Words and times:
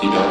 Logadito, 0.00 0.22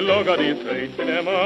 Logadito, 0.00 1.41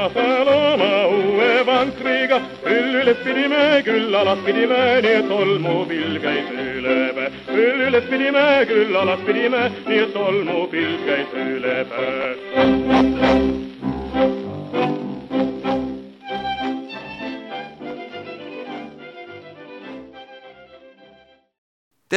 üles 3.07 3.23
pidime, 3.23 3.81
küll 3.85 4.13
alas 4.13 4.39
pidime, 4.45 4.79
nii 5.03 5.13
et 5.19 5.29
tolmupilv 5.29 6.17
käis 6.23 6.49
üle 6.51 6.95
päe. 7.15 7.29
küll 7.47 7.85
üles 7.87 8.09
pidime, 8.11 8.47
küll 8.67 8.95
alas 9.01 9.23
pidime, 9.25 9.69
nii 9.87 10.01
et 10.03 10.13
tolmupilv 10.13 11.05
käis 11.07 11.37
üle 11.45 11.77
päe. 11.93 13.56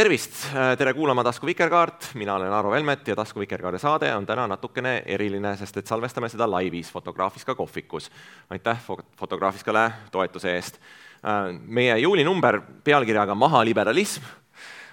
Tervist, 0.00 0.32
tere 0.80 0.92
kuulama 0.96 1.20
Tasku 1.26 1.44
Vikerkaart, 1.46 2.06
mina 2.16 2.34
olen 2.38 2.52
Arvo 2.56 2.70
Velmet 2.72 3.08
ja 3.08 3.16
Tasku 3.16 3.40
Vikerkaare 3.42 3.78
saade 3.78 4.08
on 4.16 4.24
täna 4.26 4.46
natukene 4.48 5.02
eriline, 5.04 5.52
sest 5.60 5.76
et 5.76 5.90
salvestame 5.90 6.30
seda 6.32 6.46
laivis 6.48 6.88
Fotograafiska 6.92 7.54
kohvikus. 7.54 8.08
aitäh 8.50 8.80
Fotograafiskale 9.20 9.90
toetuse 10.10 10.54
eest. 10.54 10.80
meie 11.66 11.98
juulinumber 11.98 12.60
pealkirjaga 12.84 13.34
Maha 13.34 13.64
liberalism 13.64 14.24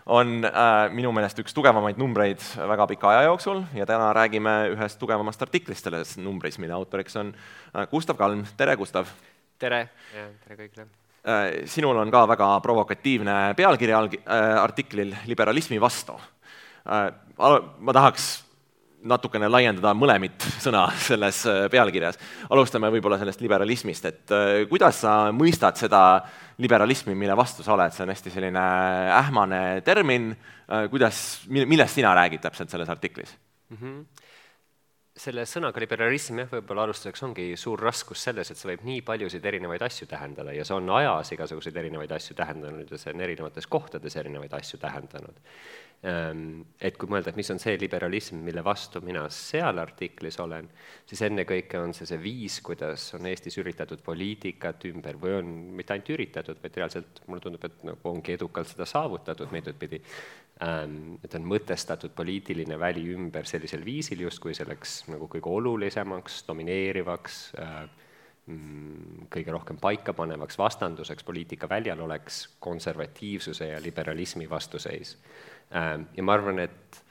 on 0.06 0.44
äh, 0.46 0.92
minu 0.92 1.12
meelest 1.12 1.40
üks 1.40 1.56
tugevamaid 1.56 1.98
numbreid 1.98 2.44
väga 2.68 2.88
pika 2.88 3.10
aja 3.10 3.24
jooksul 3.30 3.64
ja 3.74 3.86
täna 3.86 4.12
räägime 4.14 4.60
ühest 4.76 5.00
tugevamast 5.00 5.42
artiklist 5.42 5.84
selles 5.84 6.18
numbris, 6.18 6.60
mille 6.60 6.74
autoriks 6.74 7.16
on 7.16 7.36
äh, 7.76 7.88
Gustav 7.88 8.18
Kalm, 8.18 8.44
tere 8.58 8.76
Gustav! 8.76 9.08
tere 9.60 9.88
ja 10.16 10.32
tere 10.44 10.64
kõigile! 10.66 11.07
Äh, 11.28 11.66
sinul 11.68 11.98
on 12.00 12.12
ka 12.12 12.22
väga 12.30 12.50
provokatiivne 12.64 13.54
pealkiri 13.58 13.92
äh, 13.92 14.60
artiklil 14.62 15.16
Liberalismi 15.28 15.80
vastu. 15.82 16.14
Äh, 16.88 17.10
ma 17.80 17.96
tahaks 17.96 18.28
natukene 19.08 19.50
laiendada 19.52 19.92
mõlemit 19.92 20.46
sõna 20.64 20.86
selles 21.10 21.42
pealkirjas. 21.72 22.20
alustame 22.50 22.92
võib-olla 22.96 23.20
sellest 23.20 23.42
liberalismist, 23.44 24.06
et 24.06 24.36
kuidas 24.70 25.04
sa 25.04 25.18
mõistad 25.36 25.78
seda 25.80 26.02
liberalismi, 26.58 27.16
mille 27.16 27.36
vastu 27.38 27.64
sa 27.64 27.76
oled, 27.76 27.94
see 27.94 28.04
on 28.04 28.12
hästi 28.12 28.34
selline 28.34 28.64
ähmane 29.20 29.62
termin, 29.86 30.32
kuidas, 30.90 31.44
millest 31.48 32.00
sina 32.00 32.16
räägid 32.18 32.42
täpselt 32.44 32.74
selles 32.74 32.90
artiklis 32.90 33.36
mm? 33.70 33.78
-hmm 33.78 34.27
selle 35.18 35.44
sõnaga 35.50 35.82
liberalism 35.82 36.44
jah, 36.44 36.50
võib-olla 36.52 36.86
alustuseks 36.88 37.24
ongi 37.26 37.48
suur 37.60 37.82
raskus 37.82 38.22
selles, 38.28 38.52
et 38.52 38.60
see 38.60 38.70
võib 38.70 38.86
nii 38.88 39.02
paljusid 39.08 39.46
erinevaid 39.50 39.84
asju 39.88 40.08
tähendada 40.10 40.54
ja 40.54 40.66
see 40.68 40.78
on 40.78 40.92
ajas 41.00 41.34
igasuguseid 41.34 41.80
erinevaid 41.82 42.14
asju 42.18 42.38
tähendanud 42.38 42.94
ja 42.94 43.02
see 43.02 43.16
on 43.16 43.26
erinevates 43.26 43.68
kohtades 43.72 44.18
erinevaid 44.22 44.54
asju 44.60 44.80
tähendanud. 44.82 45.42
Ehm, 46.06 46.62
et 46.78 46.94
kui 47.00 47.10
mõelda, 47.10 47.32
et 47.32 47.40
mis 47.40 47.50
on 47.50 47.58
see 47.58 47.74
liberalism, 47.82 48.44
mille 48.46 48.62
vastu 48.66 49.02
mina 49.02 49.24
seal 49.34 49.82
artiklis 49.82 50.38
olen, 50.44 50.68
siis 51.10 51.24
ennekõike 51.26 51.80
on 51.82 51.96
see 51.98 52.06
see 52.06 52.20
viis, 52.22 52.60
kuidas 52.66 53.08
on 53.18 53.26
Eestis 53.26 53.58
üritatud 53.58 54.04
poliitikat 54.06 54.86
ümber 54.92 55.18
või 55.18 55.40
on 55.40 55.50
mitte 55.80 55.96
ainult 55.96 56.12
üritatud, 56.14 56.62
vaid 56.62 56.78
reaalselt 56.78 57.24
mulle 57.26 57.42
tundub, 57.42 57.66
et 57.66 57.82
nagu 57.90 58.12
ongi 58.14 58.38
edukalt 58.38 58.70
seda 58.70 58.86
saavutatud 58.86 59.50
meetodit 59.56 59.82
pidi, 59.82 60.02
et 60.58 61.36
on 61.38 61.44
mõtestatud 61.46 62.16
poliitiline 62.18 62.80
väli 62.80 63.04
ümber 63.14 63.46
sellisel 63.46 63.84
viisil, 63.86 64.24
justkui 64.26 64.56
selleks 64.58 65.04
nagu 65.12 65.28
kõige 65.30 65.52
olulisemaks, 65.54 66.40
domineerivaks 66.48 67.42
äh, 67.62 67.76
mm, 68.46 69.28
kõige 69.34 69.54
rohkem 69.54 69.78
paikapanevaks 69.82 70.58
vastanduseks 70.58 71.28
poliitika 71.28 71.70
väljal 71.70 72.02
oleks 72.08 72.48
konservatiivsuse 72.60 73.70
ja 73.74 73.82
liberalismi 73.84 74.50
vastuseis. 74.50 75.18
Ähm, 75.76 76.10
ja 76.18 76.26
ma 76.26 76.38
arvan, 76.40 76.64
et 76.66 77.04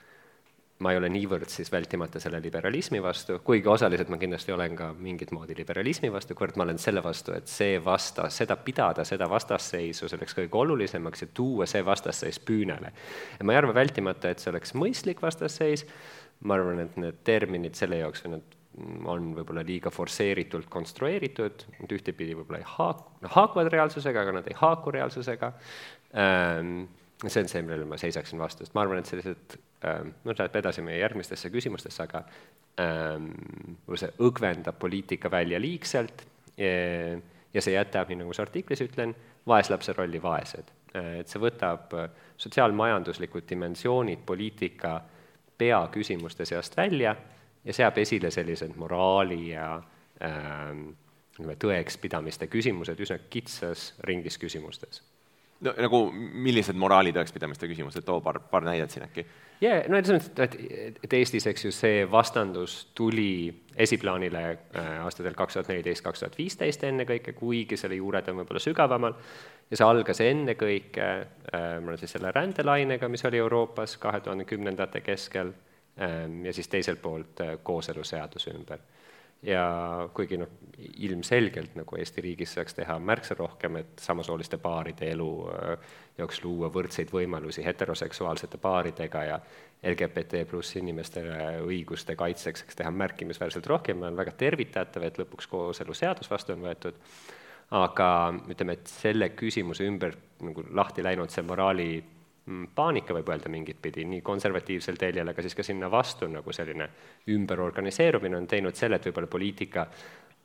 ma 0.85 0.93
ei 0.93 0.99
ole 1.01 1.09
niivõrd 1.09 1.49
siis 1.49 1.71
vältimata 1.73 2.21
selle 2.21 2.41
liberalismi 2.45 3.01
vastu, 3.03 3.39
kuigi 3.45 3.69
osaliselt 3.73 4.11
ma 4.13 4.19
kindlasti 4.21 4.53
olen 4.53 4.75
ka 4.77 4.91
mingit 4.93 5.33
moodi 5.33 5.57
liberalismi 5.57 6.11
vastu, 6.13 6.37
kuivõrd 6.37 6.59
ma 6.61 6.67
olen 6.67 6.81
selle 6.81 7.01
vastu, 7.05 7.33
et 7.37 7.49
see 7.49 7.79
vastas, 7.85 8.37
seda 8.43 8.59
pidada, 8.61 9.07
seda 9.09 9.29
vastasseisu 9.31 10.11
selleks 10.13 10.37
kõige 10.37 10.61
olulisemaks 10.61 11.25
ja 11.25 11.31
tuua 11.37 11.69
see 11.71 11.85
vastasseis 11.85 12.41
püünele. 12.45 12.93
ja 13.39 13.47
ma 13.47 13.55
ei 13.57 13.63
arva 13.63 13.73
vältimata, 13.79 14.31
et 14.31 14.45
see 14.45 14.53
oleks 14.53 14.77
mõistlik 14.77 15.25
vastasseis, 15.25 15.87
ma 16.45 16.59
arvan, 16.59 16.85
et 16.85 17.01
need 17.01 17.25
terminid 17.25 17.79
selle 17.79 18.03
jaoks 18.03 18.27
või 18.27 18.37
nad 18.37 18.55
on 19.09 19.33
võib-olla 19.39 19.65
liiga 19.65 19.89
forsseeritult 19.89 20.69
konstrueeritud, 20.69 21.65
nad 21.81 21.97
ühtepidi 21.97 22.37
võib-olla 22.37 22.61
ei 22.61 22.69
haak-, 22.75 23.07
haakuvad 23.33 23.73
reaalsusega, 23.73 24.27
aga 24.27 24.37
nad 24.41 24.51
ei 24.51 24.57
haaku 24.61 24.93
reaalsusega 24.99 25.53
ähm,, 26.13 26.85
see 27.25 27.43
on 27.43 27.49
see, 27.49 27.63
millele 27.65 27.87
ma 27.89 27.97
seisaksin 28.01 28.41
vastu, 28.41 28.65
sest 28.65 28.75
ma 28.77 28.85
arvan, 28.85 29.01
et 29.01 29.09
sellised 29.09 29.57
ähm,, 29.89 30.13
no 30.25 30.35
läheb 30.37 30.59
edasi 30.61 30.85
meie 30.85 30.99
järgmistesse 31.01 31.51
küsimustesse, 31.53 32.05
aga 32.05 32.23
ähm, 32.83 33.31
see 33.95 34.11
õgvendab 34.27 34.77
poliitika 34.83 35.31
välja 35.33 35.61
liigselt 35.63 36.27
ja, 36.61 36.75
ja 37.55 37.65
see 37.65 37.77
jätab, 37.77 38.13
nii 38.13 38.21
nagu 38.21 38.37
sa 38.37 38.45
artiklis 38.45 38.85
ütlen, 38.85 39.17
vaeslapse 39.47 39.95
rolli 39.97 40.21
vaesed. 40.23 40.73
et 40.97 41.29
see 41.29 41.41
võtab 41.41 41.93
sotsiaalmajanduslikud 42.41 43.45
dimensioonid 43.49 44.23
poliitika 44.27 44.95
peaküsimuste 45.59 46.45
seast 46.49 46.77
välja 46.77 47.17
ja 47.65 47.75
seab 47.77 47.99
esile 47.99 48.31
sellised 48.31 48.77
moraali 48.81 49.51
ja 49.51 49.75
ähm, 50.25 50.89
tõekspidamiste 51.37 52.49
küsimused 52.49 53.01
üsna 53.01 53.19
kitsas 53.29 53.91
ringis 54.09 54.39
küsimustes 54.41 55.03
no 55.65 55.73
nagu 55.81 56.01
millised 56.13 56.77
moraali 56.79 57.13
tõekspidamiste 57.17 57.69
küsimused, 57.71 58.05
too 58.07 58.21
paar, 58.25 58.41
paar 58.51 58.67
näidet 58.67 58.93
siin 58.93 59.07
äkki. 59.07 59.25
jaa, 59.61 59.83
no 59.89 60.01
selles 60.05 60.29
mõttes, 60.29 60.57
et, 60.69 60.99
et 61.07 61.17
Eestis, 61.19 61.47
eks 61.49 61.67
ju, 61.67 61.73
see 61.75 62.05
vastandus 62.11 62.79
tuli 62.97 63.49
esiplaanile 63.87 64.43
äh, 64.51 64.91
aastatel 65.05 65.37
kaks 65.39 65.57
tuhat 65.57 65.71
neliteist, 65.73 66.05
kaks 66.05 66.25
tuhat 66.25 66.39
viisteist 66.39 66.85
ennekõike, 66.89 67.37
kuigi 67.39 67.79
selle 67.81 67.99
juured 68.01 68.29
on 68.33 68.43
võib-olla 68.43 68.63
sügavamal, 68.63 69.17
ja 69.71 69.79
see 69.81 69.87
algas 69.87 70.21
ennekõike 70.25 71.07
äh, 71.07 71.95
siis 72.03 72.17
selle 72.19 72.35
rändelainega, 72.37 73.09
mis 73.13 73.25
oli 73.29 73.41
Euroopas 73.41 73.97
kahe 74.03 74.21
tuhande 74.21 74.49
kümnendate 74.49 75.01
keskel 75.07 75.55
äh,, 76.01 76.21
ja 76.45 76.53
siis 76.53 76.69
teiselt 76.69 77.03
poolt 77.03 77.45
äh, 77.45 77.57
kooseluseaduse 77.63 78.53
ümber 78.57 78.85
ja 79.43 80.09
kuigi 80.15 80.39
noh, 80.41 80.49
ilmselgelt 81.07 81.77
nagu 81.77 81.97
Eesti 81.97 82.23
riigis 82.25 82.55
saaks 82.57 82.75
teha 82.77 82.99
märksa 82.99 83.37
rohkem, 83.39 83.79
et 83.81 84.03
samasooliste 84.03 84.59
paaride 84.61 85.11
elu 85.13 85.31
äh, 85.53 85.95
jaoks 86.19 86.43
luua 86.45 86.71
võrdseid 86.73 87.13
võimalusi 87.13 87.65
heteroseksuaalsete 87.65 88.59
paaridega 88.63 89.25
ja 89.25 89.39
LGBT 89.87 90.45
pluss 90.49 90.77
inimestele 90.81 91.63
õiguste 91.65 92.17
kaitseks 92.17 92.65
saaks 92.65 92.81
teha 92.81 92.91
märkimisväärselt 92.91 93.67
rohkem, 93.67 94.03
on 94.03 94.17
väga 94.17 94.33
tervitatav, 94.37 95.05
et 95.07 95.21
lõpuks 95.21 95.49
kooseluseadus 95.53 96.31
vastu 96.31 96.57
on 96.57 96.65
võetud, 96.67 96.99
aga 97.77 98.11
ütleme, 98.51 98.77
et 98.79 98.91
selle 98.91 99.31
küsimuse 99.37 99.87
ümber 99.87 100.17
nagu 100.45 100.65
lahti 100.77 101.05
läinud 101.05 101.33
see 101.33 101.45
moraali 101.47 101.91
paanika, 102.75 103.15
võib 103.17 103.29
öelda 103.33 103.51
mingit 103.51 103.81
pidi, 103.83 104.05
nii 104.07 104.23
konservatiivsel 104.27 104.99
teljel, 105.01 105.29
aga 105.33 105.43
siis 105.43 105.57
ka 105.59 105.65
sinna 105.67 105.91
vastu 105.91 106.29
nagu 106.31 106.55
selline 106.55 106.89
ümberorganiseerumine 107.35 108.39
on 108.39 108.47
teinud 108.47 108.79
selle, 108.79 109.01
et 109.01 109.09
võib-olla 109.09 109.31
poliitika 109.31 109.87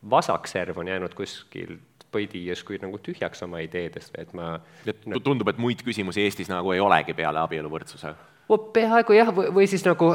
vasakserv 0.09 0.81
on 0.81 0.89
jäänud 0.89 1.13
kuskil 1.13 1.77
põidi 2.11 2.41
justkui 2.47 2.79
nagu 2.81 2.99
tühjaks 3.03 3.45
oma 3.45 3.61
ideedest 3.63 4.15
või 4.15 4.25
et 4.25 4.33
ma 4.35 4.47
et 4.89 5.05
tundub, 5.23 5.47
et 5.47 5.61
muid 5.61 5.83
küsimusi 5.85 6.25
Eestis 6.25 6.49
nagu 6.51 6.73
ei 6.73 6.81
olegi 6.83 7.15
peale 7.17 7.43
abieluvõrdsuse? 7.45 8.15
peaaegu 8.73 9.15
jah, 9.15 9.29
või, 9.31 9.47
või 9.55 9.67
siis 9.69 9.85
nagu 9.87 10.09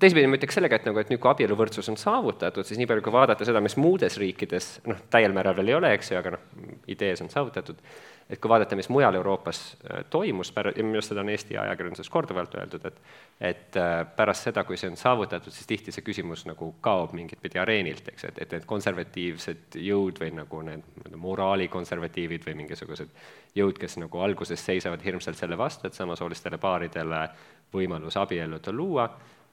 teisipidi 0.00 0.28
ma 0.30 0.38
ütleks 0.38 0.56
sellega, 0.56 0.78
et 0.78 0.86
nagu, 0.88 1.00
et 1.00 1.10
nüüd, 1.12 1.20
kui 1.20 1.30
abieluvõrdsus 1.30 1.90
on 1.92 1.98
saavutatud, 2.00 2.66
siis 2.66 2.80
nii 2.80 2.88
palju, 2.88 3.04
kui 3.04 3.12
vaadata 3.14 3.44
seda, 3.46 3.60
mis 3.64 3.76
muudes 3.80 4.16
riikides, 4.20 4.70
noh, 4.88 5.02
täiel 5.12 5.34
määral 5.36 5.56
veel 5.58 5.72
ei 5.72 5.76
ole, 5.76 5.92
eks 5.98 6.12
ju, 6.12 6.18
aga 6.20 6.34
noh, 6.36 6.46
idees 6.90 7.20
on 7.24 7.28
saavutatud, 7.32 7.82
et 8.30 8.40
kui 8.40 8.48
vaadata, 8.48 8.76
mis 8.76 8.88
mujal 8.88 9.14
Euroopas 9.14 9.60
äh, 9.74 10.04
toimus, 10.10 10.52
ja 10.56 10.72
minu 10.82 10.96
arust 10.96 11.12
seda 11.12 11.20
on 11.20 11.28
Eesti 11.28 11.58
ajakirjanduses 11.60 12.10
korduvalt 12.10 12.54
öeldud, 12.54 12.86
et 12.88 13.00
et 13.40 13.76
äh, 13.76 14.06
pärast 14.16 14.46
seda, 14.46 14.62
kui 14.64 14.76
see 14.78 14.88
on 14.92 14.96
saavutatud, 14.96 15.52
siis 15.52 15.66
tihti 15.66 15.92
see 15.92 16.04
küsimus 16.06 16.44
nagu 16.46 16.70
kaob 16.84 17.12
mingit 17.18 17.40
pidi 17.42 17.58
areenilt, 17.58 18.08
eks, 18.12 18.28
et, 18.30 18.38
et 18.44 18.54
need 18.54 18.66
konservatiivsed 18.70 19.78
jõud 19.82 20.20
või 20.22 20.30
nagu 20.38 20.62
need 20.68 21.16
moraalikonservatiivid 21.20 22.46
või 22.46 22.54
mingisugused 22.62 23.10
jõud, 23.58 23.78
kes 23.80 23.98
nagu 23.98 24.22
alguses 24.22 24.62
seisavad 24.64 25.02
hirmsalt 25.04 25.38
selle 25.38 25.58
vastu, 25.58 25.88
et 25.88 25.98
samasoolistele 25.98 26.58
paaridele 26.62 27.26
võimalus 27.74 28.16
abielluda 28.22 28.72
luua, 28.72 29.08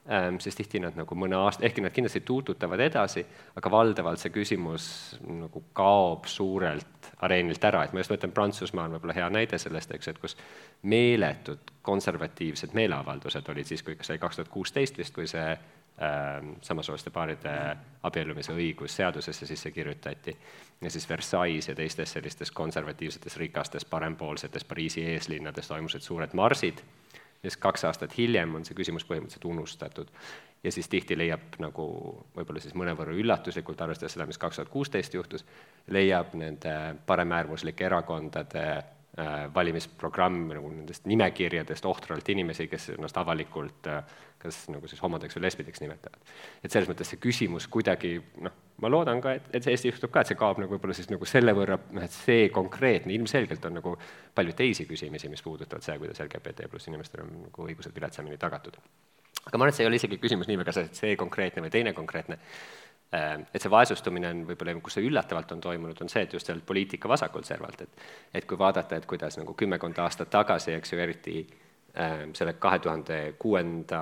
ähm, 0.06 0.38
siis 0.38 0.56
tihti 0.56 0.80
nad 0.80 0.96
nagu 0.96 1.18
mõne 1.18 1.36
aasta, 1.42 1.66
ehkki 1.66 1.82
nad 1.82 1.94
kindlasti 1.94 2.22
tuututavad 2.26 2.80
edasi, 2.86 3.26
aga 3.58 3.70
valdavalt 3.70 4.22
see 4.22 4.30
küsimus 4.34 4.86
nagu 5.26 5.66
kaob 5.74 6.30
suurelt 6.30 7.01
areenilt 7.22 7.64
ära, 7.64 7.84
et 7.84 7.92
ma 7.94 8.02
just 8.02 8.12
mõtlen, 8.12 8.32
Prantsusmaa 8.34 8.88
on 8.88 8.96
võib-olla 8.96 9.14
hea 9.16 9.28
näide 9.30 9.58
sellest, 9.60 9.92
eks, 9.94 10.10
et 10.10 10.18
kus 10.22 10.36
meeletud 10.90 11.70
konservatiivsed 11.86 12.74
meeleavaldused 12.74 13.48
olid 13.52 13.68
siis, 13.68 13.84
kui 13.86 13.96
see 14.02 14.18
kaks 14.22 14.40
tuhat 14.40 14.50
kuusteist 14.52 14.98
vist, 14.98 15.14
kui 15.14 15.28
see 15.30 15.44
äh, 15.52 16.48
samasooliste 16.66 17.12
paaride 17.14 17.54
abiellumise 18.08 18.56
õigus 18.56 18.96
seadusesse 18.98 19.46
sisse 19.46 19.70
kirjutati. 19.70 20.34
Ja 20.82 20.90
siis 20.90 21.08
Versailles 21.08 21.68
ja 21.68 21.76
teistes 21.78 22.16
sellistes 22.18 22.50
konservatiivsetes 22.50 23.36
rikastes 23.36 23.84
parempoolsetes 23.84 24.64
Pariisi 24.64 25.06
eeslinnades 25.14 25.70
toimusid 25.70 26.02
suured 26.02 26.34
marsid 26.34 26.82
ja 27.42 27.50
siis 27.50 27.60
kaks 27.60 27.84
aastat 27.84 28.16
hiljem 28.18 28.54
on 28.54 28.64
see 28.64 28.76
küsimus 28.78 29.04
põhimõtteliselt 29.08 29.44
unustatud. 29.50 30.08
ja 30.62 30.72
siis 30.72 30.88
tihti 30.88 31.18
leiab 31.18 31.58
nagu 31.58 31.84
võib-olla 32.36 32.60
siis 32.62 32.74
mõnevõrra 32.78 33.14
üllatuslikult, 33.18 33.80
arvestades 33.82 34.14
seda, 34.14 34.26
mis 34.26 34.38
kaks 34.38 34.60
tuhat 34.60 34.70
kuusteist 34.70 35.14
juhtus, 35.14 35.44
leiab 35.90 36.34
nende 36.38 36.74
paremäärmuslike 37.06 37.84
erakondade 37.84 38.66
valimisprogramm 39.54 40.46
nagu 40.54 40.70
nendest 40.72 41.04
nimekirjadest 41.04 41.84
ohtralt 41.84 42.28
inimesi, 42.32 42.64
kes 42.72 42.94
ennast 42.94 43.18
avalikult 43.20 43.90
äh, 43.92 43.98
kas 44.42 44.58
nagu 44.72 44.88
siis 44.90 45.02
homodeks 45.02 45.36
või 45.36 45.46
lesbideks 45.46 45.82
nimetavad. 45.82 46.32
et 46.64 46.74
selles 46.74 46.88
mõttes 46.90 47.12
see 47.12 47.20
küsimus 47.22 47.68
kuidagi 47.70 48.16
noh, 48.42 48.54
ma 48.82 48.90
loodan 48.90 49.22
ka, 49.22 49.36
et, 49.38 49.46
et 49.54 49.64
see 49.64 49.74
Eestis 49.76 49.92
juhtub 49.92 50.12
ka, 50.14 50.22
et 50.22 50.32
see 50.32 50.38
kaob 50.38 50.58
nagu 50.62 50.74
võib-olla 50.74 50.96
siis 50.98 51.10
nagu 51.12 51.28
selle 51.28 51.54
võrra, 51.56 51.78
noh 51.94 52.06
et 52.06 52.14
see 52.14 52.48
konkreetne, 52.54 53.14
ilmselgelt 53.14 53.64
on 53.70 53.78
nagu 53.78 53.94
palju 54.34 54.56
teisi 54.58 54.86
küsimusi, 54.90 55.30
mis 55.32 55.44
puudutavad 55.46 55.86
seda, 55.86 56.00
kuidas 56.02 56.22
LGBT 56.24 56.68
pluss 56.72 56.90
inimestel 56.90 57.24
on 57.26 57.34
nagu 57.46 57.68
õigused 57.68 57.94
viletsamini 57.94 58.40
tagatud. 58.42 58.78
aga 59.44 59.58
ma 59.58 59.64
arvan, 59.64 59.72
et 59.72 59.78
see 59.78 59.86
ei 59.86 59.92
ole 59.92 60.00
isegi 60.00 60.18
küsimus 60.22 60.50
nii 60.50 60.58
väga 60.64 60.74
see, 60.74 60.90
et 60.90 61.04
see 61.04 61.18
konkreetne 61.20 61.62
või 61.62 61.74
teine 61.74 61.94
konkreetne, 61.94 62.38
äh, 62.38 62.81
et 63.12 63.60
see 63.60 63.70
vaesustumine 63.70 64.30
on 64.32 64.44
võib-olla, 64.48 64.72
kus 64.80 64.96
see 64.96 65.04
üllatavalt 65.04 65.50
on 65.52 65.60
toimunud, 65.60 65.98
on 66.00 66.08
see, 66.08 66.22
et 66.24 66.32
just 66.32 66.48
sealt 66.48 66.64
poliitika 66.66 67.10
vasakult 67.12 67.48
servalt, 67.48 67.82
et 67.84 68.06
et 68.40 68.46
kui 68.48 68.58
vaadata, 68.58 68.96
et 68.96 69.06
kuidas 69.06 69.36
nagu 69.36 69.54
kümmekond 69.58 69.98
aastat 70.00 70.30
tagasi, 70.32 70.72
eks 70.78 70.94
ju, 70.94 71.02
eriti 71.04 71.42
Ehm, 71.92 72.30
selle 72.32 72.54
kahe 72.56 72.78
tuhande 72.80 73.16
kuuenda 73.36 73.98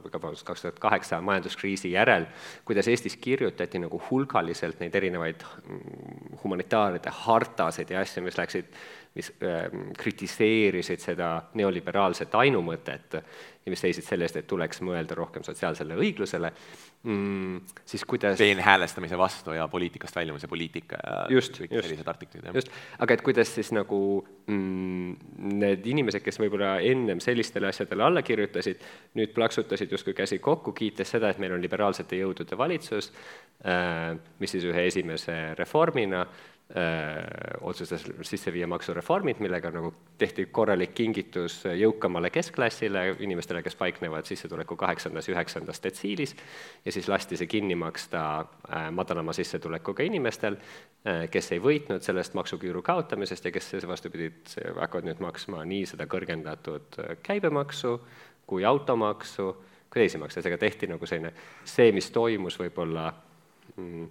või 0.00 0.08
vabandust, 0.14 0.44
kaks 0.48 0.62
tuhat 0.64 0.78
kaheksa 0.80 1.18
majanduskriisi 1.20 1.90
järel, 1.92 2.24
kuidas 2.64 2.88
Eestis 2.88 3.18
kirjutati 3.20 3.76
nagu 3.82 4.00
hulgaliselt 4.06 4.80
neid 4.80 4.96
erinevaid 4.96 5.44
mm, 5.44 6.38
humanitaaride 6.40 7.12
hartasid 7.12 7.92
ja 7.92 8.00
asju, 8.00 8.24
mis 8.24 8.40
läksid, 8.40 8.72
mis 9.14 9.32
äh, 9.42 9.64
kritiseerisid 9.98 11.02
seda 11.02 11.32
neoliberaalset 11.58 12.34
ainumõtet 12.38 13.16
ja 13.18 13.72
mis 13.72 13.82
seisid 13.82 14.06
selle 14.06 14.24
eest, 14.24 14.38
et 14.38 14.46
tuleks 14.48 14.80
mõelda 14.86 15.16
rohkem 15.18 15.42
sotsiaalsele 15.44 15.96
õiglusele. 15.98 16.52
Mm,, 17.08 17.62
siis 17.88 18.04
kuidas 18.08 18.38
peenhäälestamise 18.38 19.16
vastu 19.18 19.54
ja 19.56 19.64
poliitikast 19.72 20.16
väljumise 20.16 20.48
poliitika 20.52 20.98
ja 21.00 21.14
just, 21.32 21.56
kõik 21.56 21.72
just, 21.72 21.86
sellised 21.88 22.10
artiklid. 22.12 22.48
just, 22.54 22.68
aga 23.00 23.16
et 23.16 23.24
kuidas 23.24 23.54
siis 23.56 23.70
nagu 23.72 24.00
mm, 24.46 25.14
need 25.62 25.88
inimesed, 25.88 26.20
kes 26.24 26.38
võib-olla 26.42 26.74
ennem 26.84 27.22
sellistele 27.24 27.70
asjadele 27.72 28.04
alla 28.04 28.22
kirjutasid, 28.22 28.84
nüüd 29.16 29.32
plaksutasid 29.36 29.96
justkui 29.96 30.14
käsi 30.18 30.38
kokku, 30.44 30.76
kiites 30.76 31.16
seda, 31.16 31.32
et 31.32 31.40
meil 31.40 31.56
on 31.56 31.64
liberaalsete 31.64 32.20
jõudude 32.20 32.60
valitsus 32.60 33.10
äh,, 33.64 34.14
mis 34.38 34.56
siis 34.56 34.68
ühe 34.68 34.86
esimese 34.92 35.40
reformina 35.58 36.26
otsustas 37.66 38.04
sisse 38.22 38.52
viia 38.54 38.66
maksureformid, 38.70 39.40
millega 39.42 39.72
nagu 39.74 39.88
tehti 40.18 40.44
korralik 40.54 40.92
kingitus 40.94 41.64
jõukamale 41.66 42.30
keskklassile, 42.30 43.16
inimestele, 43.26 43.62
kes 43.66 43.74
paiknevad 43.80 44.28
sissetuleku 44.28 44.76
kaheksandas 44.78 45.26
üheksandas 45.32 45.82
detsiilis, 45.82 46.36
ja 46.84 46.94
siis 46.94 47.08
lasti 47.10 47.38
see 47.40 47.50
kinni 47.50 47.74
maksta 47.74 48.22
madalama 48.94 49.34
sissetulekuga 49.34 50.06
inimestel, 50.06 50.60
kes 51.30 51.52
ei 51.56 51.62
võitnud 51.64 52.06
sellest 52.06 52.38
maksuküüru 52.38 52.84
kaotamisest 52.86 53.50
ja 53.50 53.54
kes 53.56 53.72
vastupidi, 53.90 54.30
hakkavad 54.78 55.10
nüüd 55.10 55.24
maksma 55.26 55.64
nii 55.66 55.90
seda 55.90 56.06
kõrgendatud 56.10 57.00
käibemaksu 57.26 57.98
kui 58.46 58.64
automaksu 58.64 59.50
kui 59.90 60.04
teisi 60.04 60.18
makse, 60.22 60.42
seega 60.42 60.58
tehti 60.58 60.86
nagu 60.90 61.06
selline, 61.06 61.32
see, 61.66 61.90
mis 61.94 62.12
toimus 62.14 62.54
võib-olla 62.60 63.08
mm, 63.74 64.04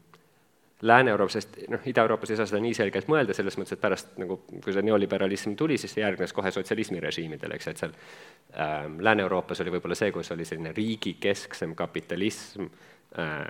Lääne-Euroopas, 0.81 1.33
sest 1.35 1.57
noh, 1.67 1.83
Ida-Euroopas 1.91 2.31
ei 2.31 2.39
saa 2.39 2.47
seda 2.47 2.61
nii 2.63 2.75
selgelt 2.77 3.09
mõelda, 3.11 3.35
selles 3.35 3.57
mõttes, 3.59 3.75
et 3.75 3.81
pärast 3.83 4.13
nagu, 4.21 4.37
kui 4.63 4.71
see 4.71 4.83
neoliberalism 4.87 5.57
tuli, 5.59 5.75
siis 5.81 5.91
see 5.91 6.05
järgnes 6.05 6.31
kohe 6.35 6.53
sotsialismi 6.55 7.01
režiimidele, 7.03 7.57
eks, 7.59 7.67
et 7.67 7.83
seal 7.83 7.95
ähm, 8.55 8.95
Lääne-Euroopas 9.03 9.59
oli 9.65 9.75
võib-olla 9.75 9.97
see, 9.99 10.13
kus 10.15 10.31
oli 10.35 10.47
selline 10.47 10.71
riigikesksem 10.77 11.75
kapitalism 11.79 12.69
äh, 13.19 13.43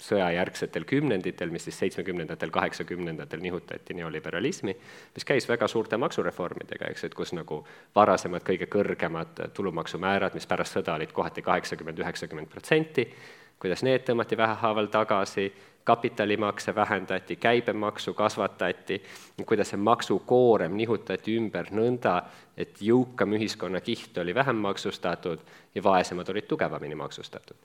sõjajärgsetel 0.00 0.84
kümnenditel, 0.88 1.50
mis 1.52 1.64
siis 1.68 1.78
seitsmekümnendatel, 1.78 2.50
kaheksakümnendatel 2.52 3.40
nihutati 3.40 3.94
neoliberalismi, 3.94 4.76
mis 5.14 5.26
käis 5.28 5.48
väga 5.48 5.68
suurte 5.68 5.96
maksureformidega, 6.00 6.88
eks, 6.92 7.04
et 7.08 7.16
kus 7.16 7.34
nagu 7.36 7.62
varasemad 7.96 8.44
kõige 8.46 8.68
kõrgemad 8.72 9.44
tulumaksumäärad, 9.56 10.36
mis 10.36 10.48
pärast 10.50 10.78
sõda 10.78 10.96
olid 10.96 11.12
kohati 11.16 11.44
kaheksakümmend, 11.44 12.00
üheksakümmend 12.04 12.52
protsenti, 12.52 13.06
kuidas 13.60 13.82
need 13.84 14.06
tõmmati 14.08 14.36
vähehaaval 14.36 14.88
tagasi, 14.90 15.52
kapitalimakse 15.84 16.74
vähendati, 16.74 17.36
käibemaksu 17.36 18.14
kasvatati, 18.14 19.02
kuidas 19.46 19.72
see 19.72 19.80
maksukoorem 19.80 20.76
nihutati 20.76 21.36
ümber 21.36 21.72
nõnda, 21.74 22.20
et 22.56 22.80
jõukam 22.84 23.34
ühiskonnakiht 23.36 24.18
oli 24.20 24.34
vähem 24.34 24.60
maksustatud 24.60 25.40
ja 25.74 25.82
vaesemad 25.82 26.28
olid 26.28 26.48
tugevamini 26.48 26.94
maksustatud. 26.94 27.56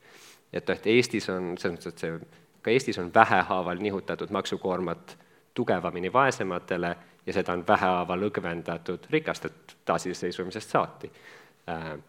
et 0.54 0.68
noh, 0.68 0.76
et 0.76 0.88
Eestis 0.88 1.30
on, 1.30 1.58
selles 1.58 1.78
mõttes, 1.78 1.94
et 1.94 2.00
see, 2.00 2.42
ka 2.62 2.72
Eestis 2.72 3.00
on 3.00 3.12
vähehaaval 3.14 3.80
nihutatud 3.80 4.32
maksukoormat 4.32 5.18
tugevamini 5.54 6.14
vaesematele 6.14 6.96
ja 7.26 7.34
seda 7.34 7.54
on 7.54 7.68
vähehaaval 7.68 8.30
õgvendatud 8.30 9.08
rikastelt 9.10 9.78
taasiseseisvumisest 9.86 10.70
saati 10.70 11.12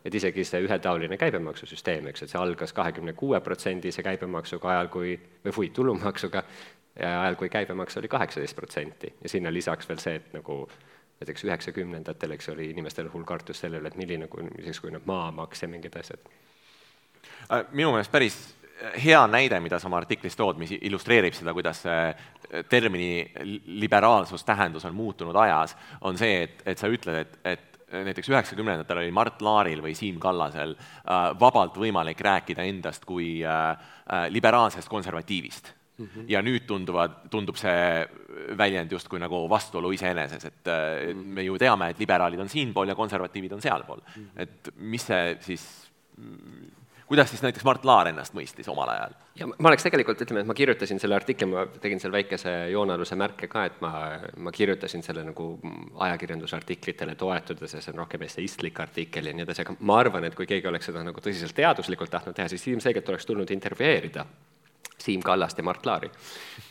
et 0.05 0.15
isegi 0.15 0.45
see 0.45 0.61
ühetaoline 0.67 1.17
käibemaksusüsteem, 1.17 2.11
eks, 2.11 2.27
et 2.27 2.33
see 2.33 2.41
algas 2.41 2.75
kahekümne 2.77 3.15
kuue 3.17 3.41
protsendise 3.41 4.03
käibemaksuga 4.05 4.69
ajal, 4.75 4.91
kui, 4.93 5.15
või 5.45 5.55
fui, 5.57 5.71
tulumaksuga, 5.73 6.43
ajal, 7.01 7.39
kui 7.41 7.49
käibemaks 7.53 7.97
oli 7.97 8.11
kaheksateist 8.13 8.57
protsenti 8.57 9.15
ja 9.23 9.33
sinna 9.33 9.53
lisaks 9.53 9.89
veel 9.89 10.03
see, 10.03 10.21
et 10.21 10.35
nagu 10.37 10.59
näiteks 11.21 11.47
üheksakümnendatel, 11.49 12.37
eks 12.37 12.53
oli 12.53 12.69
inimestel 12.71 13.09
hull 13.13 13.25
kartus 13.25 13.63
selle 13.65 13.81
üle, 13.81 13.89
et 13.89 13.97
milline, 13.97 14.29
milliseks 14.29 14.83
kujuneb 14.85 15.09
maamaks 15.09 15.65
ja 15.65 15.69
mingid 15.73 15.97
asjad. 15.97 16.29
Äh, 17.49 17.65
minu 17.73 17.95
meelest 17.95 18.13
päris 18.13 18.37
hea 19.05 19.23
näide, 19.27 19.61
mida 19.61 19.79
sa 19.81 19.89
oma 19.89 20.01
artiklis 20.03 20.37
tood, 20.37 20.59
mis 20.61 20.75
illustreerib 20.77 21.35
seda, 21.35 21.55
kuidas 21.57 21.81
see 21.87 22.63
termini 22.69 23.25
liberaalsus 23.81 24.45
tähendus 24.45 24.85
on 24.85 24.95
muutunud 24.95 25.37
ajas, 25.41 25.73
on 26.05 26.19
see, 26.19 26.43
et, 26.45 26.61
et 26.67 26.79
sa 26.79 26.91
ütled, 26.93 27.25
et, 27.25 27.39
et 27.55 27.76
näiteks 27.93 28.29
üheksakümnendatel 28.29 28.99
oli 28.99 29.15
Mart 29.15 29.43
Laaril 29.43 29.83
või 29.83 29.95
Siim 29.95 30.19
Kallasel 30.23 30.75
äh, 30.75 31.31
vabalt 31.39 31.77
võimalik 31.79 32.21
rääkida 32.25 32.67
endast 32.67 33.07
kui 33.07 33.45
äh, 33.47 33.71
äh, 33.71 34.27
liberaalsest 34.33 34.89
konservatiivist 34.89 35.71
mm. 35.99 36.07
-hmm. 36.07 36.25
ja 36.29 36.43
nüüd 36.43 36.67
tunduvad, 36.67 37.29
tundub 37.31 37.57
see 37.57 38.07
väljend 38.59 38.93
justkui 38.93 39.21
nagu 39.23 39.47
vastuolu 39.51 39.91
iseeneses, 39.93 40.45
et 40.45 40.65
mm 40.67 41.13
-hmm. 41.13 41.35
me 41.35 41.43
ju 41.43 41.59
teame, 41.59 41.91
et 41.91 41.99
liberaalid 41.99 42.41
on 42.41 42.49
siinpool 42.49 42.89
ja 42.89 42.95
konservatiivid 42.95 43.53
on 43.53 43.63
sealpool 43.63 44.01
mm. 44.17 44.23
-hmm. 44.23 44.43
et 44.43 44.75
mis 44.77 45.07
see 45.07 45.37
siis 45.41 45.91
kuidas 47.07 47.31
siis 47.31 47.43
näiteks 47.43 47.65
Mart 47.65 47.85
Laar 47.85 48.11
ennast 48.11 48.35
mõistis 48.37 48.69
omal 48.71 48.91
ajal? 48.93 49.15
ja 49.39 49.47
ma 49.49 49.71
oleks 49.71 49.85
tegelikult, 49.87 50.21
ütleme, 50.25 50.43
et 50.43 50.49
ma 50.49 50.57
kirjutasin 50.57 51.01
selle 51.03 51.17
artikli, 51.19 51.49
ma 51.51 51.67
tegin 51.83 52.01
seal 52.03 52.15
väikese 52.15 52.55
joonealuse 52.73 53.19
märke 53.21 53.49
ka, 53.53 53.67
et 53.69 53.79
ma, 53.85 53.93
ma 54.43 54.53
kirjutasin 54.55 55.05
selle 55.07 55.25
nagu 55.27 55.49
ajakirjandusartiklitele 56.09 57.15
toetudes 57.21 57.77
ja 57.77 57.85
see 57.85 57.95
on 57.95 58.03
rohkem 58.05 58.27
esseistlik 58.27 58.81
artikkel 58.83 59.31
ja 59.31 59.37
nii 59.37 59.47
edasi, 59.47 59.67
aga 59.67 59.77
ma 59.81 60.01
arvan, 60.03 60.27
et 60.27 60.39
kui 60.39 60.49
keegi 60.49 60.71
oleks 60.71 60.91
seda 60.91 61.05
nagu 61.07 61.23
tõsiselt 61.23 61.57
teaduslikult 61.57 62.13
tahtnud 62.13 62.37
teha, 62.37 62.49
siis 62.53 62.67
ilmselgelt 62.73 63.15
oleks 63.15 63.29
tulnud 63.29 63.53
intervjueerida 63.55 64.27
Siim 65.07 65.23
Kallast 65.23 65.59
ja 65.59 65.65
Mart 65.65 65.87
Laari 65.87 66.11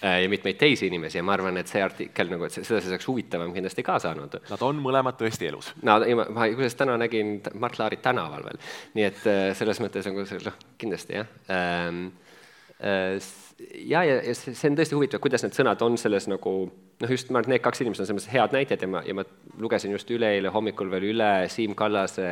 äh, 0.03 0.22
ja 0.24 0.29
mitmeid 0.29 0.57
teisi 0.60 0.89
inimesi 0.89 1.19
ja 1.19 1.24
ma 1.24 1.36
arvan, 1.38 1.57
et 1.62 1.72
see 1.72 1.84
artikkel 1.84 2.31
nagu, 2.31 2.48
et 2.48 2.55
seda 2.55 2.81
see 2.81 2.91
oleks 2.91 3.07
huvitavam 3.07 3.53
kindlasti 3.55 3.86
ka 3.86 3.98
saanud. 4.03 4.39
Nad 4.50 4.65
on 4.65 4.81
mõlemad 4.84 5.19
tõesti 5.19 5.50
elus. 5.50 5.72
no 5.86 6.00
ma, 6.01 6.27
ma 6.29 6.50
kusjuures 6.51 6.77
täna 6.79 6.98
nägin 7.00 7.38
Mart 7.62 7.79
Laarit 7.79 8.03
tänaval 8.05 8.48
veel, 8.50 8.62
nii 8.98 9.07
et 9.07 9.25
äh, 9.31 9.50
selles 9.57 9.81
mõttes 9.84 10.07
nagu 10.10 10.27
see, 10.27 10.43
noh, 10.45 10.60
kindlasti 10.81 11.19
jah 11.19 11.36
ähm, 11.53 12.07
äh, 12.07 12.35
ja, 12.79 14.03
ja, 14.03 14.17
ja 14.20 14.34
see 14.36 14.70
on 14.70 14.75
tõesti 14.75 14.98
huvitav, 14.98 15.22
kuidas 15.24 15.46
need 15.46 15.55
sõnad 15.55 15.82
on 15.86 15.96
selles 16.00 16.27
nagu 16.27 16.55
noh, 16.67 17.12
just 17.12 17.32
ma 17.32 17.39
arvan, 17.39 17.53
et 17.53 17.55
need 17.55 17.63
kaks 17.63 17.84
inimest 17.84 18.03
on 18.03 18.10
selles 18.10 18.20
mõttes 18.20 18.34
head 18.34 18.55
näited 18.55 18.84
ja 18.84 18.89
ma, 18.91 19.01
ja 19.08 19.15
ma 19.15 19.24
lugesin 19.63 19.94
just 19.96 20.12
üleeile 20.12 20.51
hommikul 20.51 20.91
veel 20.91 21.10
üle 21.13 21.32
Siim 21.51 21.75
Kallase 21.77 22.29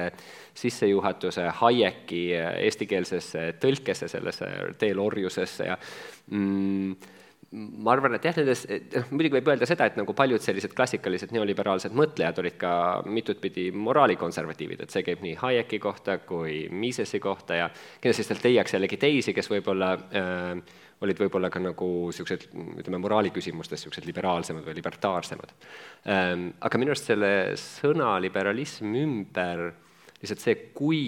sissejuhatuse 0.59 1.47
Hayeki 1.61 2.23
eestikeelsesse 2.67 3.53
tõlkesse, 3.63 4.11
sellesse 4.11 4.51
Teel 4.79 4.99
orjusesse 4.99 5.69
ja 5.71 5.79
mm, 5.79 6.95
ma 7.53 7.93
arvan, 7.93 8.15
et 8.17 8.25
jah, 8.25 8.37
nendes, 8.39 8.63
noh 8.95 9.09
muidugi 9.13 9.37
võib 9.37 9.49
öelda 9.53 9.67
seda, 9.69 9.85
et 9.89 9.97
nagu 9.99 10.15
paljud 10.17 10.41
sellised 10.41 10.73
klassikalised 10.73 11.33
neoliberaalsed 11.35 11.93
mõtlejad 11.95 12.39
olid 12.41 12.55
ka 12.61 12.73
mitutpidi 13.05 13.67
moraalikonservatiivid, 13.77 14.81
et 14.83 14.93
see 14.93 15.05
käib 15.05 15.21
nii 15.25 15.35
Hayeki 15.41 15.79
kohta 15.83 16.17
kui 16.25 16.63
Misesi 16.73 17.21
kohta 17.23 17.59
ja 17.59 17.67
kindlasti 17.73 18.25
sealt 18.25 18.47
leiaks 18.47 18.73
jällegi 18.73 18.97
teisi, 19.01 19.35
kes 19.37 19.51
võib-olla 19.53 19.91
äh, 19.93 20.79
olid 21.03 21.19
võib-olla 21.19 21.51
ka 21.53 21.61
nagu 21.61 21.89
niisugused, 22.07 22.47
ütleme, 22.81 23.01
moraaliküsimustes 23.03 23.83
niisugused 23.83 24.07
liberaalsemad 24.09 24.65
või 24.65 24.77
libertaarsemad 24.79 25.53
ähm,. 26.09 26.49
Aga 26.63 26.81
minu 26.81 26.93
arust 26.93 27.11
selle 27.11 27.33
sõna 27.59 28.15
liberalism 28.23 28.95
ümber 29.03 29.69
lihtsalt 30.21 30.43
see, 30.43 30.57
kui 30.73 31.05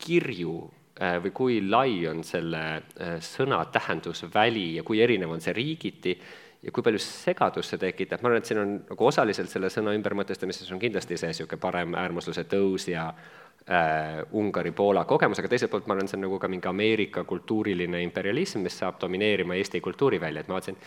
kirju 0.00 0.62
või 0.94 1.30
kui 1.34 1.58
lai 1.66 2.06
on 2.06 2.22
selle 2.22 2.62
äh, 2.78 3.16
sõna 3.22 3.64
tähendusväli 3.74 4.76
ja 4.76 4.84
kui 4.86 5.00
erinev 5.02 5.32
on 5.34 5.42
see 5.42 5.54
riigiti 5.56 6.14
ja 6.62 6.72
kui 6.72 6.84
palju 6.86 7.00
segadust 7.02 7.74
see 7.74 7.80
tekitab, 7.82 8.22
ma 8.22 8.30
arvan, 8.30 8.44
et 8.44 8.50
siin 8.50 8.60
on 8.62 8.76
nagu 8.86 9.08
osaliselt 9.08 9.50
selle 9.50 9.72
sõna 9.74 9.94
ümbermõtestamises 9.98 10.70
on 10.72 10.78
kindlasti 10.82 11.18
see 11.18 11.32
niisugune 11.32 11.60
parem 11.60 11.98
äärmusluse 11.98 12.46
tõus 12.46 12.86
ja 12.92 13.08
äh, 13.10 14.22
Ungari-Poola 14.38 15.04
kogemus, 15.10 15.42
aga 15.42 15.50
teiselt 15.50 15.74
poolt 15.74 15.90
ma 15.90 15.98
arvan, 15.98 16.08
see 16.08 16.20
on 16.20 16.28
nagu 16.28 16.38
ka 16.38 16.52
mingi 16.52 16.70
Ameerika 16.70 17.26
kultuuriline 17.26 18.04
imperialism, 18.06 18.62
mis 18.62 18.78
saab 18.78 19.02
domineerima 19.02 19.58
Eesti 19.58 19.82
kultuuri 19.82 20.22
välja, 20.22 20.44
et 20.44 20.50
ma 20.52 20.60
vaatasin, 20.60 20.78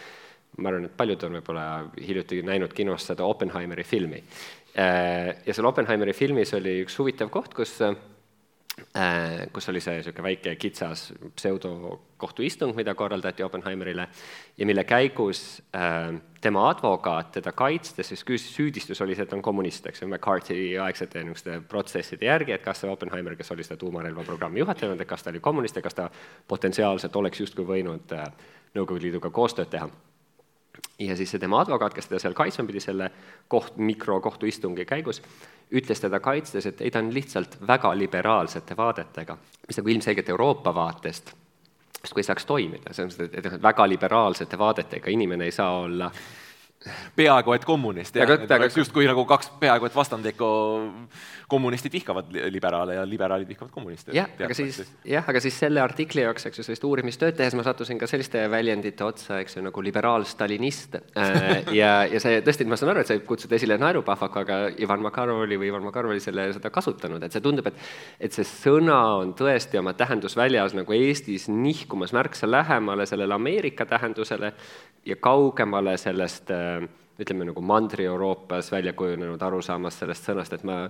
ma 0.64 0.72
arvan, 0.72 0.88
et 0.88 0.98
paljud 0.98 1.28
on 1.28 1.42
võib-olla 1.42 1.70
hiljuti 2.00 2.46
näinud 2.48 2.72
kinos 2.74 3.12
seda 3.12 3.28
Oppenheimeri 3.28 3.84
filmi 3.84 4.24
äh,. 4.24 5.34
Ja 5.44 5.54
seal 5.54 5.68
Oppenheimeri 5.68 6.16
filmis 6.16 6.56
oli 6.56 6.80
üks 6.86 6.96
huvitav 7.02 7.28
koht, 7.34 7.52
kus 7.60 7.82
äh, 7.84 7.92
Äh, 7.94 8.17
kus 9.54 9.70
oli 9.70 9.82
see 9.82 9.98
niisugune 9.98 10.24
väike 10.26 10.56
kitsas 10.56 11.12
pseudokohtuistung, 11.36 12.76
mida 12.78 12.94
korraldati 12.96 13.44
Oppenheimerile 13.44 14.08
ja 14.58 14.66
mille 14.66 14.84
käigus 14.84 15.62
äh, 15.76 16.14
tema 16.42 16.70
advokaat 16.70 17.32
teda 17.32 17.52
kaitstes, 17.52 18.08
siis 18.08 18.24
küsis, 18.26 18.54
süüdistus 18.56 19.02
oli 19.02 19.16
see, 19.16 19.26
et 19.26 19.30
ta 19.30 19.38
on 19.38 19.46
kommunist, 19.46 19.86
eks 19.90 20.02
ju, 20.02 20.10
McCarthy 20.10 20.78
aegsete 20.82 21.24
niisuguste 21.24 21.60
protsesside 21.70 22.30
järgi, 22.30 22.54
et 22.54 22.66
kas 22.66 22.84
see 22.84 22.92
Oppenheimer, 22.92 23.36
kes 23.38 23.52
oli 23.56 23.66
seda 23.66 23.80
tuumarelvaprogrammi 23.82 24.62
juhatanud, 24.62 25.02
et 25.02 25.10
kas 25.10 25.26
ta 25.26 25.34
oli 25.34 25.42
kommunist 25.42 25.78
ja 25.78 25.86
kas 25.86 25.98
ta 25.98 26.10
potentsiaalselt 26.48 27.16
oleks 27.16 27.42
justkui 27.46 27.66
võinud 27.66 28.14
äh, 28.18 28.30
Nõukogude 28.78 29.08
Liiduga 29.08 29.30
koostööd 29.34 29.72
teha 29.74 29.90
ja 31.00 31.16
siis 31.16 31.32
see 31.32 31.40
tema 31.40 31.62
advokaat, 31.62 31.94
kes 31.94 32.10
teda 32.10 32.20
seal 32.22 32.36
kaitsma 32.38 32.66
pidi 32.68 32.82
selle 32.84 33.10
koht, 33.48 33.78
mikrokohtuistungi 33.78 34.86
käigus, 34.86 35.22
ütles 35.72 36.02
teda 36.02 36.20
kaitstes, 36.24 36.66
et 36.66 36.82
ei, 36.82 36.92
ta 36.92 37.04
on 37.04 37.14
lihtsalt 37.14 37.60
väga 37.68 37.92
liberaalsete 37.98 38.78
vaadetega, 38.78 39.38
mis 39.68 39.82
nagu 39.82 39.94
ilmselgelt 39.94 40.30
Euroopa 40.34 40.74
vaatest 40.76 41.34
justkui 42.02 42.22
ei 42.22 42.28
saaks 42.28 42.46
toimida, 42.46 42.94
selles 42.94 43.18
mõttes, 43.18 43.34
et, 43.34 43.46
et 43.46 43.62
väga 43.64 43.88
liberaalsete 43.90 44.58
vaadetega 44.58 45.12
inimene 45.12 45.48
ei 45.50 45.56
saa 45.56 45.80
olla 45.80 46.12
peaaegu 47.18 47.56
et 47.56 47.66
kommunist, 47.66 48.16
jah, 48.16 48.30
et 48.38 48.52
oleks 48.54 48.78
justkui 48.78 49.08
nagu 49.10 49.24
kaks 49.28 49.50
peaaegu 49.62 49.88
et 49.90 49.96
vastandlikku 49.98 50.48
kommunistid 51.50 51.94
vihkavad 51.94 52.30
liberaale 52.52 52.98
ja 53.00 53.06
liberaalid 53.08 53.48
vihkavad 53.50 53.72
kommuniste. 53.74 54.12
jah, 54.16 54.30
aga 54.46 54.54
siis, 54.54 54.82
jah, 55.08 55.26
aga 55.28 55.42
siis 55.42 55.58
selle 55.58 55.82
artikli 55.82 56.22
jaoks, 56.22 56.46
eks 56.50 56.62
ju, 56.62 56.66
sellist 56.68 56.86
uurimistööd 56.88 57.38
tehes 57.40 57.56
ma 57.58 57.66
sattusin 57.66 57.98
ka 58.00 58.10
selliste 58.10 58.44
väljendite 58.52 59.06
otsa, 59.08 59.40
eks 59.42 59.58
ju, 59.58 59.64
nagu 59.66 59.84
liberaal-stalinist 59.88 61.00
äh, 61.00 61.72
ja, 61.80 61.92
ja 62.12 62.22
see 62.24 62.42
tõesti, 62.46 62.68
ma 62.70 62.80
saan 62.80 62.94
aru, 62.94 63.04
et 63.04 63.10
see 63.10 63.20
võib 63.20 63.30
kutsuda 63.32 63.58
esile 63.58 63.80
naerupahvaku, 63.82 64.44
aga 64.44 64.60
Ivan 64.84 65.02
Makarov 65.06 65.46
oli 65.48 65.58
või 65.58 65.72
Ivan 65.72 65.88
Makarov 65.88 66.14
oli 66.14 66.24
selle, 66.24 66.50
seda 66.56 66.72
kasutanud, 66.74 67.24
et 67.24 67.34
see 67.34 67.44
tundub, 67.44 67.72
et 67.72 67.82
et 68.28 68.36
see 68.36 68.46
sõna 68.48 69.00
on 69.22 69.34
tõesti 69.38 69.80
oma 69.80 69.96
tähendusväljas 69.98 70.76
nagu 70.78 70.94
Eestis 70.94 71.48
nihkumas 71.50 72.14
märksa 72.14 72.50
lähemale 72.50 73.08
sellele 73.10 73.34
Ameerika 73.34 73.86
tähendusele 73.88 74.54
ja 75.08 75.16
kaugemale 75.16 75.96
sellest 75.98 76.52
äh, 76.52 76.67
ütleme 77.18 77.48
nagu 77.50 77.62
Mandri-Euroopas 77.66 78.72
välja 78.72 78.94
kujunenud 78.98 79.42
arusaamast 79.42 80.04
sellest 80.04 80.28
sõnast, 80.30 80.54
et 80.54 80.66
ma 80.68 80.84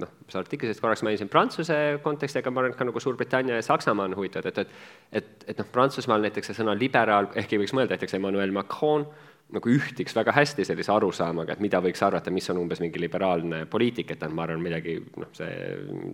noh, 0.00 0.10
sa 0.28 0.40
artiklis 0.40 0.80
korraks 0.82 1.04
mainisin 1.06 1.30
Prantsuse 1.32 1.76
konteksti, 2.04 2.40
aga 2.40 2.52
ma 2.52 2.62
arvan, 2.62 2.74
et 2.74 2.78
ka 2.78 2.86
nagu 2.88 3.00
Suurbritannia 3.00 3.58
ja 3.60 3.64
Saksamaa 3.64 4.08
on 4.10 4.16
huvitavad, 4.18 4.50
et, 4.50 4.58
et 4.58 5.22
et, 5.22 5.46
et 5.52 5.60
noh, 5.60 5.68
Prantsusmaal 5.72 6.24
näiteks 6.26 6.50
see 6.50 6.58
sõna 6.58 6.74
liberaal, 6.78 7.30
ehkki 7.38 7.60
võiks 7.62 7.74
mõelda 7.76 7.96
näiteks 7.96 8.18
Emmanuel 8.18 8.52
Macron, 8.54 9.06
nagu 9.54 9.70
ühtiks 9.70 10.16
väga 10.16 10.32
hästi 10.34 10.64
sellise 10.66 10.92
arusaamaga, 10.92 11.54
et 11.54 11.62
mida 11.62 11.78
võiks 11.84 12.02
arvata, 12.02 12.32
mis 12.34 12.48
on 12.50 12.62
umbes 12.62 12.80
mingi 12.82 13.00
liberaalne 13.00 13.64
poliitika, 13.70 14.16
et 14.16 14.24
ma 14.32 14.46
arvan, 14.46 14.62
midagi 14.64 14.96
noh, 15.20 15.30
see 15.36 15.50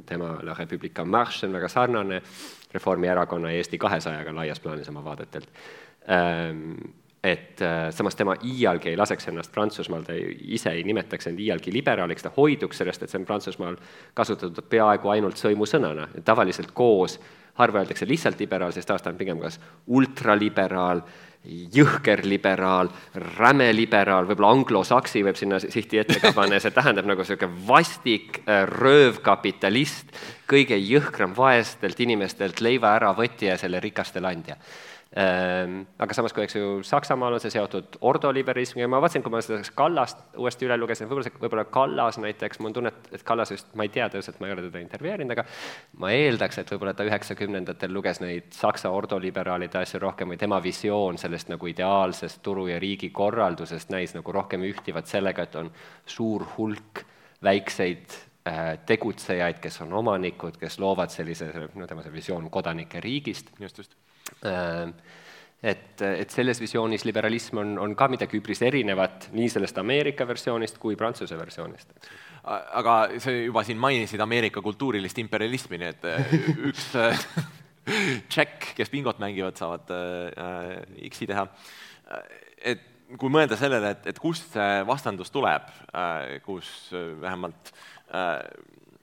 tema 0.09 0.35
La 0.47 0.57
République 0.59 1.01
en 1.01 1.09
Marche 1.09 1.49
on 1.49 1.55
väga 1.57 1.71
sarnane 1.73 2.21
Reformierakonna 2.75 3.53
ja 3.53 3.63
Eesti 3.63 3.79
kahesajaga 3.81 4.35
laias 4.37 4.61
plaanis 4.61 4.91
oma 4.93 5.05
vaadetelt. 5.07 5.49
Ähm, 6.11 6.75
et 7.25 7.63
äh, 7.63 7.91
samas 7.93 8.17
tema 8.17 8.35
iialgi 8.45 8.89
ei 8.91 8.97
laseks 8.97 9.29
ennast 9.29 9.53
Prantsusmaal, 9.53 10.07
ta 10.07 10.17
ise 10.17 10.73
ei 10.73 10.85
nimetaks 10.89 11.29
end 11.29 11.41
iialgi 11.41 11.73
liberaaliks, 11.75 12.25
ta 12.25 12.33
hoiduks 12.37 12.81
sellest, 12.81 13.03
et 13.05 13.13
see 13.13 13.21
on 13.21 13.27
Prantsusmaal 13.29 13.77
kasutatud 14.17 14.65
peaaegu 14.73 15.13
ainult 15.13 15.41
sõimusõnana, 15.41 16.09
tavaliselt 16.25 16.73
koos, 16.73 17.19
harva 17.61 17.83
öeldakse 17.83 18.09
lihtsalt 18.09 18.41
liberaal, 18.41 18.73
sest 18.73 18.91
aasta 18.95 19.13
on 19.13 19.19
pigem 19.21 19.41
kas 19.43 19.61
ultraliberaal, 19.93 21.03
jõhker 21.45 22.23
liberaal, 22.29 22.89
räme 23.37 23.71
liberaal, 23.73 24.27
võib-olla 24.29 24.53
anglosaksi 24.57 25.23
võib 25.25 25.39
sinna 25.41 25.61
sihti 25.61 26.01
ette 26.01 26.21
ka 26.21 26.35
panna 26.37 26.57
ja 26.57 26.65
see 26.65 26.73
tähendab 26.77 27.09
nagu 27.09 27.25
niisugune 27.25 27.67
vastik 27.69 28.43
äh, 28.47 28.65
röövkapitalist, 28.69 30.17
kõige 30.49 30.81
jõhkram 30.81 31.37
vaestelt 31.37 32.01
inimestelt 32.01 32.65
leiva 32.65 32.95
äravõtja 32.97 33.55
ja 33.55 33.61
selle 33.61 33.81
rikastele 33.85 34.33
andja 34.33 34.57
aga 35.11 36.15
samas, 36.15 36.31
kui 36.31 36.45
eks 36.45 36.55
ju 36.55 36.67
Saksamaal 36.87 37.35
on 37.35 37.41
see 37.43 37.51
seotud 37.51 37.97
ordoliberismiga 38.07 38.87
ma 38.87 39.01
vaatasin, 39.03 39.25
kui 39.25 39.33
ma 39.35 39.41
seda 39.43 39.59
Kallast 39.75 40.21
uuesti 40.39 40.69
üle 40.69 40.77
lugesin, 40.79 41.09
võib-olla 41.11 41.27
see, 41.27 41.41
võib-olla 41.43 41.65
Kallas 41.67 42.19
näiteks, 42.23 42.61
mul 42.61 42.71
on 42.71 42.77
tunne, 42.77 42.93
et, 43.11 43.25
Kallas 43.27 43.51
vist, 43.51 43.73
ma 43.75 43.87
ei 43.89 43.91
tea 43.91 44.07
tõenäoliselt, 44.07 44.39
ma 44.39 44.47
ei 44.47 44.55
ole 44.55 44.63
teda 44.69 44.83
intervjueerinud, 44.85 45.35
aga 45.35 45.45
ma 46.05 46.13
eeldaks, 46.15 46.61
et 46.63 46.71
võib-olla 46.71 46.95
ta 46.95 47.07
üheksakümnendatel 47.09 47.91
luges 47.95 48.23
neid 48.23 48.55
Saksa 48.55 48.93
ordoliberaalide 48.95 49.81
asju 49.83 49.99
rohkem 50.05 50.31
või 50.31 50.39
tema 50.39 50.61
visioon 50.63 51.19
sellest 51.19 51.51
nagu 51.51 51.71
ideaalsest 51.73 52.39
turu- 52.47 52.69
ja 52.71 52.79
riigikorraldusest 52.79 53.91
näis 53.91 54.15
nagu 54.15 54.35
rohkem 54.37 54.63
ühtivat 54.69 55.11
sellega, 55.11 55.49
et 55.49 55.59
on 55.59 55.73
suur 56.07 56.47
hulk 56.55 57.03
väikseid 57.43 58.15
äh, 58.47 58.79
tegutsejaid, 58.87 59.59
kes 59.59 59.81
on 59.83 59.99
omanikud, 60.05 60.55
kes 60.61 60.79
loovad 60.79 61.11
sellise, 61.11 61.51
no 61.75 61.91
tema 61.91 62.07
see 62.07 62.15
visioon 62.15 62.47
kodanike 62.47 63.03
riigist. 63.03 63.51
just, 63.59 63.83
just 63.83 63.99
et, 65.63 66.03
et 66.03 66.33
selles 66.33 66.61
visioonis 66.61 67.05
liberalism 67.05 67.61
on, 67.61 67.77
on 67.83 67.95
ka 67.97 68.09
midagi 68.13 68.39
üpris 68.41 68.63
erinevat 68.65 69.29
nii 69.37 69.49
sellest 69.53 69.79
Ameerika 69.83 70.27
versioonist 70.29 70.81
kui 70.81 70.97
Prantsuse 70.97 71.39
versioonist. 71.39 71.93
aga 72.45 72.97
sa 73.21 73.35
juba 73.35 73.65
siin 73.65 73.81
mainisid 73.81 74.21
Ameerika 74.21 74.63
kultuurilist 74.65 75.19
imperialismi, 75.21 75.81
nii 75.81 75.91
et 75.93 76.07
äh, 76.09 76.37
üks 76.71 76.87
tšekk, 78.33 78.73
kes 78.79 78.93
bingot 78.93 79.21
mängivad, 79.21 79.59
saavad 79.61 79.93
äh, 79.93 81.09
X-i 81.11 81.29
teha. 81.29 81.47
et 82.65 82.87
kui 83.19 83.33
mõelda 83.33 83.59
sellele, 83.59 83.95
et, 83.97 84.11
et 84.13 84.19
kust 84.23 84.55
see 84.55 84.83
vastandus 84.87 85.33
tuleb 85.35 85.67
äh,, 85.93 86.39
kus 86.47 86.69
vähemalt 87.21 87.73
äh, 88.15 88.39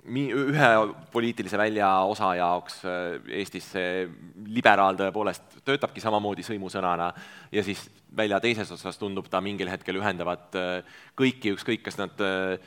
ühe 0.07 0.69
poliitilise 1.11 1.57
välja 1.59 1.89
osa 2.07 2.31
jaoks 2.39 2.79
äh, 2.87 3.19
Eestis 3.41 3.67
see 3.73 4.07
liberaal 4.47 4.97
tõepoolest 4.99 5.59
töötabki 5.67 6.03
samamoodi 6.03 6.45
sõimusõnana 6.47 7.11
ja 7.51 7.63
siis 7.63 7.83
välja 8.15 8.39
teises 8.43 8.71
otsas 8.71 8.97
tundub 8.97 9.27
ta 9.29 9.41
mingil 9.43 9.69
hetkel 9.71 9.99
ühendavat 9.99 10.55
äh, 10.55 10.99
kõiki, 11.17 11.53
ükskõik, 11.57 11.83
kas 11.87 11.99
nad 11.99 12.23
äh, 12.23 12.57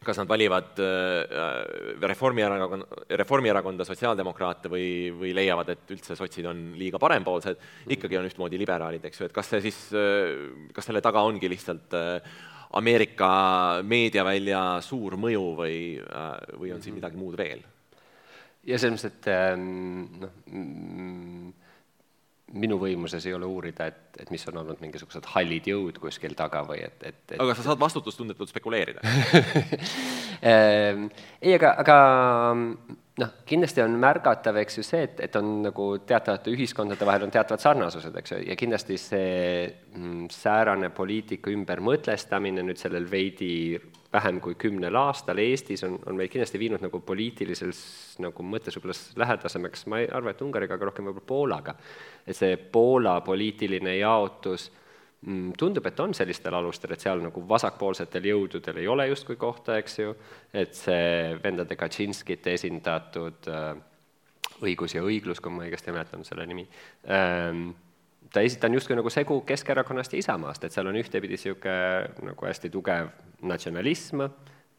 kas 0.00 0.16
nad 0.16 0.30
valivad 0.30 0.78
Reformierakonna, 2.08 3.00
Reformierakonda, 3.20 3.84
sotsiaaldemokraate 3.84 4.70
või, 4.72 4.86
või 5.12 5.34
leiavad, 5.36 5.74
et 5.74 5.90
üldse 5.92 6.16
sotsid 6.16 6.46
on 6.48 6.62
liiga 6.80 6.96
parempoolsed, 7.02 7.60
ikkagi 7.92 8.16
on 8.16 8.28
ühtmoodi 8.30 8.56
liberaalid, 8.62 9.04
eks 9.04 9.20
ju, 9.20 9.28
et 9.28 9.34
kas 9.36 9.50
see 9.52 9.60
siis, 9.66 9.82
kas 10.72 10.88
selle 10.88 11.02
taga 11.04 11.20
ongi 11.28 11.50
lihtsalt 11.52 11.98
äh, 11.98 12.32
Ameerika 12.78 13.30
meediavälja 13.82 14.62
suur 14.86 15.16
mõju 15.18 15.46
või, 15.58 15.76
äh, 15.98 16.32
või 16.60 16.74
on 16.74 16.82
siin 16.82 16.94
midagi 16.98 17.18
muud 17.18 17.38
veel? 17.40 17.64
ja 18.66 18.78
selles 18.78 19.00
mõttes, 19.00 19.14
et 19.16 19.28
ähm, 19.32 20.20
noh, 20.20 20.32
mm, 20.52 21.52
minu 22.60 22.76
võimuses 22.80 23.24
ei 23.28 23.34
ole 23.34 23.46
uurida, 23.48 23.86
et, 23.90 24.18
et 24.24 24.30
mis 24.34 24.42
on 24.50 24.58
olnud 24.62 24.80
mingisugused 24.82 25.26
hallid 25.34 25.68
jõud 25.70 26.00
kuskil 26.02 26.34
taga 26.38 26.62
või 26.66 26.82
et, 26.82 26.98
et, 27.06 27.20
et 27.30 27.38
aga 27.40 27.54
sa 27.56 27.64
saad 27.68 27.80
vastutustundetult 27.80 28.50
spekuleerida 28.50 29.04
ähm, 30.42 31.08
ei, 31.44 31.54
aga, 31.54 31.74
aga 31.84 31.98
noh, 33.20 33.32
kindlasti 33.46 33.82
on 33.84 33.94
märgatav, 34.00 34.56
eks 34.62 34.78
ju, 34.80 34.84
see, 34.86 35.04
et, 35.06 35.20
et 35.26 35.36
on 35.38 35.48
nagu 35.66 35.86
teatavate 36.06 36.52
ühiskondade 36.52 37.06
vahel 37.06 37.26
on 37.26 37.32
teatavad 37.34 37.62
sarnasused, 37.62 38.16
eks 38.20 38.34
ju, 38.34 38.40
ja 38.48 38.56
kindlasti 38.58 38.98
see 39.00 39.68
mm, 39.68 40.26
säärane 40.34 40.90
poliitika 40.96 41.52
ümbermõtestamine 41.52 42.64
nüüd 42.66 42.80
sellel 42.80 43.08
veidi 43.10 43.52
vähem 44.10 44.40
kui 44.42 44.56
kümnel 44.58 44.96
aastal 44.98 45.38
Eestis 45.38 45.84
on, 45.86 45.98
on 46.10 46.18
meid 46.18 46.32
kindlasti 46.32 46.58
viinud 46.58 46.82
nagu 46.82 47.02
poliitilises 47.06 47.80
nagu 48.24 48.44
mõttes 48.44 48.76
võib-olla 48.76 48.96
lähedasemaks, 49.22 49.86
ma 49.90 50.02
ei 50.02 50.10
arva, 50.10 50.34
et 50.34 50.42
Ungariga, 50.44 50.78
aga 50.78 50.90
rohkem 50.90 51.10
võib-olla 51.10 51.30
Poolaga. 51.30 51.76
et 52.26 52.36
see 52.36 52.56
Poola 52.56 53.20
poliitiline 53.26 53.96
jaotus 54.00 54.70
Mm, 54.70 54.86
tundub, 55.20 55.84
et 55.86 56.00
on 56.00 56.14
sellistel 56.16 56.54
alustel, 56.56 56.94
et 56.94 57.02
seal 57.04 57.20
nagu 57.20 57.42
vasakpoolsetel 57.48 58.24
jõududel 58.30 58.80
ei 58.80 58.88
ole 58.88 59.04
justkui 59.10 59.36
kohta, 59.40 59.76
eks 59.76 59.98
ju, 59.98 60.14
et 60.56 60.72
see 60.76 61.34
vendade 61.42 61.76
Kaczynskite 61.76 62.54
esindatud 62.56 63.50
äh, 63.52 63.74
õigus 64.64 64.96
ja 64.96 65.04
õiglus, 65.04 65.42
kui 65.42 65.52
ma 65.52 65.66
õigesti 65.66 65.92
mäletan 65.92 66.24
selle 66.24 66.46
nimi 66.48 66.64
ähm,, 67.12 67.68
ta 68.32 68.40
esi-, 68.40 68.56
ta 68.60 68.70
on 68.70 68.78
justkui 68.78 68.96
nagu 68.96 69.12
segu 69.12 69.42
Keskerakonnast 69.46 70.16
ja 70.16 70.22
Isamaast, 70.22 70.64
et 70.64 70.72
seal 70.72 70.88
on 70.88 70.96
ühtepidi 71.00 71.36
niisugune 71.36 72.30
nagu 72.30 72.48
hästi 72.48 72.72
tugev 72.72 73.12
natsionalism, 73.50 74.24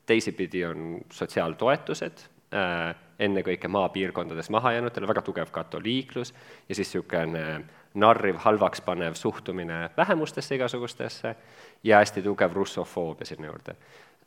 teisipidi 0.10 0.66
on 0.66 0.96
sotsiaaltoetused 1.14 2.26
äh,, 2.58 2.96
ennekõike 3.22 3.70
maapiirkondades 3.70 4.50
mahajäänutele, 4.50 5.10
väga 5.14 5.22
tugev 5.22 5.54
katoliiklus 5.54 6.34
ja 6.34 6.74
siis 6.74 6.88
niisugune 6.88 7.46
narriv, 7.94 8.38
halvaks 8.44 8.82
panev 8.82 9.14
suhtumine 9.20 9.90
vähemustesse 9.98 10.56
igasugustesse 10.56 11.36
ja 11.84 11.98
hästi 11.98 12.24
tugev 12.24 12.54
russofoobia 12.54 13.26
sinna 13.26 13.48
juurde. 13.48 13.76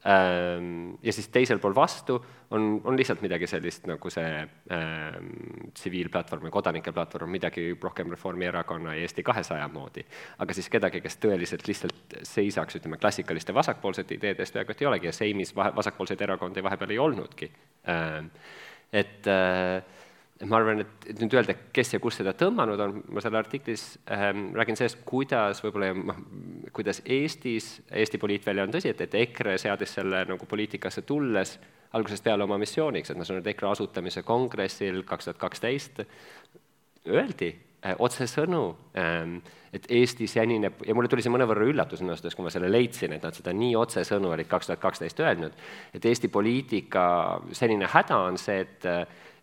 Ähm, 0.05 0.99
ja 1.03 1.13
siis 1.13 1.31
teisel 1.33 1.59
pool 1.59 1.73
vastu 1.75 2.19
on, 2.51 2.81
on 2.85 2.97
lihtsalt 2.97 3.23
midagi 3.25 3.47
sellist 3.49 3.87
nagu 3.89 4.11
see 4.13 4.43
ähm, 4.77 5.31
tsiviilplatvorm 5.73 6.45
või 6.45 6.53
kodanike 6.53 6.93
platvorm, 6.93 7.33
midagi 7.33 7.71
rohkem 7.81 8.13
Reformierakonna 8.13 8.93
ja 8.99 9.07
Eesti 9.07 9.25
kahesaja 9.25 9.69
moodi. 9.73 10.05
aga 10.45 10.57
siis 10.59 10.69
kedagi, 10.69 11.01
kes 11.01 11.17
tõeliselt 11.25 11.65
lihtsalt 11.69 12.19
seisaks, 12.21 12.77
ütleme, 12.77 13.01
klassikaliste 13.01 13.57
vasakpoolsete 13.57 14.19
ideede 14.19 14.45
eest, 14.45 14.53
peaaegu 14.53 14.77
et 14.77 14.85
ei 14.85 14.91
olegi 14.93 15.09
ja 15.09 15.17
Seimis 15.17 15.57
vahe, 15.57 15.73
vasakpoolseid 15.77 16.21
erakondi 16.21 16.63
vahepeal 16.63 16.93
ei 16.93 17.01
olnudki 17.01 17.49
ähm,. 17.89 18.29
et 18.93 19.25
äh, 19.25 20.04
et 20.45 20.51
ma 20.51 20.59
arvan, 20.61 20.83
et, 20.85 21.09
et 21.09 21.21
nüüd 21.23 21.35
öelda, 21.39 21.57
kes 21.75 21.95
ja 21.95 22.01
kus 22.03 22.19
seda 22.21 22.35
tõmmanud 22.37 22.81
on, 22.85 22.99
ma 23.17 23.23
seal 23.25 23.39
artiklis 23.39 23.87
ähm, 24.13 24.51
räägin 24.57 24.79
sellest, 24.79 25.01
kuidas 25.09 25.63
võib-olla 25.65 25.93
noh, 25.97 26.21
kuidas 26.77 27.01
Eestis, 27.05 27.79
Eesti 27.91 28.21
poliitväli 28.21 28.65
on 28.65 28.75
tõsi, 28.75 28.93
et, 28.93 29.01
et 29.07 29.17
EKRE 29.25 29.57
seadis 29.63 29.97
selle 29.97 30.25
nagu 30.29 30.49
poliitikasse 30.51 31.05
tulles 31.09 31.57
algusest 31.95 32.25
peale 32.27 32.45
oma 32.45 32.59
missiooniks, 32.61 33.13
et 33.13 33.19
ma 33.19 33.27
saan 33.27 33.39
aru, 33.39 33.47
et 33.47 33.53
EKRE 33.55 33.71
asutamise 33.71 34.25
kongressil 34.27 35.05
kaks 35.09 35.31
tuhat 35.31 35.41
kaksteist 35.41 36.03
öeldi 37.09 37.53
äh, 37.55 37.95
otsesõnu 37.99 38.65
ähm,, 39.01 39.39
et 39.75 39.89
Eesti 39.91 40.29
senine, 40.31 40.71
ja 40.87 40.95
mulle 40.95 41.09
tuli 41.11 41.25
see 41.25 41.33
mõnevõrra 41.35 41.67
üllatusena 41.67 42.13
öeldes, 42.15 42.37
kui 42.37 42.47
ma 42.47 42.51
selle 42.55 42.69
leidsin, 42.71 43.17
et 43.17 43.25
nad 43.27 43.35
seda 43.35 43.51
nii 43.57 43.73
otsesõnu 43.81 44.31
olid 44.31 44.47
kaks 44.47 44.71
tuhat 44.71 44.83
kaksteist 44.83 45.19
öelnud, 45.25 45.57
et 45.97 46.07
Eesti 46.07 46.31
poliitika 46.31 47.07
senine 47.57 47.89
häda 47.91 48.21
on 48.29 48.39
see, 48.39 48.61
et 48.63 48.87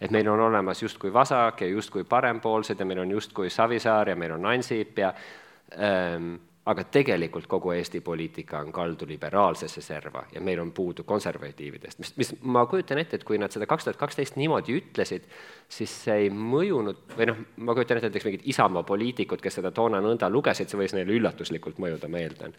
et 0.02 0.12
meil 0.12 0.28
on 0.30 0.40
olemas 0.40 0.84
justkui 0.84 1.14
vasak 1.14 1.62
ja 1.62 1.68
justkui 1.68 2.04
parempoolsed 2.04 2.80
ja 2.80 2.86
meil 2.86 3.04
on 3.04 3.12
justkui 3.12 3.50
Savisaar 3.50 4.10
ja 4.10 4.16
meil 4.16 4.32
on 4.32 4.46
Ansip 4.46 4.98
ja 4.98 5.14
ähm, 5.78 6.36
aga 6.66 6.84
tegelikult 6.94 7.48
kogu 7.50 7.72
Eesti 7.74 8.04
poliitika 8.06 8.60
on 8.62 8.72
kaldu 8.72 9.08
liberaalsesse 9.10 9.82
serva 9.82 10.24
ja 10.34 10.42
meil 10.42 10.60
on 10.62 10.72
puudu 10.72 11.04
konservatiividest, 11.04 12.00
mis, 12.00 12.12
mis 12.18 12.34
ma 12.42 12.66
kujutan 12.70 13.02
ette, 13.02 13.18
et 13.18 13.26
kui 13.26 13.40
nad 13.42 13.54
seda 13.54 13.66
kaks 13.70 13.88
tuhat 13.88 13.98
kaksteist 13.98 14.38
niimoodi 14.38 14.78
ütlesid, 14.78 15.26
siis 15.70 15.96
see 16.06 16.28
ei 16.28 16.30
mõjunud, 16.30 17.02
või 17.18 17.30
noh, 17.32 17.42
ma 17.66 17.74
kujutan 17.78 17.98
ette, 17.98 18.12
näiteks 18.12 18.30
mingid 18.30 18.46
Isamaa 18.54 18.86
poliitikud, 18.86 19.42
kes 19.42 19.58
seda 19.58 19.74
toona 19.74 20.04
nõnda 20.06 20.30
lugesid, 20.30 20.70
see 20.70 20.82
võis 20.84 20.94
neile 20.98 21.18
üllatuslikult 21.18 21.82
mõjuda, 21.82 22.10
ma 22.12 22.22
eeldan. 22.22 22.54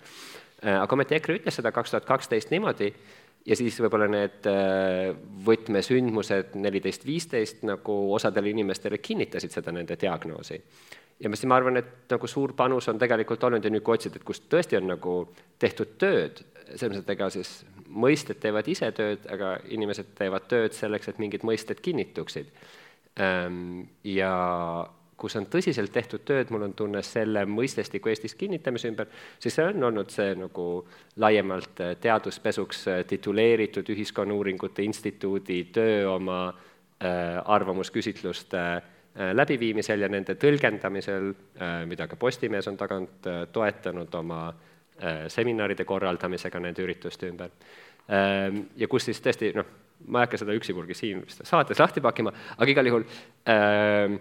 Äh, 0.64 0.80
aga 0.80 0.98
ometi 0.98 1.20
EKRE 1.20 1.38
ütles 1.38 1.60
seda 1.62 1.70
kaks 1.74 1.94
tuhat 1.94 2.08
kaksteist 2.08 2.50
niimoodi, 2.50 2.90
ja 3.46 3.58
siis 3.58 3.78
võib-olla 3.82 4.08
need 4.10 4.48
äh, 4.50 5.12
võtmesündmused 5.46 6.56
neliteist, 6.62 7.06
viisteist 7.06 7.64
nagu 7.66 7.96
osadele 8.14 8.52
inimestele 8.52 9.00
kinnitasid 9.02 9.54
seda 9.54 9.74
nende 9.74 9.96
diagnoosi. 10.00 10.60
ja 11.20 11.30
ma 11.30 11.38
siis 11.38 11.50
ma 11.50 11.58
arvan, 11.58 11.80
et 11.80 12.10
nagu 12.10 12.30
suur 12.30 12.54
panus 12.58 12.88
on 12.88 12.98
tegelikult 13.02 13.44
olnud 13.44 13.64
ja 13.64 13.70
nüüd, 13.70 13.84
kui 13.86 13.96
otsida, 13.98 14.18
et 14.18 14.26
kus 14.26 14.42
tõesti 14.50 14.78
on 14.78 14.88
nagu 14.94 15.16
tehtud 15.58 15.98
tööd, 15.98 16.42
selles 16.74 16.96
mõttes, 16.96 17.04
et 17.04 17.14
ega 17.16 17.30
siis 17.34 17.52
mõisted 17.92 18.40
teevad 18.40 18.68
ise 18.70 18.88
tööd, 18.96 19.26
aga 19.30 19.56
inimesed 19.74 20.14
teevad 20.18 20.48
tööd 20.50 20.76
selleks, 20.76 21.10
et 21.10 21.20
mingid 21.22 21.44
mõisted 21.46 21.82
kinnituksid. 21.84 22.48
Ähm, 23.20 23.90
ja 24.08 24.32
kus 25.22 25.36
on 25.38 25.46
tõsiselt 25.50 25.92
tehtud 25.94 26.24
tööd, 26.26 26.50
mul 26.50 26.66
on 26.66 26.74
tunne 26.76 27.02
selle 27.06 27.44
mõistestiku 27.46 28.10
Eestis 28.10 28.34
kinnitamise 28.38 28.90
ümber, 28.90 29.10
siis 29.42 29.54
see 29.54 29.66
on 29.70 29.86
olnud 29.90 30.10
see 30.10 30.34
nagu 30.38 30.66
laiemalt 31.22 31.82
äh, 31.84 31.94
teaduspesuks 32.02 32.86
äh, 32.90 33.04
tituleeritud 33.08 33.92
Ühiskonnauuringute 33.94 34.82
Instituudi 34.82 35.62
töö 35.74 36.08
oma 36.16 36.40
äh, 36.48 37.38
arvamusküsitluste 37.44 38.64
läbiviimisel 39.12 40.00
ja 40.00 40.08
nende 40.08 40.38
tõlgendamisel, 40.40 41.26
mida 41.84 42.06
ka 42.08 42.16
Postimees 42.16 42.64
on 42.70 42.78
tagant 42.80 43.26
toetanud 43.52 44.14
oma 44.16 44.38
seminaride 45.28 45.84
korraldamisega 45.84 46.62
nende 46.64 46.80
ürituste 46.80 47.28
ümber. 47.28 47.52
Ähm, 48.08 48.62
ja 48.80 48.88
kus 48.88 49.04
siis 49.10 49.20
tõesti, 49.20 49.52
noh, 49.52 49.68
ma 50.08 50.22
ei 50.22 50.26
hakka 50.26 50.40
seda 50.40 50.56
üksipulgi 50.56 50.96
siin 50.96 51.22
saates 51.28 51.78
lahti 51.78 52.02
pakkima, 52.02 52.32
aga 52.56 52.72
igal 52.72 52.88
juhul 52.88 53.04
äh, 53.04 54.16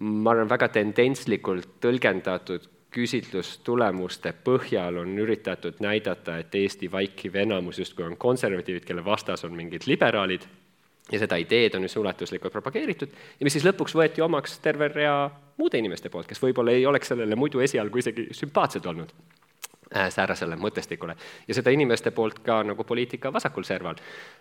ma 0.00 0.32
arvan, 0.34 0.48
väga 0.50 0.68
tendentslikult 0.74 1.76
tõlgendatud 1.84 2.70
küsitlustulemuste 2.94 4.32
põhjal 4.46 5.00
on 5.02 5.16
üritatud 5.18 5.80
näidata, 5.82 6.38
et 6.38 6.54
Eesti 6.54 6.90
vaikiv 6.90 7.40
enamus 7.42 7.80
justkui 7.82 8.06
on 8.06 8.16
konservatiivid, 8.16 8.84
kelle 8.86 9.04
vastas 9.04 9.44
on 9.44 9.56
mingid 9.56 9.88
liberaalid, 9.90 10.46
ja 11.12 11.20
seda 11.20 11.36
ideed 11.40 11.74
on 11.76 11.84
just 11.84 11.98
ulatuslikult 12.00 12.52
propageeritud 12.52 13.10
ja 13.12 13.44
mis 13.44 13.52
siis 13.52 13.66
lõpuks 13.66 13.92
võeti 13.96 14.22
omaks 14.24 14.58
terve 14.64 14.88
rea 14.88 15.16
muude 15.60 15.78
inimeste 15.78 16.10
poolt, 16.10 16.28
kes 16.30 16.40
võib-olla 16.40 16.72
ei 16.72 16.86
oleks 16.88 17.12
sellele 17.12 17.36
muidu 17.36 17.60
esialgu 17.64 18.00
isegi 18.00 18.28
sümpaatsed 18.32 18.86
olnud 18.88 19.12
säärasele 19.94 20.56
mõttestikule. 20.56 21.16
ja 21.48 21.54
seda 21.54 21.70
inimeste 21.70 22.10
poolt 22.10 22.38
ka 22.44 22.62
nagu 22.62 22.84
poliitika 22.84 23.32
vasakul 23.32 23.64
serval, 23.64 23.94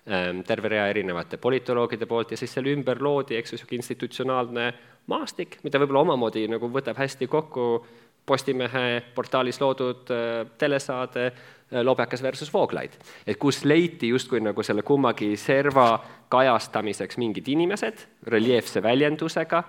ähm, 0.08 0.42
terve 0.48 0.70
rea 0.70 0.88
erinevate 0.88 1.38
politoloogide 1.38 2.06
poolt 2.06 2.32
ja 2.32 2.38
siis 2.38 2.54
selle 2.54 2.74
ümber 2.74 3.02
loodi, 3.02 3.38
eks 3.38 3.54
ju, 3.54 3.58
niisugune 3.58 3.78
institutsionaalne 3.78 4.74
maastik, 5.08 5.60
mida 5.64 5.80
võib-olla 5.80 6.08
omamoodi 6.08 6.48
nagu 6.48 6.70
võtab 6.70 6.98
hästi 6.98 7.28
kokku 7.28 7.86
Postimehe 8.24 9.02
portaalis 9.16 9.58
loodud 9.60 10.12
äh, 10.16 10.48
telesaade 10.58 11.26
äh, 11.28 11.82
Lobjakas 11.84 12.24
versus 12.24 12.54
Vooglaid. 12.54 12.92
et 13.28 13.38
kus 13.38 13.66
leiti 13.66 14.10
justkui 14.10 14.40
nagu 14.42 14.64
selle 14.64 14.82
kummagi 14.82 15.36
serva 15.38 16.00
kajastamiseks 16.30 17.18
mingid 17.18 17.48
inimesed 17.48 18.08
reljeefse 18.28 18.84
väljendusega 18.84 19.64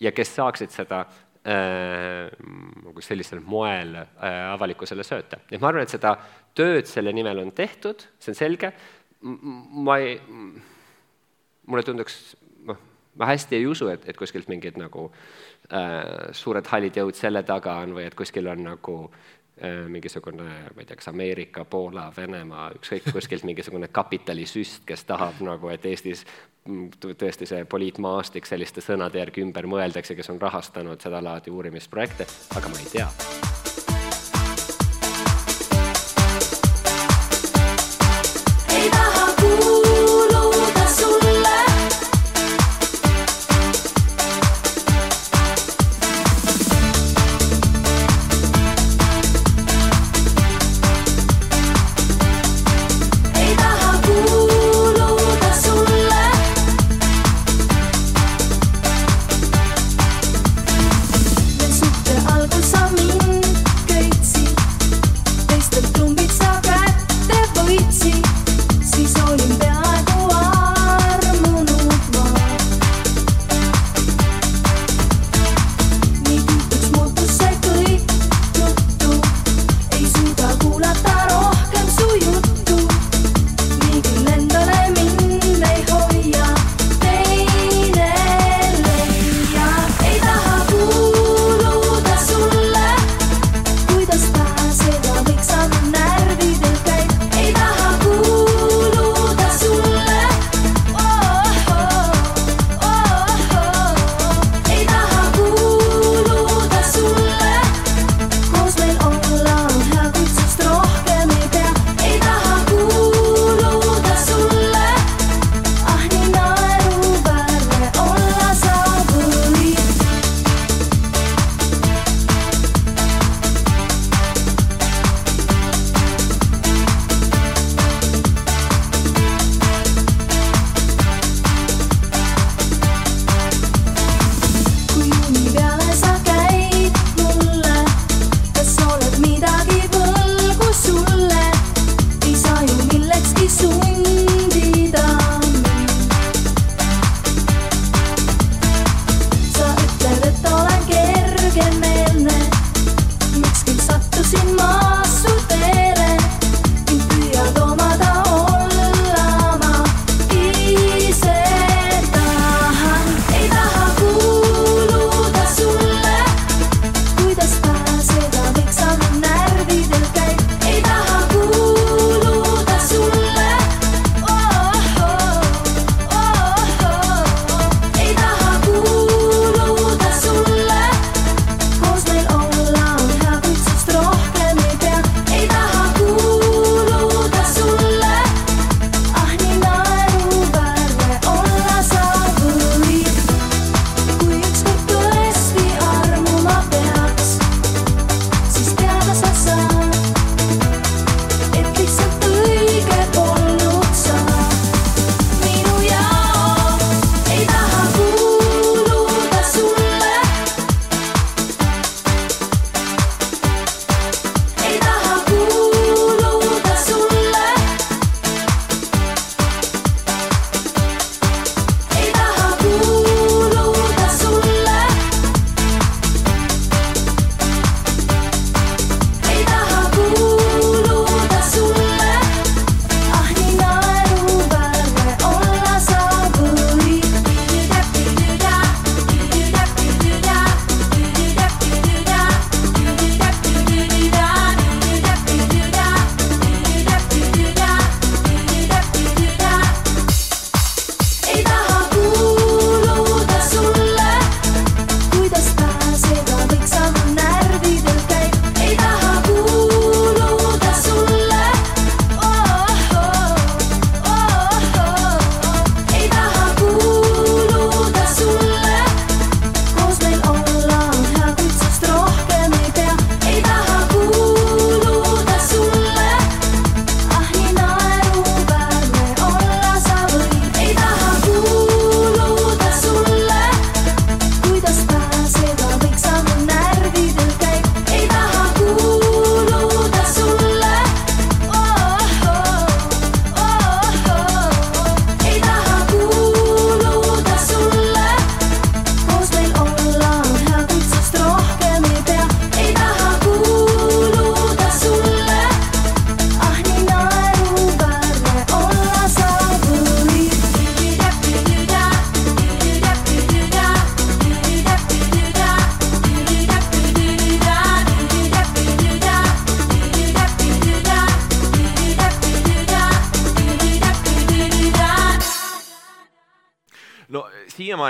ja 0.00 0.12
kes 0.12 0.34
saaksid 0.36 0.70
seda 0.70 1.06
Äh, 1.08 1.25
nagu 1.46 3.02
sellisel 3.04 3.42
moel 3.44 3.94
äh, 4.00 4.38
avalikkusele 4.52 5.04
sööta. 5.06 5.38
et 5.50 5.60
ma 5.60 5.70
arvan, 5.70 5.86
et 5.86 5.94
seda 5.94 6.16
tööd 6.56 6.88
selle 6.90 7.12
nimel 7.14 7.38
on 7.44 7.52
tehtud, 7.54 8.06
see 8.18 8.32
on 8.32 8.38
selge, 8.38 8.72
ma 9.22 9.98
ei, 10.02 10.16
mulle 11.66 11.84
tunduks, 11.86 12.18
noh, 12.66 12.80
ma 13.16 13.30
hästi 13.30 13.60
ei 13.60 13.66
usu, 13.70 13.88
et, 13.92 14.08
et 14.08 14.18
kuskilt 14.18 14.50
mingid 14.50 14.78
nagu 14.80 15.08
äh, 15.70 16.32
suured 16.36 16.66
hallid 16.72 16.98
jõud 16.98 17.18
selle 17.18 17.44
taga 17.46 17.78
on 17.84 17.94
või 17.96 18.08
et 18.08 18.18
kuskil 18.18 18.50
on 18.50 18.64
nagu 18.66 18.98
äh, 19.06 19.36
mingisugune, 19.88 20.44
ma 20.44 20.82
ei 20.82 20.84
tea, 20.84 20.98
kas 21.00 21.08
Ameerika, 21.08 21.64
Poola, 21.64 22.10
Venemaa, 22.16 22.68
ükskõik 22.76 23.08
kuskilt 23.12 23.46
mingisugune 23.48 23.88
kapitalisüst, 23.88 24.82
kes 24.84 25.06
tahab 25.08 25.40
nagu, 25.40 25.72
et 25.72 25.86
Eestis 25.88 26.26
tõesti 27.00 27.48
see 27.48 27.64
poliitmaastik 27.64 28.46
selliste 28.46 28.84
sõnade 28.84 29.22
järgi 29.22 29.46
ümber 29.46 29.70
mõeldakse, 29.70 30.18
kes 30.18 30.34
on 30.34 30.40
rahastanud 30.42 31.00
sedalaadi 31.00 31.54
uurimisprojekte, 31.54 32.28
aga 32.58 32.72
ma 32.74 32.82
ei 32.82 32.90
tea 32.98 33.55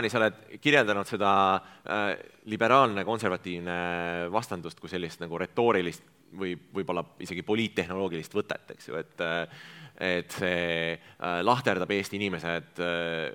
siiamaani 0.06 0.10
sa 0.10 0.18
oled 0.20 0.60
kirjeldanud 0.62 1.08
seda 1.08 1.30
äh, 1.56 2.12
liberaalne 2.50 3.04
konservatiivne 3.04 4.28
vastandust 4.32 4.80
kui 4.80 4.90
sellist 4.90 5.20
nagu 5.20 5.38
retoorilist 5.38 6.02
või 6.36 6.56
võib-olla 6.56 7.04
isegi 7.22 7.42
poliittehnoloogilist 7.46 8.34
võtet, 8.34 8.74
eks 8.74 8.88
ju, 8.88 8.96
et 9.00 9.26
et 9.96 10.28
see 10.28 10.92
äh, 10.92 11.38
lahterdab 11.40 11.90
Eesti 11.90 12.18
inimesed 12.18 12.82
äh, 12.84 13.30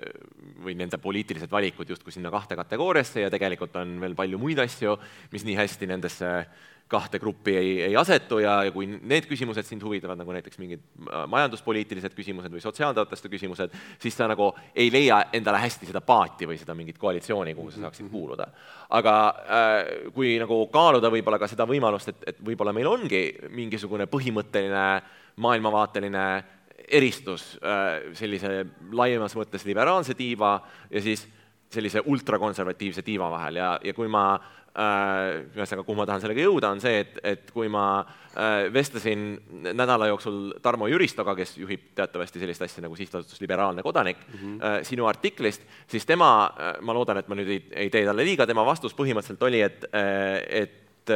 või 0.64 0.76
nende 0.78 0.98
poliitilised 1.02 1.50
valikud 1.50 1.88
justkui 1.88 2.14
sinna 2.14 2.30
kahte 2.30 2.56
kategooriasse 2.58 3.26
ja 3.26 3.30
tegelikult 3.32 3.76
on 3.80 3.98
veel 4.02 4.14
palju 4.18 4.40
muid 4.40 4.62
asju, 4.62 4.96
mis 5.32 5.46
nii 5.48 5.58
hästi 5.58 5.90
nendesse 5.90 6.32
kahte 6.92 7.18
gruppi 7.18 7.56
ei, 7.56 7.70
ei 7.86 7.96
asetu 7.96 8.38
ja, 8.42 8.58
ja 8.66 8.72
kui 8.74 8.86
need 8.86 9.26
küsimused 9.30 9.64
sind 9.64 9.82
huvitavad, 9.84 10.18
nagu 10.20 10.34
näiteks 10.34 10.60
mingid 10.60 10.82
majanduspoliitilised 11.32 12.12
küsimused 12.16 12.52
või 12.52 12.60
sotsiaaltoetuste 12.64 13.30
küsimused, 13.32 13.72
siis 14.02 14.16
sa 14.18 14.28
nagu 14.30 14.50
ei 14.76 14.90
leia 14.92 15.22
endale 15.32 15.62
hästi 15.62 15.88
seda 15.88 16.02
paati 16.04 16.48
või 16.50 16.58
seda 16.60 16.76
mingit 16.76 17.00
koalitsiooni, 17.00 17.56
kuhu 17.56 17.72
sa 17.72 17.86
saaksid 17.86 18.10
kuuluda. 18.12 18.48
aga 18.98 19.14
äh, 19.58 19.76
kui 20.12 20.36
nagu 20.42 20.66
kaaluda 20.72 21.10
võib-olla 21.12 21.40
ka 21.40 21.48
seda 21.48 21.66
võimalust, 21.68 22.12
et, 22.12 22.24
et 22.34 22.44
võib-olla 22.44 22.76
meil 22.76 22.90
ongi 22.90 23.24
mingisugune 23.56 24.06
põhimõtteline 24.12 24.86
maailmavaateline 25.40 26.26
eristus 26.88 27.56
äh, 27.62 28.12
sellise 28.18 28.64
laiemas 28.92 29.36
mõttes 29.38 29.66
liberaalse 29.68 30.14
tiiva 30.18 30.56
ja 30.90 31.02
siis 31.02 31.26
sellise 31.72 32.02
ultrakonservatiivse 32.04 33.02
tiiva 33.02 33.30
vahel 33.32 33.56
ja, 33.56 33.76
ja 33.84 33.94
kui 33.96 34.10
ma 34.12 34.26
Äh, 34.72 35.42
ühesõnaga, 35.52 35.82
kuhu 35.84 35.98
ma 35.98 36.06
tahan 36.08 36.22
sellega 36.22 36.46
jõuda, 36.46 36.70
on 36.72 36.78
see, 36.80 37.02
et, 37.02 37.18
et 37.28 37.50
kui 37.52 37.68
ma 37.68 37.82
äh, 38.00 38.70
vestlesin 38.72 39.34
nädala 39.68 40.06
jooksul 40.08 40.54
Tarmo 40.64 40.86
Jüristoga, 40.88 41.34
kes 41.36 41.58
juhib 41.60 41.90
teatavasti 41.98 42.40
sellist 42.40 42.64
asja 42.64 42.80
nagu 42.80 42.96
sihtasutus 42.96 43.42
Liberaalne 43.44 43.84
Kodanik 43.84 44.22
mm, 44.24 44.38
-hmm. 44.38 44.86
sinu 44.88 45.04
artiklist, 45.10 45.66
siis 45.92 46.08
tema, 46.08 46.54
ma 46.80 46.94
loodan, 46.96 47.20
et 47.20 47.28
ma 47.28 47.36
nüüd 47.36 47.52
ei, 47.52 47.60
ei 47.84 47.92
tee 47.92 48.06
talle 48.08 48.24
liiga, 48.24 48.46
tema 48.48 48.64
vastus 48.64 48.96
põhimõtteliselt 48.96 49.44
oli, 49.44 49.60
et, 49.60 49.84
et 50.48 51.12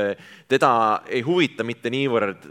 teda 0.52 0.72
ei 1.08 1.24
huvita 1.24 1.64
mitte 1.64 1.88
niivõrd 1.88 2.44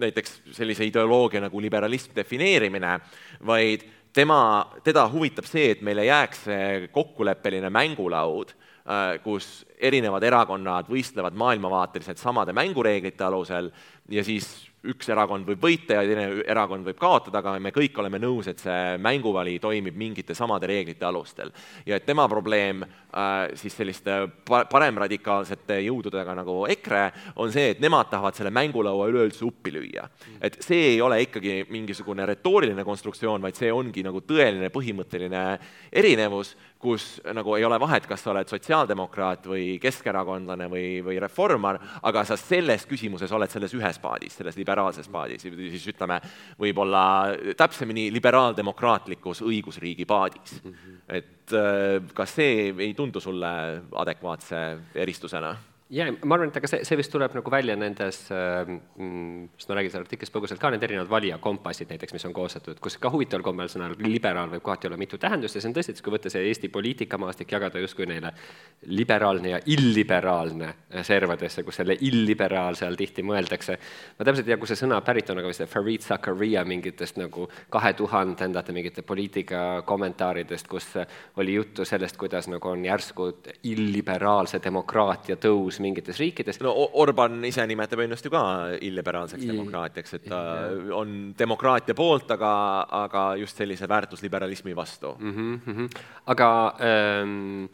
näiteks 0.00 0.40
sellise 0.56 0.86
ideoloogia 0.88 1.42
nagu 1.44 1.60
liberalism 1.62 2.14
defineerimine, 2.16 2.98
vaid 3.46 3.84
tema, 4.12 4.40
teda 4.84 5.06
huvitab 5.12 5.46
see, 5.46 5.70
et 5.74 5.84
meile 5.86 6.04
jääks 6.08 6.44
see 6.48 6.88
kokkuleppeline 6.92 7.70
mängulaud 7.70 8.56
Äh, 8.90 9.18
kus 9.20 9.60
erinevad 9.76 10.24
erakonnad 10.24 10.88
võistlevad 10.88 11.36
maailmavaateliselt 11.38 12.18
samade 12.18 12.54
mängureeglite 12.56 13.22
alusel 13.26 13.68
ja 14.10 14.22
siis 14.24 14.48
üks 14.88 15.10
erakond 15.12 15.44
võib 15.48 15.60
võita 15.60 15.98
ja 15.98 16.04
teine 16.08 16.44
erakond 16.48 16.86
võib 16.88 16.96
kaotada, 17.00 17.42
aga 17.42 17.58
me 17.60 17.72
kõik 17.74 17.98
oleme 18.00 18.20
nõus, 18.22 18.48
et 18.48 18.62
see 18.62 18.96
mänguvali 19.02 19.58
toimib 19.60 19.96
mingite 19.98 20.34
samade 20.36 20.70
reeglite 20.70 21.04
alustel. 21.04 21.52
ja 21.86 21.96
et 21.96 22.06
tema 22.06 22.26
probleem 22.28 22.82
äh, 22.82 23.52
siis 23.60 23.76
selliste 23.76 24.16
paremradikaalsete 24.48 25.80
jõududega 25.84 26.34
nagu 26.38 26.64
EKRE 26.72 27.04
on 27.36 27.52
see, 27.52 27.74
et 27.74 27.80
nemad 27.80 28.08
tahavad 28.10 28.38
selle 28.38 28.50
mängulaua 28.50 29.10
üleüldse 29.12 29.44
uppi 29.44 29.74
lüüa. 29.74 30.08
et 30.40 30.56
see 30.64 30.94
ei 30.94 31.00
ole 31.00 31.20
ikkagi 31.26 31.66
mingisugune 31.68 32.26
retooriline 32.26 32.84
konstruktsioon, 32.84 33.42
vaid 33.42 33.60
see 33.60 33.72
ongi 33.72 34.04
nagu 34.06 34.24
tõeline 34.24 34.72
põhimõtteline 34.72 35.44
erinevus 35.92 36.56
kus 36.80 37.20
nagu 37.36 37.54
ei 37.56 37.64
ole 37.64 37.76
vahet, 37.80 38.06
kas 38.08 38.22
sa 38.24 38.32
oled 38.32 38.48
sotsiaaldemokraat 38.48 39.44
või 39.50 39.64
keskerakondlane 39.82 40.68
või, 40.72 40.86
või 41.04 41.18
reformar, 41.20 41.76
aga 42.08 42.22
sa 42.24 42.38
selles 42.40 42.86
küsimuses 42.88 43.32
oled 43.36 43.52
selles 43.52 43.74
ühes 43.76 44.00
paadis, 44.00 44.38
selles 44.40 44.56
liberaalses 44.70 45.08
paadis, 45.10 45.42
siis 45.42 45.88
ütleme, 45.90 46.20
võib-olla 46.60 47.02
täpsemini 47.58 48.08
liberaaldemokraatlikus 48.14 49.42
õigusriigi 49.42 50.06
paadis 50.06 50.60
mm. 50.62 50.70
-hmm. 50.70 51.00
et 51.08 51.54
äh, 51.58 52.14
kas 52.14 52.34
see 52.38 52.70
ei 52.78 52.94
tundu 52.94 53.20
sulle 53.20 53.82
adekvaatse 53.92 54.78
eristusena? 54.94 55.56
Jaa, 55.90 56.10
ma 56.24 56.36
arvan, 56.36 56.50
et 56.52 56.58
aga 56.60 56.68
see, 56.70 56.84
see 56.86 56.98
vist 56.98 57.10
tuleb 57.12 57.34
nagu 57.34 57.50
välja 57.52 57.74
nendes 57.78 58.20
äh,, 58.30 58.68
sest 59.58 59.70
ma 59.70 59.76
räägin 59.76 59.92
seal 59.94 60.04
artiklis 60.04 60.30
põgusalt 60.32 60.60
ka, 60.62 60.70
need 60.70 60.84
erinevad 60.86 61.10
valijakompassid 61.10 61.90
näiteks, 61.90 62.14
mis 62.14 62.26
on 62.28 62.34
koostatud, 62.36 62.78
kus 62.82 62.96
ka 63.02 63.10
huvitaval 63.10 63.42
kombel 63.46 63.70
sõnal 63.72 63.96
liberaal 63.98 64.52
võib 64.52 64.62
kohati 64.66 64.86
olla 64.86 64.98
mitu 65.00 65.18
tähendust 65.18 65.58
ja 65.58 65.62
see 65.62 65.70
on 65.72 65.74
tõesti, 65.76 65.96
et 65.96 66.02
kui 66.06 66.14
võtta 66.14 66.30
see 66.32 66.44
Eesti 66.46 66.70
poliitikamaastik, 66.72 67.50
jagada 67.56 67.82
justkui 67.82 68.06
neile 68.10 68.30
liberaalne 68.86 69.54
ja 69.56 69.60
illiberaalne 69.74 70.70
servadesse, 71.06 71.64
kus 71.66 71.80
selle 71.82 71.98
illiberaalse 72.06 72.86
all 72.86 72.98
tihti 73.00 73.26
mõeldakse, 73.26 73.78
ma 74.18 74.28
täpselt 74.28 74.46
ei 74.46 74.54
tea, 74.54 74.60
kus 74.62 74.74
see 74.74 74.82
sõna 74.84 75.00
pärit 75.06 75.34
on, 75.34 75.42
aga 75.42 75.50
vist 75.50 75.66
Farid 75.74 76.06
Zakaria 76.06 76.62
mingitest 76.68 77.18
nagu 77.18 77.48
kahe 77.72 77.92
tuhandendate 77.98 78.76
mingite 78.76 79.02
poliitikakommentaaridest, 79.10 80.70
kus 80.70 80.92
oli 81.42 81.58
juttu 81.58 81.84
sellest, 81.88 82.18
kuidas 82.20 82.46
nagu 82.52 82.70
on 82.70 82.86
järsku 82.86 83.30
illiberaalse 83.66 84.62
demokraatia 84.62 85.34
tõus 85.40 85.79
mingites 85.80 86.20
riikides. 86.20 86.60
no 86.64 86.72
Orban 87.02 87.44
ise 87.44 87.66
nimetab 87.66 88.04
ennast 88.04 88.24
ju 88.24 88.32
ka 88.32 88.42
illiberaalseks 88.80 89.46
demokraatiaks, 89.48 90.14
et 90.18 90.28
ta 90.30 90.40
on 90.96 91.34
demokraatia 91.38 91.94
poolt, 91.98 92.30
aga, 92.36 92.54
aga 93.04 93.26
just 93.40 93.56
sellise 93.56 93.88
väärtusliberalismi 93.88 94.76
vastu 94.76 95.16
mm. 95.18 95.60
-hmm. 95.66 96.00
aga 96.26 96.50
ähm, 96.80 97.68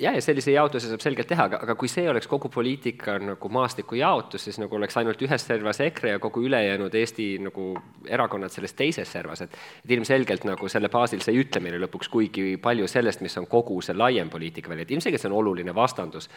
jah, 0.00 0.14
ja 0.16 0.22
sellise 0.24 0.52
jaotuse 0.54 0.88
saab 0.90 1.02
selgelt 1.04 1.28
teha, 1.30 1.46
aga, 1.50 1.60
aga 1.64 1.74
kui 1.78 1.88
see 1.90 2.06
oleks 2.10 2.28
kogu 2.30 2.48
poliitika 2.52 3.16
nagu 3.22 3.50
maastiku 3.52 3.98
jaotus, 3.98 4.44
siis 4.46 4.58
nagu 4.60 4.76
oleks 4.76 4.96
ainult 5.00 5.20
ühes 5.24 5.44
servas 5.46 5.80
EKRE 5.84 6.14
ja 6.14 6.22
kogu 6.22 6.42
ülejäänud 6.46 6.94
Eesti 7.00 7.26
nagu 7.44 7.66
erakonnad 8.08 8.52
selles 8.54 8.74
teises 8.78 9.12
servas, 9.12 9.44
et 9.44 9.58
et 9.84 9.94
ilmselgelt 9.96 10.46
nagu 10.48 10.68
selle 10.72 10.88
baasil 10.92 11.22
see 11.24 11.34
ei 11.36 11.42
ütle 11.44 11.62
meile 11.64 11.80
lõpuks 11.84 12.10
kuigi 12.12 12.56
palju 12.62 12.88
sellest, 12.90 13.24
mis 13.24 13.36
on 13.40 13.48
kogu 13.50 13.80
see 13.84 13.96
laiem 13.96 14.30
poliitikaväli, 14.32 14.86
et 14.86 14.94
ilmselgelt 14.96 15.22
see 15.22 15.30
on 15.30 15.38
oluline 15.42 15.74
vastandus. 15.74 16.30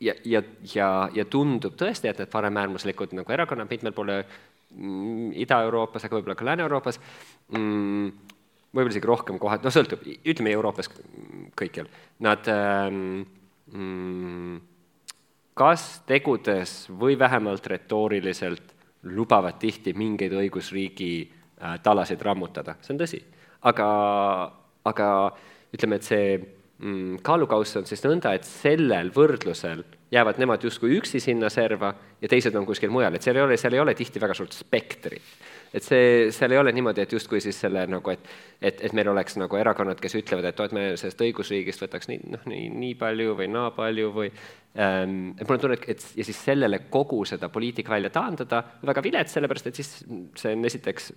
ja, 0.00 0.14
ja, 0.24 0.42
ja, 0.74 0.90
ja 1.14 1.24
tundub 1.24 1.76
tõesti, 1.80 2.10
et 2.10 2.18
need 2.20 2.32
paremäärmuslikud 2.32 3.16
nagu 3.16 3.32
erakonnad 3.32 3.70
mitmel 3.70 3.92
poole 3.96 4.22
mm, 4.22 5.32
Ida-Euroopas, 5.44 6.04
aga 6.04 6.18
võib-olla 6.18 6.36
ka 6.36 6.44
Lääne-Euroopas 6.44 7.00
mm,, 7.56 8.35
võib-olla 8.76 8.94
isegi 8.94 9.08
rohkem 9.08 9.40
kohad, 9.40 9.64
no 9.64 9.72
sõltub, 9.72 10.04
ütleme 10.04 10.52
Euroopas 10.52 10.90
kõikjal, 11.56 11.88
nad 12.24 12.48
ähm, 12.52 13.24
mm, 13.72 14.58
kas 15.56 15.86
tegudes 16.08 16.84
või 16.92 17.16
vähemalt 17.18 17.66
retooriliselt 17.72 18.74
lubavad 19.16 19.58
tihti 19.62 19.94
mingeid 19.96 20.34
õigusriigi 20.36 21.10
äh, 21.24 21.78
talasid 21.82 22.22
rammutada, 22.26 22.76
see 22.84 22.94
on 22.94 23.00
tõsi. 23.00 23.22
aga, 23.66 23.88
aga 24.86 25.08
ütleme, 25.74 25.98
et 25.98 26.06
see 26.06 26.36
mm, 26.36 27.22
kaalukauss 27.26 27.80
on 27.80 27.88
siis 27.88 28.04
nõnda, 28.04 28.34
et 28.36 28.46
sellel 28.46 29.12
võrdlusel 29.14 29.84
jäävad 30.12 30.38
nemad 30.38 30.62
justkui 30.62 30.98
üksi 31.00 31.20
sinna 31.22 31.48
serva 31.50 31.94
ja 32.20 32.28
teised 32.30 32.54
on 32.54 32.66
kuskil 32.68 32.92
mujal, 32.94 33.16
et 33.16 33.24
seal 33.24 33.38
ei 33.40 33.46
ole, 33.46 33.56
seal 33.60 33.74
ei 33.74 33.82
ole 33.82 33.94
tihti 33.98 34.22
väga 34.22 34.36
suurt 34.38 34.54
spektrit 34.54 35.24
et 35.76 35.84
see, 35.84 36.28
seal 36.34 36.54
ei 36.54 36.60
ole 36.60 36.72
niimoodi, 36.72 37.04
et 37.04 37.12
justkui 37.12 37.42
siis 37.44 37.58
selle 37.60 37.86
nagu, 37.90 38.14
et 38.14 38.28
et, 38.60 38.78
et 38.80 38.94
meil 38.96 39.08
oleks 39.12 39.36
nagu 39.40 39.58
erakonnad, 39.58 40.00
kes 40.00 40.16
ütlevad, 40.20 40.48
et 40.48 40.60
oo, 40.60 40.68
et 40.68 40.76
me 40.76 40.84
sellest 40.96 41.20
õigusriigist 41.26 41.82
võtaks 41.84 42.08
nii, 42.10 42.22
noh, 42.32 42.46
nii, 42.48 42.70
nii 42.72 42.94
palju 43.00 43.36
või 43.38 43.48
naa 43.52 43.72
palju 43.76 44.12
või 44.14 44.30
ähm, 44.30 45.34
et 45.36 45.44
mul 45.44 45.58
on 45.58 45.64
tunne, 45.66 45.78
et 45.92 46.04
ja 46.16 46.26
siis 46.26 46.40
sellele 46.48 46.80
kogu 46.92 47.22
seda 47.28 47.50
poliitika 47.52 47.92
välja 47.92 48.12
taandada, 48.14 48.62
väga 48.86 49.04
vilets, 49.04 49.36
sellepärast 49.36 49.70
et 49.70 49.80
siis 49.82 49.92
see 50.40 50.56
on 50.56 50.68
esiteks, 50.68 51.12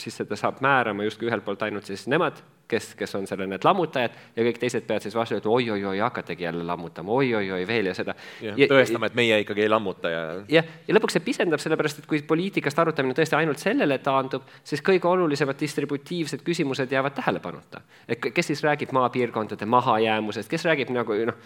siis 0.00 0.22
seda 0.22 0.38
saab 0.38 0.62
määrama 0.64 1.08
justkui 1.08 1.30
ühelt 1.30 1.44
poolt 1.46 1.66
ainult 1.66 1.90
siis 1.90 2.06
nemad, 2.10 2.38
kes, 2.72 2.92
kes 2.96 3.18
on 3.18 3.26
selle, 3.28 3.48
need 3.50 3.66
lammutajad 3.66 4.14
ja 4.36 4.46
kõik 4.46 4.60
teised 4.62 4.86
peavad 4.86 5.04
siis 5.04 5.16
vastu 5.18 5.36
ütlema 5.36 5.58
oi-oi-oi, 5.58 5.98
hakategi 6.00 6.46
jälle 6.46 6.64
lammutama 6.64 7.12
oi,, 7.12 7.34
oi-oi-oi 7.40 7.66
veel 7.68 7.90
ja 7.90 7.96
seda. 7.98 8.14
tõestama, 8.40 9.10
et 9.10 9.18
meie 9.18 9.42
ikkagi 9.42 9.66
ei 9.66 9.72
lammuta 9.72 10.12
ja. 10.12 10.22
jah, 10.60 10.70
ja 10.86 10.96
lõpuks 10.96 11.18
see 11.18 11.26
pisendab, 11.26 11.60
sellepärast 11.60 12.00
et 12.00 12.08
kui 12.08 12.22
poliitikast 12.26 12.78
arutamine 12.78 13.18
tõesti 13.18 13.36
ainult 13.36 13.60
sellele 13.72 13.98
taandub, 14.04 14.46
siis 14.64 14.84
kõige 14.84 15.08
olulisemad 15.08 15.58
distributiivsed 15.60 16.44
küsimused 16.46 16.92
jäävad 16.92 17.16
tähelepanuta. 17.18 17.82
et 18.08 18.20
kes 18.20 18.52
siis 18.52 18.62
räägib 18.62 18.92
maapiirkondade 18.92 19.66
mahajäämusest, 19.66 20.50
kes 20.50 20.64
räägib 20.68 20.92
nagu 20.94 21.16
noh, 21.26 21.38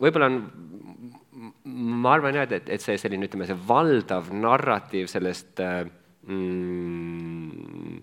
võib-olla 0.00 0.30
on, 0.30 0.40
ma 1.64 2.14
arvan 2.16 2.40
jah, 2.40 2.48
et, 2.50 2.68
et 2.68 2.82
see 2.82 2.98
selline, 3.00 3.28
ütleme, 3.28 3.46
see 3.48 3.58
valdav 3.68 4.32
narratiiv 4.34 5.08
sellest 5.10 5.62
äh, 5.62 5.84
mm, 6.26 8.02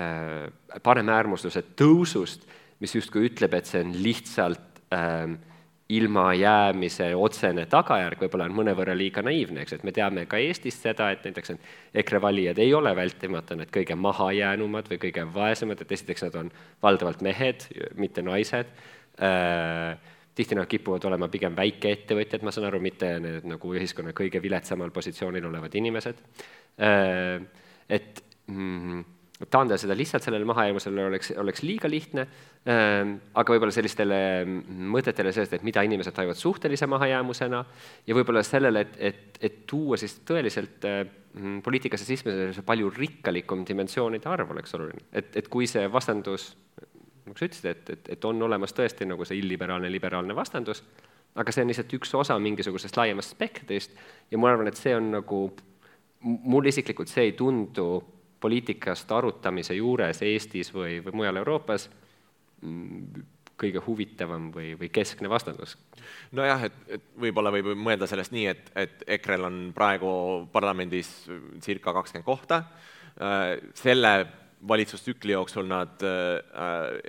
äh, 0.00 0.48
paremäärmusluse 0.82 1.64
tõusust, 1.78 2.48
mis 2.80 2.96
justkui 2.96 3.28
ütleb, 3.28 3.54
et 3.56 3.68
see 3.68 3.84
on 3.84 3.94
lihtsalt 4.00 4.82
äh, 4.94 5.36
ilmajäämise 5.90 7.10
otsene 7.18 7.64
tagajärg 7.70 8.20
võib-olla 8.22 8.46
on 8.46 8.54
mõnevõrra 8.60 8.94
liiga 8.96 9.24
naiivne, 9.26 9.64
eks, 9.64 9.74
et 9.78 9.84
me 9.86 9.94
teame 9.94 10.26
ka 10.30 10.38
Eestis 10.38 10.78
seda, 10.82 11.10
et 11.10 11.24
näiteks 11.26 11.54
on 11.54 11.58
EKRE 12.02 12.20
valijad 12.22 12.60
ei 12.62 12.72
ole 12.76 12.92
vältimata 12.96 13.58
need 13.58 13.72
kõige 13.74 13.96
mahajäänumad 13.98 14.90
või 14.92 15.00
kõige 15.02 15.26
vaesemad, 15.34 15.82
et 15.82 15.92
esiteks 15.98 16.26
nad 16.28 16.38
on 16.44 16.54
valdavalt 16.82 17.24
mehed, 17.26 17.66
mitte 17.98 18.22
naised 18.26 18.70
äh,, 19.18 19.98
tihti 20.38 20.56
nad 20.56 20.70
kipuvad 20.70 21.04
olema 21.10 21.28
pigem 21.28 21.56
väikeettevõtjad, 21.58 22.44
ma 22.46 22.54
saan 22.54 22.68
aru, 22.70 22.80
mitte 22.82 23.16
need 23.20 23.48
nagu 23.50 23.74
ühiskonna 23.74 24.14
kõige 24.16 24.42
viletsamal 24.42 24.94
positsioonil 24.94 25.50
olevad 25.50 25.74
inimesed 25.80 26.22
äh,. 26.78 27.40
et 27.90 28.22
mm, 28.46 29.02
taandada 29.48 29.78
seda 29.80 29.96
lihtsalt 29.96 30.24
sellele 30.24 30.44
mahajäämusele 30.48 31.04
oleks, 31.08 31.32
oleks 31.40 31.62
liiga 31.64 31.88
lihtne 31.88 32.26
ähm,, 32.68 33.14
aga 33.34 33.54
võib-olla 33.54 33.72
sellistele 33.72 34.18
mõtetele 34.92 35.32
sellest, 35.32 35.54
et 35.56 35.64
mida 35.64 35.84
inimesed 35.86 36.12
tajuvad 36.16 36.36
suhtelise 36.36 36.88
mahajäämusena 36.90 37.62
ja 38.06 38.18
võib-olla 38.18 38.42
sellele, 38.44 38.84
et, 38.84 38.98
et, 39.10 39.40
et 39.40 39.62
tuua 39.70 39.96
siis 40.00 40.18
tõeliselt 40.28 40.84
äh, 40.88 41.00
poliitikasse 41.64 42.04
sisse 42.04 42.34
see 42.52 42.66
palju 42.66 42.90
rikkalikum 42.92 43.64
dimensioonide 43.68 44.28
arv 44.28 44.52
oleks 44.52 44.76
oluline. 44.76 45.06
et, 45.12 45.32
et 45.36 45.48
kui 45.48 45.68
see 45.70 45.86
vastandus, 45.92 46.50
nagu 47.24 47.38
sa 47.38 47.48
ütlesid, 47.48 47.70
et, 47.70 47.90
et, 47.96 48.12
et 48.16 48.28
on 48.28 48.42
olemas 48.44 48.76
tõesti 48.76 49.08
nagu 49.08 49.24
see 49.24 49.40
illiberaalne, 49.40 49.88
liberaalne 49.92 50.36
vastandus, 50.36 50.84
aga 51.40 51.52
see 51.54 51.64
on 51.64 51.70
lihtsalt 51.72 51.96
üks 51.96 52.12
osa 52.18 52.36
mingisugusest 52.42 52.96
laiemast 52.98 53.36
spektrist 53.36 53.96
ja 54.30 54.38
ma 54.38 54.52
arvan, 54.52 54.68
et 54.68 54.76
see 54.76 54.92
on 54.96 55.12
nagu, 55.16 55.44
mul 56.20 56.66
isiklikult 56.68 57.08
see 57.08 57.30
ei 57.30 57.36
tundu 57.38 57.92
poliitikast 58.40 59.12
arutamise 59.12 59.76
juures 59.76 60.22
Eestis 60.22 60.72
või, 60.74 60.98
või 61.04 61.20
mujal 61.22 61.40
Euroopas 61.42 61.88
mm, 62.62 63.26
kõige 63.60 63.82
huvitavam 63.84 64.48
või, 64.54 64.72
või 64.80 64.88
keskne 64.92 65.28
vastandus. 65.28 65.76
nojah, 66.32 66.64
et, 66.70 66.76
et 66.88 67.08
võib-olla 67.20 67.52
võib 67.52 67.72
mõelda 67.76 68.08
sellest 68.08 68.32
nii, 68.32 68.46
et, 68.48 68.70
et 68.74 69.04
EKRE-l 69.18 69.48
on 69.48 69.58
praegu 69.76 70.12
parlamendis 70.52 71.10
circa 71.64 71.92
kakskümmend 71.96 72.26
kohta, 72.26 72.62
äh, 73.20 73.58
selle 73.76 74.14
valitsustsükli 74.68 75.36
jooksul 75.36 75.68
nad 75.68 76.02
äh, 76.04 77.00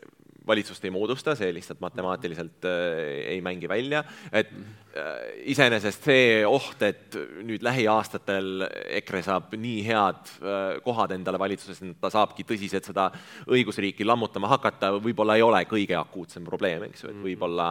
valitsust 0.47 0.85
ei 0.85 0.91
moodusta, 0.93 1.35
see 1.37 1.51
lihtsalt 1.53 1.81
matemaatiliselt 1.83 2.65
äh, 2.65 3.33
ei 3.35 3.41
mängi 3.45 3.69
välja, 3.69 4.01
et 4.33 4.49
äh, 4.97 5.09
iseenesest 5.53 6.07
see 6.09 6.39
oht, 6.47 6.81
et 6.85 7.17
nüüd 7.45 7.61
lähiaastatel 7.65 8.65
EKRE 9.01 9.21
saab 9.25 9.53
nii 9.61 9.83
head 9.85 10.31
äh, 10.41 10.79
kohad 10.85 11.13
endale 11.13 11.39
valitsuses, 11.41 11.83
et 11.85 11.99
ta 12.01 12.09
saabki 12.13 12.45
tõsiselt 12.47 12.89
seda 12.89 13.09
õigusriiki 13.51 14.07
lammutama 14.07 14.49
hakata, 14.55 14.93
võib-olla 14.97 15.37
ei 15.37 15.45
ole 15.45 15.61
kõige 15.69 15.97
akuutsem 15.99 16.47
probleem, 16.47 16.87
eks 16.89 17.05
ju, 17.05 17.13
et 17.13 17.21
võib-olla 17.21 17.69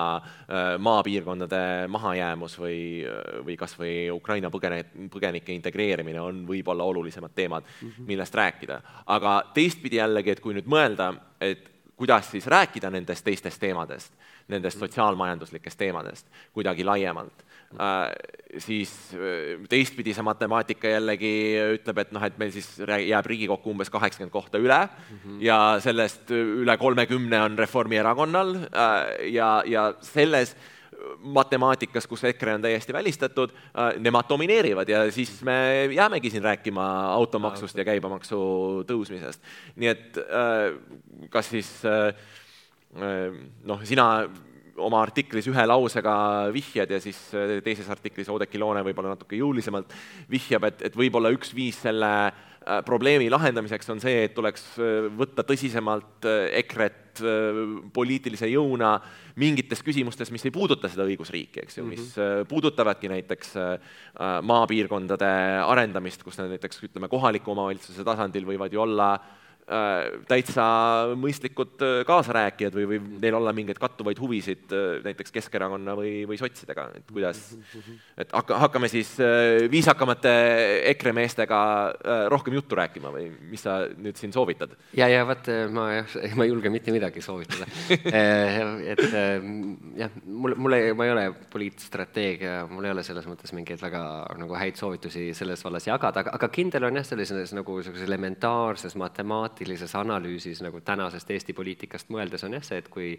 maapiirkondade 0.83 1.89
mahajäämus 1.91 2.55
või, 2.61 2.79
või 3.47 3.57
kas 3.59 3.75
või 3.79 3.95
Ukraina 4.15 4.51
põgene-, 4.53 4.85
põgenike 5.11 5.55
integreerimine 5.57 6.23
on 6.23 6.45
võib-olla 6.49 6.87
olulisemad 6.87 7.35
teemad, 7.35 7.67
millest 8.07 8.35
rääkida. 8.35 8.81
aga 9.11 9.35
teistpidi 9.55 9.99
jällegi, 9.99 10.35
et 10.35 10.41
kui 10.43 10.55
nüüd 10.55 10.71
mõelda, 10.71 11.13
et 11.41 11.67
kuidas 12.01 12.31
siis 12.33 12.47
rääkida 12.49 12.91
nendest 12.91 13.25
teistest 13.27 13.61
teemadest, 13.61 14.13
nendest 14.49 14.81
sotsiaalmajanduslikest 14.81 15.79
teemadest 15.79 16.27
kuidagi 16.57 16.85
laiemalt 16.85 17.45
äh,, 17.77 18.09
siis 18.59 18.95
äh, 19.15 19.61
teistpidi 19.69 20.15
see 20.17 20.25
matemaatika 20.25 20.95
jällegi 20.97 21.33
ütleb, 21.77 22.01
et 22.05 22.17
noh, 22.17 22.25
et 22.25 22.41
meil 22.41 22.55
siis 22.55 22.73
jääb 22.81 23.29
Riigikokku 23.29 23.75
umbes 23.75 23.93
kaheksakümmend 23.93 24.33
kohta 24.33 24.59
üle 24.59 24.81
mm 24.87 25.17
-hmm. 25.19 25.39
ja 25.45 25.61
sellest 25.85 26.33
üle 26.33 26.77
kolmekümne 26.81 27.43
on 27.43 27.59
Reformierakonnal 27.59 28.57
äh, 28.57 29.33
ja, 29.37 29.63
ja 29.67 29.95
selles 30.01 30.57
matemaatikas, 31.21 32.07
kus 32.07 32.25
EKRE 32.31 32.55
on 32.59 32.65
täiesti 32.65 32.93
välistatud, 32.93 33.53
äh, 33.53 33.95
nemad 34.03 34.29
domineerivad 34.29 34.89
ja 34.89 35.05
siis 35.13 35.43
me 35.47 35.89
jäämegi 35.95 36.31
siin 36.31 36.45
rääkima 36.45 36.87
automaksust 37.15 37.79
ja 37.79 37.85
käibemaksu 37.85 38.41
tõusmisest. 38.89 39.41
nii 39.77 39.89
et 39.89 40.21
äh, 40.21 41.27
kas 41.31 41.51
siis 41.51 41.73
äh, 41.85 42.15
noh, 43.65 43.83
sina 43.85 44.29
oma 44.81 45.03
artiklis 45.03 45.47
ühe 45.51 45.65
lausega 45.67 46.15
vihjad 46.53 46.91
ja 46.91 47.01
siis 47.01 47.19
teises 47.65 47.89
artiklis 47.91 48.29
Oudekki 48.33 48.59
Loone 48.59 48.81
võib-olla 48.87 49.13
natuke 49.13 49.37
jõulisemalt 49.37 49.93
vihjab, 50.31 50.65
et, 50.71 50.87
et 50.89 50.97
võib-olla 50.97 51.33
üks 51.35 51.53
viis 51.55 51.77
selle 51.85 52.13
äh, 52.31 52.50
probleemi 52.85 53.31
lahendamiseks 53.33 53.89
on 53.95 54.03
see, 54.03 54.27
et 54.27 54.35
tuleks 54.37 54.65
äh, 54.79 55.09
võtta 55.17 55.45
tõsisemalt 55.49 56.29
äh, 56.29 56.49
EKRE-t 56.61 56.99
poliitilise 57.93 58.47
jõuna 58.49 58.95
mingites 59.41 59.83
küsimustes, 59.85 60.31
mis 60.33 60.45
ei 60.47 60.53
puuduta 60.55 60.89
seda 60.89 61.03
õigusriiki, 61.09 61.65
eks 61.65 61.81
ju, 61.81 61.85
mis 61.85 62.15
-hmm. 62.15 62.47
puudutavadki 62.49 63.11
näiteks 63.11 63.51
maapiirkondade 64.47 65.31
arendamist, 65.67 66.23
kus 66.23 66.39
näiteks 66.39 66.85
ütleme, 66.87 67.11
kohaliku 67.11 67.51
omavalitsuse 67.51 68.07
tasandil 68.07 68.47
võivad 68.47 68.73
ju 68.73 68.81
olla 68.87 69.11
äh, 69.15 69.50
Äh, 69.50 69.50
täitsa 70.27 70.65
mõistlikud 71.19 71.83
äh, 71.85 72.01
kaasarääkijad 72.09 72.75
või, 72.75 72.87
või 72.91 72.99
neil 73.23 73.37
olla 73.39 73.53
mingeid 73.55 73.79
kattuvaid 73.79 74.19
huvisid 74.19 74.73
äh, 74.75 74.99
näiteks 75.05 75.31
Keskerakonna 75.37 75.95
või, 75.99 76.25
või 76.27 76.39
sotsidega, 76.41 76.89
et 76.99 77.07
kuidas, 77.07 77.43
et 78.19 78.33
hakka, 78.35 78.59
hakkame 78.65 78.91
siis 78.91 79.13
viisakamate 79.71 80.33
EKRE 80.91 81.13
meestega 81.15 81.61
rohkem 82.33 82.57
juttu 82.59 82.79
rääkima 82.79 83.13
või 83.15 83.29
mis 83.51 83.63
sa 83.63 83.85
nüüd 83.95 84.19
siin 84.19 84.35
soovitad? 84.35 84.75
ja, 84.99 85.07
ja 85.11 85.23
vot 85.29 85.51
ma 85.71 85.87
jah, 86.01 86.17
ma 86.35 86.47
ei 86.47 86.51
julge 86.51 86.73
mitte 86.75 86.95
midagi 86.95 87.23
soovitada 87.23 87.69
et 88.93 89.05
jah, 89.07 90.19
mul, 90.27 90.57
mul 90.59 90.79
ei, 90.81 90.91
ma 90.99 91.07
ei 91.07 91.15
ole 91.15 91.27
poliitstrateegia, 91.53 92.65
mul 92.71 92.91
ei 92.91 92.95
ole 92.97 93.07
selles 93.07 93.29
mõttes 93.31 93.55
mingeid 93.55 93.83
väga 93.83 94.03
nagu 94.41 94.59
häid 94.59 94.81
soovitusi 94.81 95.31
selles 95.37 95.63
vallas 95.67 95.87
jagada, 95.87 96.25
aga, 96.25 96.35
aga 96.41 96.51
kindel 96.51 96.91
on 96.91 96.99
jah, 96.99 97.07
sellises 97.07 97.55
nagu 97.55 97.79
sellises 97.85 98.09
elementaarses 98.09 98.99
matemaatilises 98.99 99.60
praktilises 99.61 99.95
analüüsis 99.95 100.63
nagu 100.65 100.81
tänasest 100.81 101.31
Eesti 101.31 101.53
poliitikast 101.53 102.09
mõeldes 102.09 102.47
on 102.47 102.55
jah 102.57 102.63
see, 102.65 102.79
et 102.81 102.87
kui, 102.89 103.11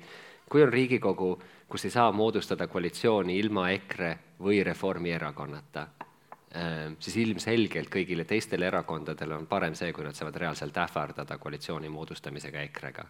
kui 0.50 0.64
on 0.66 0.72
Riigikogu, 0.74 1.36
kus 1.70 1.86
ei 1.86 1.92
saa 1.94 2.12
moodustada 2.12 2.66
koalitsiooni 2.68 3.36
ilma 3.38 3.68
EKRE 3.70 4.16
või 4.42 4.64
Reformierakonnata, 4.66 5.84
ähm, 6.58 6.96
siis 6.98 7.20
ilmselgelt 7.22 7.92
kõigile 7.94 8.26
teistele 8.26 8.66
erakondadele 8.72 9.38
on 9.38 9.46
parem 9.46 9.78
see, 9.78 9.94
kui 9.94 10.04
nad 10.04 10.18
saavad 10.18 10.40
reaalselt 10.42 10.82
ähvardada 10.82 11.38
koalitsiooni 11.38 11.94
moodustamisega 11.94 12.66
EKRE-ga. 12.72 13.06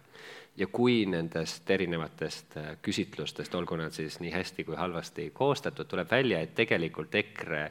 ja 0.56 0.66
kui 0.66 1.06
nendest 1.06 1.70
erinevatest 1.70 2.56
äh, 2.56 2.76
küsitlustest, 2.82 3.54
olgu 3.54 3.80
nad 3.80 3.96
siis 3.96 4.20
nii 4.20 4.32
hästi 4.32 4.64
kui 4.64 4.76
halvasti 4.76 5.30
koostatud, 5.32 5.88
tuleb 5.88 6.10
välja, 6.10 6.40
et 6.40 6.54
tegelikult 6.54 7.14
EKRE 7.14 7.64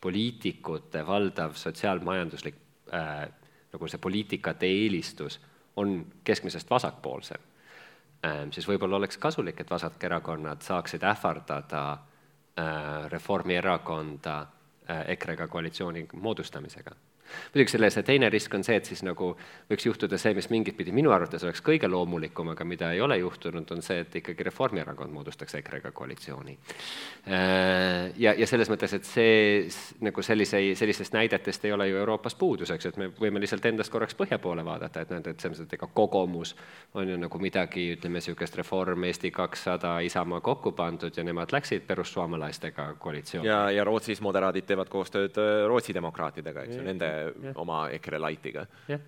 poliitikute 0.00 1.06
valdav 1.06 1.58
sotsiaalmajanduslik 1.58 2.54
äh, 2.94 3.26
nagu 3.72 3.88
see 3.88 3.98
poliitikate 3.98 4.66
eelistus 4.66 5.40
on 5.76 6.06
keskmisest 6.24 6.70
vasakpoolsem, 6.70 7.42
ähm, 8.26 8.50
siis 8.50 8.68
võib-olla 8.68 8.96
oleks 8.96 9.18
kasulik, 9.18 9.60
et 9.60 9.70
vasakerakonnad 9.70 10.62
saaksid 10.62 11.02
ähvardada 11.02 11.84
äh, 11.92 13.10
Reformierakonda 13.10 14.40
äh, 14.40 15.04
EKRE-ga 15.14 15.48
koalitsiooni 15.48 16.08
moodustamisega 16.12 16.96
muidugi 17.54 17.74
selle, 17.74 17.90
see 17.90 18.06
teine 18.06 18.30
risk 18.32 18.54
on 18.54 18.64
see, 18.66 18.76
et 18.80 18.88
siis 18.88 19.02
nagu 19.06 19.32
võiks 19.70 19.86
juhtuda 19.86 20.18
see, 20.20 20.34
mis 20.36 20.50
mingit 20.52 20.76
pidi 20.78 20.94
minu 20.94 21.12
arvates 21.14 21.44
oleks 21.46 21.62
kõige 21.64 21.88
loomulikum, 21.90 22.52
aga 22.54 22.64
mida 22.68 22.92
ei 22.94 23.00
ole 23.04 23.18
juhtunud, 23.20 23.70
on 23.74 23.82
see, 23.84 24.00
et 24.04 24.16
ikkagi 24.22 24.46
Reformierakond 24.50 25.12
moodustaks 25.14 25.54
EKRE-ga 25.60 25.92
koalitsiooni. 25.96 26.56
Äh, 27.28 28.10
ja, 28.20 28.34
ja 28.36 28.46
selles 28.48 28.70
mõttes, 28.72 28.94
et 28.96 29.08
see 29.08 29.68
nagu 30.04 30.24
sellise, 30.24 30.60
sellistest 30.78 31.14
näidetest 31.16 31.64
ei 31.68 31.74
ole 31.76 31.88
ju 31.90 32.00
Euroopas 32.00 32.34
puudus, 32.38 32.70
eks 32.70 32.88
ju, 32.88 32.94
et 32.94 33.00
me 33.00 33.10
võime 33.18 33.42
lihtsalt 33.42 33.66
endast 33.70 33.92
korraks 33.92 34.16
põhja 34.18 34.40
poole 34.42 34.64
vaadata, 34.66 35.04
et 35.04 35.12
näed, 35.14 35.30
et 35.30 35.40
selles 35.40 35.58
mõttes, 35.58 35.68
et 35.68 35.78
ega 35.78 35.90
kogumus 35.94 36.54
on 36.94 37.08
ju 37.08 37.18
nagu 37.20 37.42
midagi, 37.42 37.90
ütleme, 37.96 38.20
niisugust 38.20 38.56
Reform, 38.58 39.04
Eesti 39.08 39.30
kakssada, 39.34 39.98
Isamaa 40.04 40.40
kokku 40.44 40.72
pandud 40.76 41.16
ja 41.16 41.24
nemad 41.24 41.52
läksid 41.54 41.86
perussuomalastega 41.88 42.94
koalitsiooni. 42.98 43.48
ja, 43.48 43.62
ja 43.70 43.84
Rootsis 43.84 44.20
moderaadid 44.20 44.66
teevad 44.68 44.90
koostööd 44.92 45.38
äh, 45.40 45.66
Rootsi 45.68 45.94
demokraatidega, 45.94 46.66
eks 46.66 46.76
ju, 46.76 46.84
nende 46.84 47.10
ja. 47.28 47.52
oma 47.54 47.84
EKRE 47.94 48.20
Lightiga. 48.22 48.66
jah, 48.88 49.00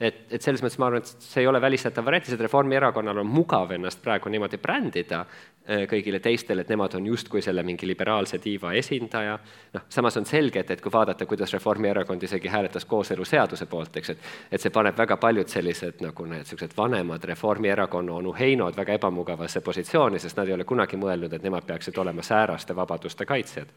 et, 0.00 0.24
et 0.30 0.42
selles 0.42 0.62
mõttes 0.64 0.78
ma 0.80 0.88
arvan, 0.88 1.04
et 1.04 1.24
see 1.24 1.42
ei 1.42 1.48
ole 1.48 1.60
välistatav 1.60 2.04
variant, 2.06 2.24
lihtsalt 2.24 2.44
Reformierakonnal 2.46 3.20
on 3.20 3.28
mugav 3.30 3.72
ennast 3.76 4.00
praegu 4.02 4.32
niimoodi 4.32 4.58
brändida 4.62 5.20
äh, 5.20 5.84
kõigile 5.90 6.20
teistele, 6.24 6.64
et 6.64 6.72
nemad 6.72 6.94
on 6.96 7.06
justkui 7.06 7.42
selle 7.44 7.62
mingi 7.66 7.88
liberaalse 7.88 8.40
tiiva 8.42 8.72
esindaja, 8.78 9.38
noh, 9.74 9.86
samas 9.92 10.16
on 10.20 10.28
selge, 10.28 10.64
et, 10.64 10.70
et 10.74 10.84
kui 10.84 10.92
vaadata, 10.92 11.26
kuidas 11.28 11.52
Reformierakond 11.56 12.22
isegi 12.28 12.52
hääletas 12.52 12.88
kooseluseaduse 12.90 13.66
poolt, 13.70 14.00
eks, 14.00 14.14
et 14.14 14.30
et 14.50 14.62
see 14.62 14.72
paneb 14.74 14.96
väga 14.98 15.16
paljud 15.20 15.48
sellised 15.48 16.00
nagu 16.04 16.26
need 16.26 16.44
niisugused 16.44 16.76
vanemad 16.76 17.24
Reformierakonna 17.24 18.20
onu 18.22 18.32
Heinod 18.36 18.76
väga 18.76 18.96
ebamugavasse 18.98 19.60
positsiooni, 19.60 20.18
sest 20.18 20.38
nad 20.38 20.48
ei 20.48 20.56
ole 20.56 20.64
kunagi 20.64 20.96
mõelnud, 21.00 21.32
et 21.32 21.44
nemad 21.44 21.66
peaksid 21.68 21.98
olema 21.98 22.22
sääraste 22.22 22.76
vabaduste 22.76 23.26
kaitsjad 23.28 23.68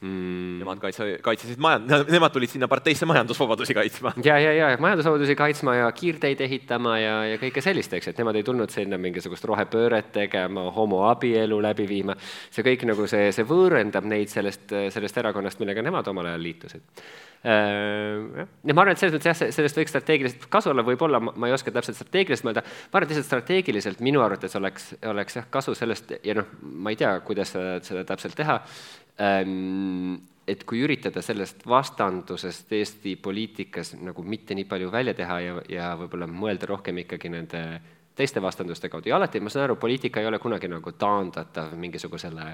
mm.. 0.00 0.58
Nemad 0.60 0.80
kaitse, 0.82 1.06
kaitsesid 1.24 1.60
majand-, 1.62 2.10
nemad 2.12 2.32
tulid 2.34 2.52
sinna 2.52 2.68
parteisse 2.68 3.06
majandusvabadusi 3.08 3.76
kaitsma. 3.76 4.12
ja, 4.24 4.38
ja, 4.40 4.52
ja 4.58 4.68
majandusvabadusi 4.80 5.36
kaitsma 5.38 5.76
ja 5.80 5.88
kiirteid 5.96 6.40
ehitama 6.46 6.96
ja, 7.00 7.14
ja 7.32 7.40
kõike 7.40 7.64
sellist, 7.64 7.94
eks, 7.96 8.12
et 8.12 8.20
nemad 8.20 8.38
ei 8.40 8.46
tulnud 8.46 8.72
sinna 8.72 8.98
mingisugust 9.00 9.44
rohepööret 9.48 10.12
tegema, 10.16 10.68
homoabielu 10.76 11.60
läbi 11.62 11.88
viima. 11.88 12.16
see 12.50 12.66
kõik 12.66 12.86
nagu 12.90 13.08
see, 13.10 13.30
see 13.36 13.48
võõrendab 13.48 14.08
neid 14.08 14.32
sellest, 14.32 14.68
sellest 14.94 15.20
erakonnast, 15.24 15.60
millega 15.62 15.84
nemad 15.84 16.08
omal 16.12 16.32
ajal 16.32 16.48
liitusid. 16.48 17.04
Äh, 17.40 18.44
ja 18.68 18.74
ma 18.76 18.82
arvan, 18.82 18.92
et 18.92 19.00
selles 19.00 19.14
mõttes 19.14 19.30
jah, 19.30 19.52
sellest 19.56 19.78
võiks 19.78 19.94
strateegiliselt 19.94 20.42
kasu 20.52 20.74
olla, 20.74 20.84
võib-olla 20.84 21.22
ma 21.24 21.48
ei 21.48 21.54
oska 21.56 21.72
täpselt 21.72 21.96
strateegiliselt 21.96 22.44
mõelda, 22.44 22.62
ma 22.66 22.98
arvan, 22.98 23.06
et 23.06 23.14
lihtsalt 23.14 23.28
strateegiliselt 23.30 24.02
minu 24.04 24.20
arvates 24.20 24.58
oleks, 24.60 24.90
oleks 25.08 25.38
jah 25.38 25.46
kasu 25.48 25.72
sellest 25.78 26.12
ja 26.20 26.36
noh, 26.36 26.50
ma 26.60 26.92
ei 26.92 27.00
tea, 27.00 27.14
kuidas 27.24 27.54
seda, 27.54 27.78
seda 27.86 28.04
täpselt 28.12 28.36
teha, 28.36 28.58
et 29.20 30.64
kui 30.66 30.82
üritada 30.84 31.22
sellest 31.22 31.64
vastandusest 31.68 32.72
Eesti 32.72 33.16
poliitikas 33.22 33.94
nagu 34.00 34.22
mitte 34.26 34.56
nii 34.56 34.66
palju 34.70 34.90
välja 34.92 35.14
teha 35.14 35.40
ja, 35.44 35.56
ja 35.68 35.88
võib-olla 36.00 36.28
mõelda 36.30 36.68
rohkem 36.70 37.02
ikkagi 37.04 37.32
nende 37.32 37.64
teiste 38.16 38.42
vastanduste 38.42 38.90
kaudu 38.92 39.12
ja 39.12 39.18
alati, 39.20 39.40
ma 39.40 39.52
saan 39.52 39.68
aru, 39.68 39.76
poliitika 39.80 40.20
ei 40.20 40.28
ole 40.28 40.40
kunagi 40.42 40.68
nagu 40.68 40.92
taandatav 40.98 41.76
mingisugusele 41.78 42.48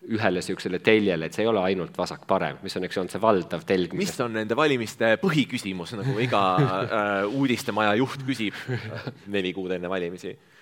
ühele 0.00 0.40
niisugusele 0.40 0.78
teljele, 0.80 1.28
et 1.28 1.36
see 1.36 1.44
ei 1.44 1.48
ole 1.50 1.60
ainult 1.60 1.98
vasak-parem, 2.00 2.62
mis 2.64 2.76
on, 2.78 2.86
eks 2.88 2.96
ju, 2.96 3.02
on 3.04 3.10
see 3.12 3.20
valdav 3.20 3.66
telg. 3.68 3.92
mis 3.92 4.14
on 4.24 4.32
nende 4.32 4.56
valimiste 4.56 5.12
põhiküsimus, 5.20 5.92
nagu 5.98 6.14
iga 6.24 6.40
äh, 6.62 7.26
uudistemaja 7.28 7.92
juht 8.00 8.24
küsib 8.24 8.56
neli 9.28 9.52
kuud 9.52 9.76
enne 9.76 9.92
valimisi 9.92 10.32
Ähm, 10.32 10.59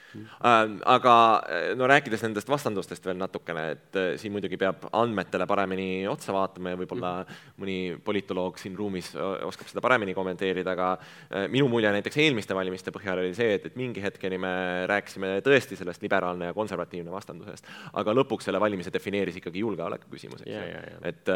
aga 0.89 1.15
äh, 1.45 1.75
no 1.77 1.87
rääkides 1.89 2.23
nendest 2.25 2.49
vastandustest 2.49 3.05
veel 3.05 3.19
natukene, 3.21 3.65
et 3.75 3.99
äh, 3.99 4.09
siin 4.21 4.33
muidugi 4.33 4.57
peab 4.61 4.87
andmetele 4.97 5.47
paremini 5.49 6.07
otsa 6.09 6.33
vaatama 6.33 6.73
ja 6.73 6.79
võib-olla 6.81 7.13
mõni 7.61 7.99
politoloog 8.05 8.59
siin 8.61 8.77
ruumis 8.79 9.11
oskab 9.19 9.69
seda 9.69 9.83
paremini 9.85 10.15
kommenteerida, 10.17 10.73
aga 10.73 10.89
äh, 10.97 11.47
minu 11.53 11.69
mulje 11.69 11.93
näiteks 11.93 12.21
eelmiste 12.25 12.57
valimiste 12.57 12.95
põhjal 12.95 13.21
oli 13.23 13.35
see, 13.37 13.59
et, 13.59 13.69
et 13.69 13.77
mingi 13.77 14.03
hetkeni 14.05 14.41
me 14.41 14.53
rääkisime 14.89 15.35
tõesti 15.45 15.77
sellest 15.79 16.05
liberaalne 16.05 16.51
ja 16.51 16.57
konservatiivne 16.57 17.13
vastandusest, 17.13 17.69
aga 18.01 18.17
lõpuks 18.17 18.49
selle 18.49 18.63
valimise 18.63 18.93
defineeris 18.95 19.37
ikkagi 19.43 19.65
julgeoleku 19.65 20.09
küsimus, 20.15 20.45
eks 20.47 20.57
ju. 20.57 21.03
et, 21.11 21.33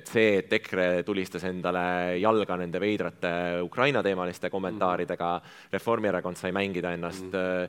et 0.00 0.10
see, 0.10 0.38
et 0.42 0.58
EKRE 0.58 0.88
tulistas 1.06 1.46
endale 1.46 2.18
jalga 2.18 2.58
nende 2.58 2.82
veidrate 2.82 3.32
Ukraina-teemaliste 3.62 4.50
kommentaaridega, 4.50 5.32
Reformierakond 5.72 6.38
sai 6.38 6.50
mängida 6.54 6.94
ennast 6.94 7.22
mm 7.24 7.30
-hmm 7.30 7.44
Äh, 7.44 7.68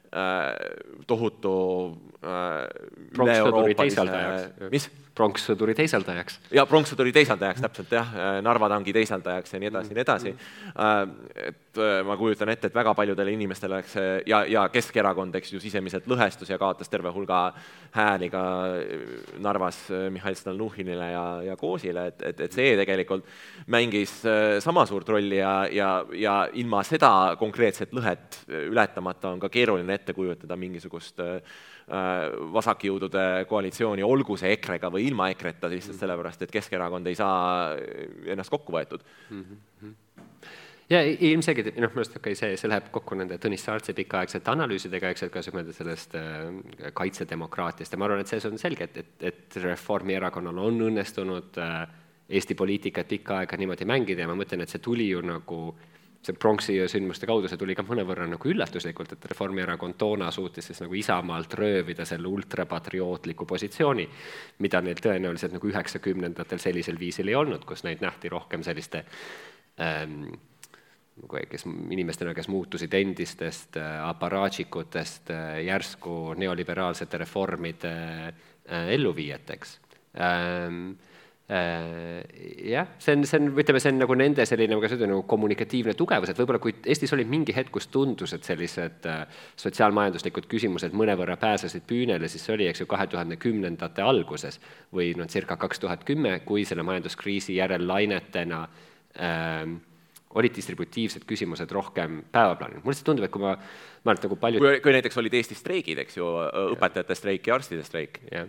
tohutu 1.07 1.53
äh, 2.19 2.65
pronkssõduri 3.15 3.77
teisaldajaks. 3.79 4.49
mis? 4.71 4.89
pronkssõduri 5.11 5.73
teisaldajaks. 5.75 6.37
ja 6.55 6.63
pronkssõduri 6.65 7.11
teisaldajaks, 7.15 7.61
täpselt 7.61 7.91
jah, 7.91 8.13
Narva 8.41 8.69
tanki 8.71 8.93
teisaldajaks 8.95 9.53
ja 9.53 9.59
nii 9.59 9.67
edasi 9.67 9.91
ja 9.91 9.97
nii 9.97 10.03
edasi. 10.05 10.31
Äh, 10.71 11.01
et 11.47 11.79
ma 12.07 12.15
kujutan 12.19 12.49
ette, 12.51 12.67
et 12.67 12.75
väga 12.75 12.91
paljudele 12.95 13.31
inimestele 13.31 13.77
oleks 13.77 13.93
see 13.95 14.07
ja, 14.27 14.41
ja 14.47 14.65
Keskerakond, 14.71 15.35
eks 15.39 15.53
ju, 15.53 15.59
sisemiselt 15.63 16.07
lõhestus 16.11 16.51
ja 16.51 16.57
kaotas 16.59 16.91
terve 16.91 17.11
hulga 17.15 17.53
hääli 17.95 18.27
ka 18.31 18.41
Narvas 19.39 19.79
Mihhail 20.11 20.35
Stalnuhhinile 20.35 21.11
ja, 21.13 21.25
ja 21.47 21.55
Koosile, 21.59 22.09
et, 22.11 22.25
et, 22.27 22.43
et 22.47 22.55
see 22.55 22.73
tegelikult 22.79 23.27
mängis 23.71 24.17
sama 24.63 24.83
suurt 24.89 25.07
rolli 25.15 25.39
ja, 25.39 25.53
ja, 25.71 25.93
ja 26.11 26.35
ilma 26.59 26.83
seda 26.87 27.37
konkreetset 27.39 27.95
lõhet 27.95 28.41
ületamata 28.67 29.31
on 29.31 29.39
ka 29.39 29.51
keeruline 29.51 30.00
ette 30.01 30.15
kujutada 30.17 30.57
mingisugust 30.59 31.21
äh, 31.23 31.55
vasakjõudude 32.53 33.45
koalitsiooni, 33.49 34.03
olgu 34.03 34.37
see 34.39 34.51
EKRE-ga 34.57 34.91
või 34.93 35.07
ilma 35.11 35.29
EKRE-ta, 35.35 35.69
lihtsalt 35.71 35.95
mm. 35.95 36.01
sellepärast, 36.03 36.45
et 36.45 36.53
Keskerakond 36.53 37.07
ei 37.07 37.17
saa 37.19 37.77
ennast 38.33 38.53
kokku 38.53 38.75
võetud 38.75 39.05
mm. 39.29 39.43
-hmm 39.45 39.99
ja 40.91 40.99
ilmselgelt, 41.07 41.69
noh, 41.79 41.87
minu 41.87 42.01
arust 42.01 42.17
okei 42.17 42.33
okay,, 42.33 42.35
see, 42.35 42.57
see 42.59 42.69
läheb 42.69 42.89
kokku 42.91 43.15
nende 43.15 43.37
Tõnis 43.39 43.63
Saartsi 43.63 43.93
pikaaegsete 43.95 44.51
analüüsidega, 44.51 45.13
eks, 45.13 45.23
et 45.23 45.31
kas 45.31 45.47
mõelda 45.55 45.75
sellest 45.75 46.17
äh, 46.19 46.91
kaitsedemokraatiast 46.97 47.95
ja 47.95 47.99
ma 47.99 48.09
arvan, 48.09 48.23
et 48.23 48.31
see 48.31 48.41
on 48.49 48.59
selge, 48.59 48.89
et, 48.89 48.97
et, 48.99 49.13
et 49.31 49.57
Reformierakonnal 49.63 50.59
on 50.65 50.83
õnnestunud 50.89 51.61
äh, 51.63 51.77
Eesti 52.31 52.55
poliitikat 52.55 53.09
pikka 53.11 53.41
aega 53.41 53.57
niimoodi 53.59 53.87
mängida 53.87 54.23
ja 54.23 54.27
ma 54.29 54.37
mõtlen, 54.39 54.63
et 54.63 54.71
see 54.71 54.83
tuli 54.83 55.09
ju 55.09 55.23
nagu 55.23 55.61
äh, 55.71 55.90
see 56.21 56.37
pronksi 56.37 56.75
sündmuste 56.91 57.25
kaudu, 57.29 57.49
see 57.49 57.59
tuli 57.59 57.75
ka 57.77 57.85
mõnevõrra 57.85 58.27
nagu 58.29 58.51
üllatuslikult, 58.51 59.15
et 59.15 59.25
Reformierakond 59.31 59.97
toona 60.01 60.29
suutis 60.33 60.69
siis 60.69 60.81
nagu 60.83 60.95
Isamaalt 60.97 61.53
röövida 61.57 62.05
selle 62.05 62.29
ultrapatriootliku 62.29 63.47
positsiooni, 63.49 64.05
mida 64.61 64.83
neil 64.85 65.01
tõenäoliselt 65.01 65.57
nagu 65.57 65.71
üheksakümnendatel 65.71 66.61
sellisel 66.61 66.99
viisil 67.01 67.31
ei 67.31 67.37
olnud, 67.39 67.65
kus 67.65 67.85
neid 67.87 68.05
nähti 68.05 68.29
rohkem 68.29 68.65
selliste 68.65 69.03
ähm, 69.81 70.29
nagu 71.21 71.43
kes 71.49 71.65
inimestena, 71.67 72.35
kes 72.37 72.49
muutusid 72.53 72.93
endistest 73.01 73.77
äh, 73.81 73.99
aparaatšikutest 74.09 75.33
äh, 75.33 75.53
järsku 75.65 76.35
neoliberaalsete 76.37 77.25
reformide 77.25 77.95
äh, 78.29 78.91
elluviijateks. 78.93 79.79
Ähm, 80.21 80.93
Äh, 80.93 81.10
jah, 81.51 82.87
see 82.97 83.11
on, 83.11 83.25
see 83.27 83.39
on, 83.41 83.49
ütleme, 83.59 83.79
see 83.83 83.91
on 83.91 83.97
nagu 83.99 84.15
nende 84.15 84.45
selline, 84.47 84.77
kuidas 84.79 84.93
öelda, 84.95 85.09
nagu 85.11 85.25
kommunikatiivne 85.27 85.95
tugevus, 85.99 86.31
et 86.31 86.39
võib-olla 86.39 86.61
kui 86.63 86.77
Eestis 86.79 87.11
oli 87.11 87.25
mingi 87.27 87.55
hetk, 87.55 87.73
kus 87.75 87.89
tundus, 87.91 88.31
et 88.37 88.47
sellised 88.47 89.07
äh, 89.11 89.25
sotsiaalmajanduslikud 89.59 90.47
küsimused 90.51 90.95
mõnevõrra 90.95 91.35
pääsesid 91.41 91.83
püünele, 91.89 92.29
siis 92.31 92.45
see 92.47 92.55
oli, 92.55 92.69
eks 92.71 92.83
ju, 92.83 92.87
kahe 92.91 93.09
tuhande 93.11 93.35
kümnendate 93.41 94.05
alguses 94.05 94.61
või 94.95 95.11
noh, 95.19 95.27
circa 95.31 95.57
kaks 95.59 95.83
tuhat 95.83 96.05
kümme, 96.07 96.37
kui 96.47 96.63
selle 96.67 96.85
majanduskriisi 96.87 97.57
järel 97.57 97.83
lainetena 97.89 98.61
ähm, 99.19 99.81
olid 100.39 100.55
distributiivsed 100.55 101.25
küsimused 101.27 101.73
rohkem 101.75 102.21
päevaplaanil. 102.31 102.79
mulle 102.79 102.95
lihtsalt 102.95 103.09
tundub, 103.09 103.27
et 103.27 103.33
kui 103.33 103.43
ma, 103.43 103.57
ma 103.57 104.13
arvan, 104.13 104.21
et 104.21 104.29
nagu 104.29 104.39
paljud 104.39 104.63
kui, 104.63 104.79
kui 104.85 104.95
näiteks 104.95 105.19
olid 105.19 105.35
Eestis 105.35 105.59
streigid, 105.59 105.99
eks 106.05 106.15
ju, 106.21 106.31
õpetajate 106.77 107.19
streik 107.19 107.51
ja 107.51 107.59
arstide 107.59 107.83
streik. 107.83 108.23
jah 108.31 108.47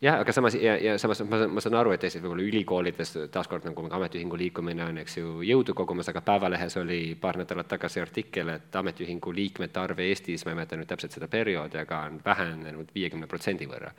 jah, 0.00 0.20
aga 0.20 0.32
samas 0.32 0.54
ja, 0.54 0.76
ja 0.76 0.98
samas 0.98 1.22
ma, 1.24 1.40
ma 1.48 1.62
saan 1.62 1.76
aru, 1.78 1.92
et 1.94 2.04
Eestis 2.04 2.22
võib-olla 2.22 2.44
ülikoolides 2.44 3.12
taaskord 3.32 3.66
nagu 3.68 3.86
ametiühingu 3.98 4.38
liikumine 4.38 4.84
on, 4.84 5.00
eks 5.02 5.18
ju, 5.18 5.40
jõudu 5.46 5.74
kogumas, 5.76 6.10
aga 6.12 6.22
Päevalehes 6.26 6.76
oli 6.80 7.00
paar 7.20 7.38
nädalat 7.40 7.68
tagasi 7.70 8.02
artikkel, 8.02 8.52
et 8.56 8.76
ametiühingu 8.76 9.32
liikmete 9.34 9.80
arv 9.80 10.00
Eestis, 10.04 10.44
ma 10.44 10.52
ei 10.52 10.60
mäleta 10.60 10.78
nüüd 10.78 10.90
täpselt 10.90 11.16
seda 11.16 11.28
perioodi, 11.32 11.80
aga 11.80 12.02
on 12.10 12.20
vähenenud 12.24 12.92
viiekümne 12.94 13.28
protsendi 13.30 13.68
võrra. 13.70 13.92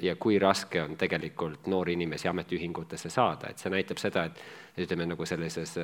ja 0.00 0.14
kui 0.16 0.38
raske 0.40 0.80
on 0.80 0.94
tegelikult 0.96 1.66
noori 1.68 1.92
inimesi 1.92 2.28
ametiühingutesse 2.28 3.10
saada, 3.12 3.50
et 3.50 3.58
see 3.58 3.70
näitab 3.70 3.98
seda, 4.00 4.24
et 4.24 4.80
ütleme, 4.80 5.04
nagu 5.06 5.26
sellises 5.28 5.74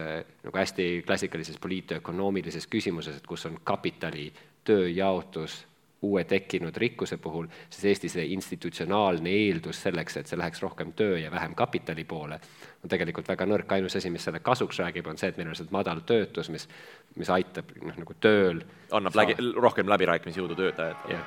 nagu 0.45 0.57
hästi 0.57 1.03
klassikalises 1.07 1.59
poliitökonoomilises 1.61 2.67
küsimuses, 2.67 3.19
et 3.19 3.27
kus 3.27 3.45
on 3.47 3.59
kapitali 3.65 4.31
tööjaotus 4.65 5.67
uue 6.03 6.25
tekkinud 6.25 6.77
rikkuse 6.77 7.17
puhul, 7.17 7.47
siis 7.71 7.85
Eesti 7.85 8.09
see 8.09 8.27
institutsionaalne 8.35 9.31
eeldus 9.35 9.83
selleks, 9.83 10.17
et 10.17 10.31
see 10.31 10.39
läheks 10.39 10.63
rohkem 10.63 10.93
töö 10.97 11.19
ja 11.19 11.31
vähem 11.31 11.55
kapitali 11.59 12.05
poole, 12.05 12.41
on 12.85 12.93
tegelikult 12.93 13.29
väga 13.29 13.47
nõrk, 13.51 13.73
ainus 13.75 13.99
asi, 13.99 14.11
mis 14.11 14.25
selle 14.25 14.41
kasuks 14.41 14.79
räägib, 14.79 15.07
on 15.11 15.19
see, 15.19 15.33
et 15.33 15.41
meil 15.41 15.51
on 15.51 15.57
lihtsalt 15.57 15.75
madal 15.75 16.05
töötus, 16.07 16.51
mis, 16.55 16.69
mis 17.19 17.31
aitab 17.35 17.73
noh, 17.83 17.97
nagu 17.99 18.19
tööl 18.21 18.63
annab 18.93 19.19
läbi, 19.19 19.39
rohkem 19.57 19.91
läbirääkimisjõudu 19.91 20.59
töötajatele. 20.59 21.25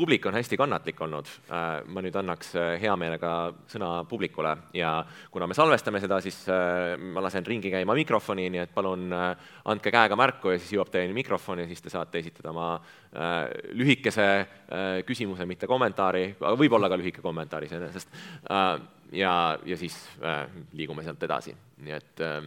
Publik 0.00 0.24
on 0.26 0.34
hästi 0.34 0.56
kannatlik 0.56 1.00
olnud. 1.04 1.28
ma 1.92 2.00
nüüd 2.00 2.14
annaks 2.16 2.54
äh, 2.56 2.70
hea 2.80 2.92
meelega 2.96 3.30
sõna 3.68 3.90
publikule 4.08 4.54
ja 4.74 4.92
kuna 5.30 5.48
me 5.50 5.56
salvestame 5.56 6.00
seda, 6.00 6.20
siis 6.24 6.38
äh, 6.48 6.94
ma 6.96 7.20
lasen 7.20 7.44
ringi 7.46 7.72
käima 7.72 7.96
mikrofoni, 7.98 8.48
nii 8.54 8.62
et 8.62 8.72
palun 8.74 9.12
äh, 9.12 9.50
andke 9.68 9.92
käega 9.92 10.16
märku 10.16 10.54
ja 10.54 10.60
siis 10.60 10.72
jõuab 10.76 10.92
teieni 10.94 11.16
mikrofon 11.16 11.60
ja 11.60 11.66
siis 11.68 11.84
te 11.84 11.92
saate 11.92 12.22
esitada 12.22 12.54
oma 12.54 12.70
äh, 12.76 13.50
lühikese 13.76 14.28
äh, 14.40 15.02
küsimuse, 15.08 15.44
mitte 15.50 15.68
kommentaari, 15.68 16.30
aga 16.38 16.54
võib-olla 16.56 16.88
ka 16.88 17.00
lühike 17.00 17.24
kommentaar 17.24 17.68
iseenesest 17.68 18.16
äh, 18.48 18.70
ja, 19.12 19.34
ja 19.66 19.76
siis 19.76 19.98
äh, 20.24 20.46
liigume 20.72 21.04
sealt 21.04 21.28
edasi, 21.28 21.54
nii 21.84 21.96
et 21.98 22.24
äh, 22.24 22.40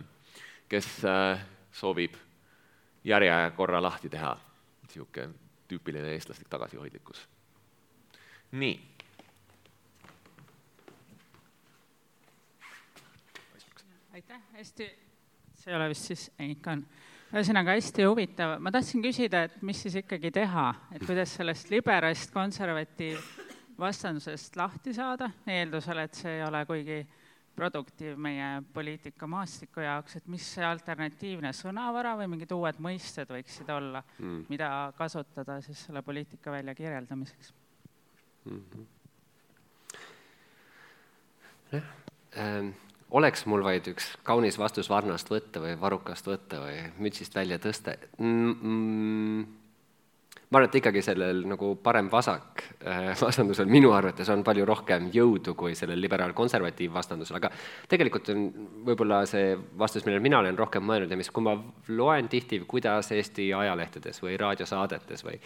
kes 0.71 0.89
äh, 1.05 1.45
soovib 1.73 2.17
järjekorra 3.03 3.81
lahti 3.83 4.09
teha, 4.09 4.33
niisugune 4.87 5.29
tüüpiline 5.67 6.13
eestlaslik 6.15 6.49
tagasihoidlikkus. 6.51 7.27
Nii. 8.53 8.73
aitäh, 14.13 14.41
hästi, 14.53 14.89
see 15.57 15.71
ei 15.71 15.75
ole 15.75 15.87
vist 15.89 16.11
siis, 16.11 16.27
ei 16.37 16.51
ikka 16.53 16.75
on. 16.75 16.83
ühesõnaga 17.33 17.73
hästi 17.73 18.05
huvitav, 18.05 18.59
ma 18.61 18.69
tahtsin 18.71 19.01
küsida, 19.01 19.47
et 19.47 19.55
mis 19.65 19.79
siis 19.81 19.97
ikkagi 20.03 20.29
teha, 20.35 20.67
et 20.93 21.01
kuidas 21.01 21.33
sellest 21.39 21.71
liberast 21.73 22.29
konservatiiv 22.35 23.17
vastandusest 23.79 24.55
lahti 24.59 24.93
saada, 24.93 25.31
eeldusel, 25.49 26.03
et 26.05 26.21
see 26.21 26.35
ei 26.37 26.45
ole 26.45 26.61
kuigi 26.69 26.99
produktiiv 27.57 28.21
meie 28.21 28.61
poliitikamaastiku 28.73 29.81
jaoks, 29.81 30.19
et 30.21 30.29
mis 30.29 30.45
see 30.55 30.65
alternatiivne 30.65 31.49
sõnavara 31.57 32.13
või 32.21 32.29
mingid 32.35 32.53
uued 32.53 32.77
mõisted 32.85 33.33
võiksid 33.33 33.73
olla 33.73 34.05
mm., 34.19 34.45
mida 34.53 34.69
kasutada 34.97 35.57
siis 35.65 35.85
selle 35.87 36.05
poliitika 36.05 36.53
välja 36.53 36.77
kirjeldamiseks? 36.77 37.53
Ähm, 42.33 42.73
oleks 43.13 43.45
mul 43.49 43.63
vaid 43.65 43.87
üks 43.91 44.13
kaunis 44.25 44.57
vastus 44.61 44.89
varnast 44.89 45.29
võtta 45.29 45.61
või 45.61 45.75
varrukast 45.79 46.27
võtta 46.27 46.63
või 46.63 46.79
mütsist 47.03 47.35
välja 47.37 47.59
tõsta? 47.61 47.93
Mm,. 48.17 48.55
Mm, 48.61 49.43
ma 50.53 50.59
arvan, 50.59 50.69
et 50.69 50.77
ikkagi 50.77 51.01
sellel 51.05 51.43
nagu 51.49 51.71
parem-vasak 51.81 52.63
äh, 52.85 53.11
vastandusel 53.21 53.69
minu 53.69 53.93
arvates 53.93 54.29
on 54.33 54.43
palju 54.45 54.65
rohkem 54.69 55.09
jõudu 55.13 55.55
kui 55.57 55.73
sellel 55.77 56.01
liberaal-konservatiiv 56.01 56.93
vastandusel, 56.93 57.37
aga 57.39 57.49
tegelikult 57.89 58.29
on 58.33 58.43
võib-olla 58.89 59.23
see 59.29 59.55
vastus, 59.77 60.05
millele 60.05 60.23
mina 60.25 60.41
olen 60.41 60.57
rohkem 60.57 60.85
mõelnud 60.85 61.13
ja 61.13 61.17
mis, 61.17 61.31
kui 61.33 61.45
ma 61.45 61.55
loen 61.93 62.29
tihti, 62.29 62.61
kuidas 62.69 63.09
Eesti 63.13 63.49
ajalehtedes 63.57 64.21
või 64.25 64.37
raadiosaadetes 64.41 65.25
või 65.25 65.39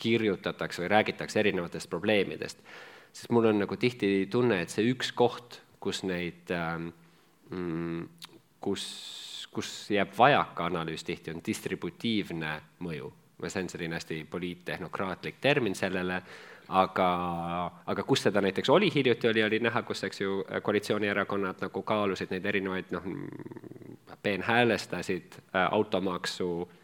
kirjutatakse 0.00 0.82
või 0.82 0.90
räägitakse 0.92 1.40
erinevatest 1.40 1.90
probleemidest, 1.90 2.58
siis 3.12 3.30
mul 3.30 3.50
on 3.50 3.58
nagu 3.64 3.76
tihti 3.76 4.28
tunne, 4.30 4.60
et 4.62 4.70
see 4.70 4.86
üks 4.92 5.12
koht, 5.16 5.60
kus 5.80 6.02
neid 6.06 6.52
ähm, 6.54 6.90
mm, 7.50 8.04
kus, 8.60 8.84
kus 9.52 9.72
jääb 9.90 10.12
vajaka 10.18 10.68
analüüs 10.70 11.04
tihti, 11.04 11.34
on 11.34 11.42
distributiivne 11.46 12.54
mõju. 12.84 13.12
See 13.48 13.62
on 13.62 13.70
selline 13.72 13.96
hästi 13.96 14.18
poliittehnokraatlik 14.30 15.38
termin 15.40 15.74
sellele, 15.74 16.18
aga, 16.76 17.06
aga 17.88 18.02
kus 18.04 18.26
seda 18.26 18.42
näiteks 18.44 18.68
oli 18.70 18.90
hiljuti, 18.94 19.30
oli, 19.30 19.44
oli 19.46 19.62
näha, 19.64 19.80
kus, 19.88 20.04
eks 20.04 20.20
ju, 20.20 20.42
koalitsioonierakonnad 20.62 21.64
nagu 21.64 21.82
kaalusid 21.82 22.34
neid 22.34 22.44
erinevaid, 22.52 22.92
noh, 22.92 23.08
peenhäälestasid 24.22 25.40
äh, 25.40 25.64
automaksu 25.72 26.50
äh, 26.62 26.79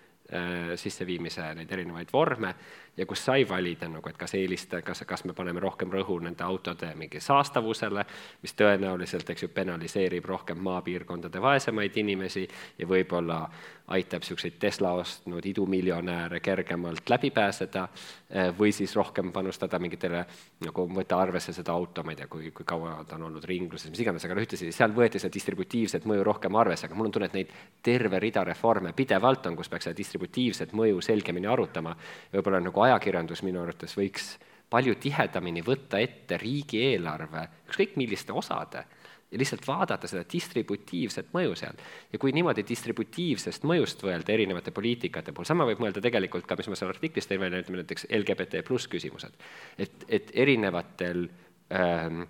sisseviimise 0.76 1.52
neid 1.54 1.70
erinevaid 1.72 2.10
vorme 2.12 2.54
ja 2.96 3.06
kus 3.06 3.24
sai 3.24 3.48
valida 3.48 3.88
nagu, 3.88 4.08
et 4.08 4.16
kas 4.16 4.34
eelista, 4.34 4.80
kas, 4.82 5.02
kas 5.06 5.24
me 5.24 5.34
paneme 5.36 5.60
rohkem 5.60 5.92
rõhu 5.92 6.18
nende 6.22 6.44
autode 6.44 6.92
mingi 6.96 7.20
saastavusele, 7.20 8.04
mis 8.42 8.56
tõenäoliselt, 8.56 9.30
eks 9.30 9.46
ju, 9.46 9.48
penaliseerib 9.54 10.24
rohkem 10.24 10.60
maapiirkondade 10.64 11.42
vaesemaid 11.42 11.96
inimesi 12.02 12.46
ja 12.78 12.88
võib-olla 12.88 13.42
aitab 13.86 14.24
niisuguseid 14.24 14.56
Tesla 14.58 14.92
ostnud 14.98 15.44
idumiljonäre 15.46 16.40
kergemalt 16.40 17.10
läbi 17.10 17.30
pääseda, 17.30 17.88
eh, 18.30 18.48
või 18.58 18.72
siis 18.72 18.96
rohkem 18.96 19.30
panustada 19.32 19.78
mingitele, 19.78 20.24
nagu 20.64 20.86
võtta 20.88 21.20
arvesse 21.22 21.52
seda 21.52 21.72
auto, 21.72 22.02
ma 22.02 22.10
ei 22.10 22.16
tea, 22.16 22.26
kui, 22.26 22.50
kui 22.50 22.64
kaua 22.64 23.04
ta 23.08 23.14
on 23.14 23.28
olnud 23.28 23.44
ringluses, 23.44 23.90
mis 23.90 24.00
iganes, 24.02 24.24
aga 24.24 24.34
noh, 24.34 24.42
ühtlasi 24.42 24.72
seal 24.72 24.94
võeti 24.96 25.20
seda 25.22 25.34
distributiivset 25.34 26.04
mõju 26.04 26.24
rohkem 26.26 26.56
arvesse, 26.56 26.86
aga 26.86 26.98
mul 26.98 27.10
on 27.10 27.14
tunne, 27.14 27.30
et 27.30 27.38
neid 27.38 27.52
terve 27.82 28.18
rida 28.18 28.44
reforme 28.44 28.92
pidevalt 28.96 29.46
on, 29.46 29.56
kus 29.56 29.68
peaks 29.68 29.86
seda 29.86 29.96
distributiivset 29.96 30.74
mõju 30.74 31.00
selgemini 31.04 31.46
arutama, 31.46 31.94
võib-olla 32.32 32.60
nagu 32.60 32.85
ajakirjandus 32.86 33.42
minu 33.46 33.62
arvates 33.62 33.96
võiks 33.98 34.36
palju 34.70 34.96
tihedamini 35.00 35.62
võtta 35.66 36.00
ette 36.02 36.38
riigieelarve 36.42 37.48
ükskõik 37.68 37.98
milliste 38.00 38.34
osade 38.34 38.84
ja 39.30 39.38
lihtsalt 39.38 39.66
vaadata 39.66 40.08
seda 40.10 40.22
distributiivset 40.32 41.32
mõju 41.34 41.56
seal. 41.58 41.74
ja 42.12 42.18
kui 42.18 42.32
niimoodi 42.32 42.64
distributiivsest 42.66 43.66
mõjust 43.66 44.02
mõelda 44.06 44.32
erinevate 44.32 44.70
poliitikate 44.70 45.34
puhul, 45.34 45.48
sama 45.48 45.66
võib 45.66 45.82
mõelda 45.82 46.02
tegelikult 46.02 46.46
ka, 46.46 46.56
mis 46.58 46.70
ma 46.70 46.78
seal 46.78 46.94
artiklis 46.94 47.26
tõin 47.26 47.42
välja, 47.42 47.62
ütleme 47.64 47.82
näiteks 47.82 48.08
LGBT 48.10 48.62
pluss 48.66 48.88
küsimused. 48.90 49.34
et, 49.78 50.06
et 50.08 50.30
erinevatel 50.34 51.26
ähm, 51.74 52.22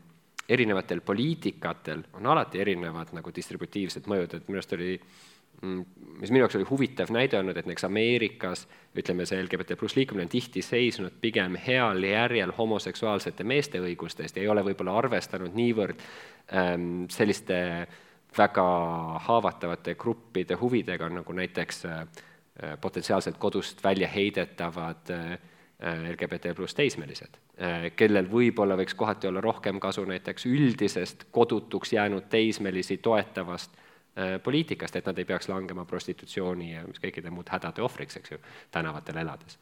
erinevatel 0.48 1.00
poliitikatel 1.00 2.04
on 2.14 2.26
alati 2.26 2.60
erinevad 2.62 3.12
nagu 3.16 3.32
distributiivsed 3.34 4.06
mõjud, 4.06 4.36
et 4.36 4.48
minu 4.48 4.60
arust 4.60 4.74
oli 4.76 4.92
mm, 4.96 5.35
mis 5.62 6.30
minu 6.30 6.42
jaoks 6.44 6.56
oli 6.56 6.66
huvitav 6.68 7.10
näide 7.14 7.38
olnud, 7.38 7.56
et 7.56 7.66
näiteks 7.66 7.86
Ameerikas 7.88 8.66
ütleme, 8.96 9.26
see 9.28 9.40
LGBT 9.42 9.76
pluss 9.78 9.96
liikumine 9.96 10.26
on 10.26 10.32
tihti 10.32 10.62
seisnud 10.64 11.16
pigem 11.20 11.56
heal 11.66 12.02
järjel 12.04 12.52
homoseksuaalsete 12.58 13.44
meeste 13.44 13.80
õiguste 13.80 14.24
eest 14.24 14.36
ja 14.36 14.44
ei 14.44 14.50
ole 14.52 14.64
võib-olla 14.66 14.96
arvestanud 14.98 15.56
niivõrd 15.56 16.00
ähm, 16.52 17.04
selliste 17.12 17.58
väga 18.36 18.68
haavatavate 19.26 19.94
gruppide 19.94 20.58
huvidega, 20.60 21.08
nagu 21.08 21.36
näiteks 21.36 21.84
äh, 21.88 22.06
potentsiaalselt 22.80 23.38
kodust 23.38 23.84
välja 23.84 24.08
heidetavad 24.08 25.12
äh, 25.12 25.36
LGBT 26.10 26.54
pluss 26.56 26.72
teismelised, 26.74 27.34
kellel 28.00 28.30
võib-olla 28.32 28.78
võiks 28.80 28.94
kohati 28.96 29.28
olla 29.28 29.42
rohkem 29.44 29.76
kasu 29.80 30.06
näiteks 30.08 30.46
üldisest 30.48 31.26
kodutuks 31.30 31.92
jäänud 31.92 32.30
teismelisi 32.32 32.96
toetavast 32.96 33.76
poliitikast, 34.42 34.96
et 34.96 35.06
nad 35.06 35.18
ei 35.18 35.28
peaks 35.28 35.50
langema 35.52 35.84
prostitutsiooni 35.84 36.70
ja 36.72 36.86
mis 36.88 37.02
kõikide 37.02 37.32
muud 37.34 37.50
hädade 37.52 37.84
ohvriks, 37.84 38.16
eks 38.16 38.32
ju, 38.32 38.38
tänavatel 38.72 39.20
elades. 39.20 39.58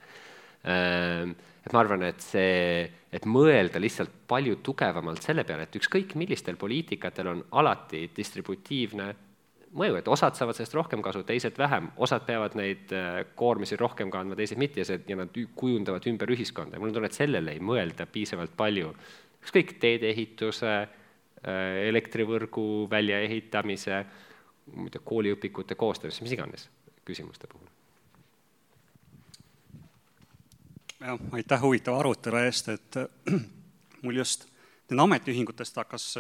Et 0.65 1.73
ma 1.75 1.81
arvan, 1.83 2.07
et 2.07 2.23
see, 2.25 2.85
et 3.13 3.27
mõelda 3.29 3.83
lihtsalt 3.83 4.15
palju 4.31 4.61
tugevamalt 4.65 5.27
selle 5.27 5.45
peale, 5.45 5.67
et 5.67 5.77
ükskõik 5.81 6.15
millistel 6.17 6.57
poliitikatel 6.61 7.33
on 7.35 7.43
alati 7.61 8.07
distributiivne 8.17 9.09
mõju, 9.75 9.99
et 9.99 10.09
osad 10.09 10.37
saavad 10.39 10.57
sellest 10.57 10.77
rohkem 10.77 11.03
kasu, 11.05 11.25
teised 11.27 11.59
vähem, 11.59 11.91
osad 12.03 12.25
peavad 12.27 12.55
neid 12.59 12.93
koormisi 13.39 13.79
rohkem 13.81 14.11
kandma, 14.13 14.39
teised 14.39 14.61
mitte 14.61 14.83
ja 14.83 14.89
see, 14.89 15.01
ja 15.11 15.19
nad 15.19 15.35
kujundavad 15.59 16.07
ümber 16.11 16.31
ühiskonda 16.35 16.79
ja 16.79 16.83
mul 16.83 16.93
on 16.93 16.99
tunne, 16.99 17.11
et 17.11 17.19
sellele 17.19 17.57
ei 17.57 17.63
mõelda 17.63 18.07
piisavalt 18.11 18.55
palju. 18.57 18.95
ükskõik 19.45 19.75
teedeehituse, 19.81 20.75
elektrivõrgu 21.91 22.87
väljaehitamise, 22.91 23.99
ma 24.73 24.89
ei 24.89 24.95
tea, 24.95 25.05
kooliõpikute 25.05 25.77
koostamist, 25.79 26.23
mis 26.25 26.35
iganes 26.37 26.69
küsimuste 27.05 27.49
puhul. 27.51 27.69
jah, 31.01 31.21
aitäh 31.37 31.63
huvitava 31.63 32.01
arutelu 32.01 32.41
eest, 32.47 32.69
et 32.73 33.01
mul 34.05 34.21
just 34.23 34.49
nende 34.89 35.05
ametiühingutest 35.05 35.77
hakkas 35.83 36.11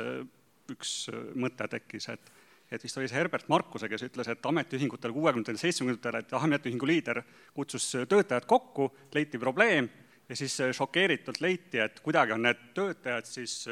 üks 0.73 0.95
mõte 1.41 1.69
tekkis, 1.77 2.09
et 2.13 2.33
et 2.73 2.83
vist 2.83 2.97
oli 2.99 3.07
see 3.07 3.19
Herbert 3.19 3.49
Markuse, 3.53 3.87
kes 3.89 4.07
ütles, 4.07 4.29
et 4.33 4.47
ametiühingutel 4.49 5.13
kuuekümnendatel, 5.15 5.61
seitsmekümnendatel, 5.61 6.17
et 6.23 6.33
ametiühingu 6.35 6.89
liider 6.89 7.21
kutsus 7.55 7.87
töötajad 8.09 8.49
kokku, 8.51 8.89
leiti 9.15 9.39
probleem 9.39 9.87
ja 10.29 10.37
siis 10.37 10.57
šokeeritult 10.73 11.41
leiti, 11.41 11.79
et 11.79 12.01
kuidagi 12.01 12.33
on 12.33 12.43
need 12.43 12.61
töötajad 12.75 13.27
siis 13.29 13.65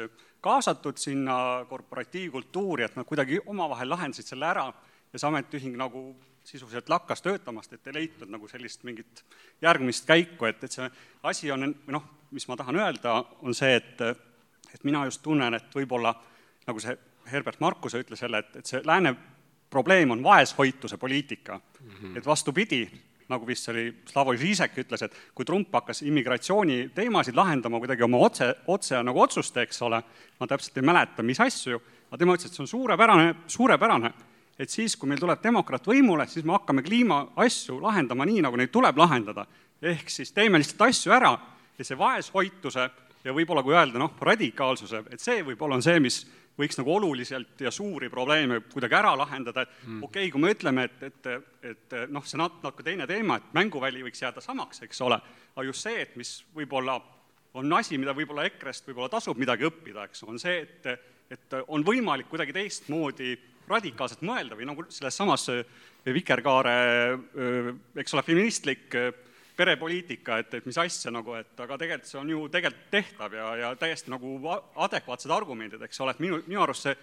kaasatud 0.43 0.97
sinna 0.97 1.65
korporatiivkultuuri, 1.69 2.83
et 2.83 2.95
nad 2.95 3.07
kuidagi 3.07 3.39
omavahel 3.45 3.89
lahendasid 3.89 4.27
selle 4.27 4.45
ära 4.45 4.67
ja 5.13 5.19
see 5.19 5.29
ametiühing 5.29 5.77
nagu 5.79 6.11
sisuliselt 6.43 6.89
lakkas 6.91 7.21
töötamast, 7.23 7.73
et 7.73 7.87
ei 7.87 7.93
leitud 7.93 8.29
nagu 8.31 8.47
sellist 8.51 8.83
mingit 8.83 9.23
järgmist 9.63 10.05
käiku, 10.05 10.49
et, 10.49 10.63
et 10.63 10.75
see 10.75 10.89
asi 11.23 11.51
on, 11.51 11.69
noh, 11.87 12.09
mis 12.35 12.47
ma 12.49 12.57
tahan 12.59 12.81
öelda, 12.81 13.15
on 13.41 13.55
see, 13.55 13.77
et, 13.79 14.01
et 14.73 14.83
mina 14.83 15.05
just 15.07 15.23
tunnen, 15.23 15.55
et 15.55 15.75
võib-olla 15.75 16.11
nagu 16.67 16.83
see 16.83 16.97
Herbert 17.31 17.61
Markuse 17.63 18.01
ütles 18.03 18.21
jälle, 18.25 18.43
et, 18.43 18.59
et 18.59 18.67
see 18.67 18.81
lääne 18.83 19.15
probleem 19.71 20.11
on 20.11 20.23
vaeshoituse 20.23 20.97
poliitika 20.97 21.55
mm. 21.55 21.89
-hmm. 21.89 22.17
et 22.17 22.25
vastupidi, 22.25 22.83
nagu 23.31 23.47
vist 23.47 23.69
oli 23.71 23.87
Slavoj 24.09 24.37
Žižek 24.41 24.77
ütles, 24.83 25.05
et 25.05 25.15
kui 25.35 25.45
Trump 25.47 25.71
hakkas 25.73 26.03
immigratsiooni 26.05 26.89
teemasid 26.95 27.37
lahendama 27.37 27.79
kuidagi 27.81 28.05
oma 28.05 28.19
otse, 28.25 28.49
otse 28.67 28.99
nagu 29.05 29.23
otsuste, 29.23 29.63
eks 29.63 29.81
ole, 29.87 30.01
ma 30.39 30.49
täpselt 30.49 30.77
ei 30.79 30.85
mäleta, 30.85 31.25
mis 31.25 31.39
asju, 31.43 31.79
aga 32.09 32.19
tema 32.19 32.35
ütles, 32.37 32.51
et 32.51 32.57
see 32.57 32.65
on 32.65 32.71
suurepärane, 32.71 33.33
suurepärane, 33.47 34.13
et 34.59 34.69
siis, 34.69 34.95
kui 34.99 35.09
meil 35.09 35.21
tuleb 35.21 35.41
demokraat 35.43 35.87
võimule, 35.89 36.27
siis 36.29 36.45
me 36.45 36.57
hakkame 36.57 36.83
kliimaasju 36.85 37.79
lahendama 37.81 38.27
nii, 38.29 38.43
nagu 38.45 38.59
neid 38.59 38.73
tuleb 38.73 38.99
lahendada. 39.01 39.45
ehk 39.83 40.09
siis 40.09 40.31
teeme 40.31 40.57
lihtsalt 40.57 40.81
asju 40.81 41.11
ära 41.11 41.33
ja 41.77 41.83
see 41.83 41.97
vaeshoituse 41.97 42.89
ja 43.23 43.33
võib-olla 43.33 43.63
kui 43.63 43.73
öelda 43.75 43.99
noh, 43.99 44.13
radikaalsuse, 44.21 45.03
et 45.11 45.19
see 45.19 45.43
võib-olla 45.43 45.75
on 45.75 45.83
see, 45.83 45.99
mis 45.99 46.21
võiks 46.59 46.77
nagu 46.77 46.93
oluliselt 46.95 47.61
ja 47.65 47.71
suuri 47.73 48.09
probleeme 48.13 48.59
kuidagi 48.71 48.97
ära 48.97 49.13
lahendada, 49.17 49.63
et 49.63 49.87
mm. 49.87 50.03
okei 50.05 50.27
okay,, 50.27 50.33
kui 50.33 50.43
me 50.43 50.51
ütleme, 50.53 50.85
et, 50.89 51.07
et, 51.07 51.31
et 51.71 51.95
noh, 52.13 52.25
see 52.27 52.39
natuke 52.41 52.85
teine 52.85 53.07
teema, 53.09 53.39
et 53.39 53.55
mänguväli 53.57 54.03
võiks 54.05 54.21
jääda 54.21 54.43
samaks, 54.43 54.83
eks 54.85 55.01
ole, 55.05 55.17
aga 55.55 55.65
just 55.65 55.87
see, 55.87 56.03
et 56.05 56.13
mis 56.19 56.35
võib-olla 56.55 56.99
on 57.57 57.73
asi, 57.77 57.97
mida 58.01 58.15
võib-olla 58.17 58.45
EKRE-st 58.49 58.89
võib-olla 58.89 59.11
tasub 59.13 59.41
midagi 59.41 59.65
õppida, 59.69 60.05
eks, 60.09 60.23
on 60.29 60.39
see, 60.41 60.61
et, 60.65 61.09
et 61.33 61.57
on 61.67 61.85
võimalik 61.85 62.29
kuidagi 62.29 62.55
teistmoodi 62.55 63.33
radikaalselt 63.69 64.23
mõelda 64.27 64.57
või 64.59 64.67
nagu 64.67 64.85
selles 64.91 65.15
samas 65.17 65.47
Vikerkaare, 66.03 66.73
eks 68.01 68.13
ole, 68.13 68.25
feministlik 68.27 68.97
perepoliitika, 69.57 70.37
et, 70.41 70.53
et 70.59 70.65
mis 70.65 70.77
asja 70.81 71.11
nagu, 71.13 71.35
et 71.37 71.59
aga 71.65 71.77
tegelikult 71.77 72.09
see 72.09 72.19
on 72.19 72.29
ju 72.29 72.45
tegelikult 72.51 72.87
tehtav 72.93 73.33
ja, 73.37 73.49
ja 73.61 73.73
täiesti 73.79 74.11
nagu 74.13 74.35
adekvaatsed 74.85 75.33
argumendid, 75.33 75.81
eks 75.85 76.01
ole, 76.01 76.15
et 76.15 76.23
minu, 76.23 76.39
minu 76.47 76.63
arust 76.63 76.87
see 76.87 76.95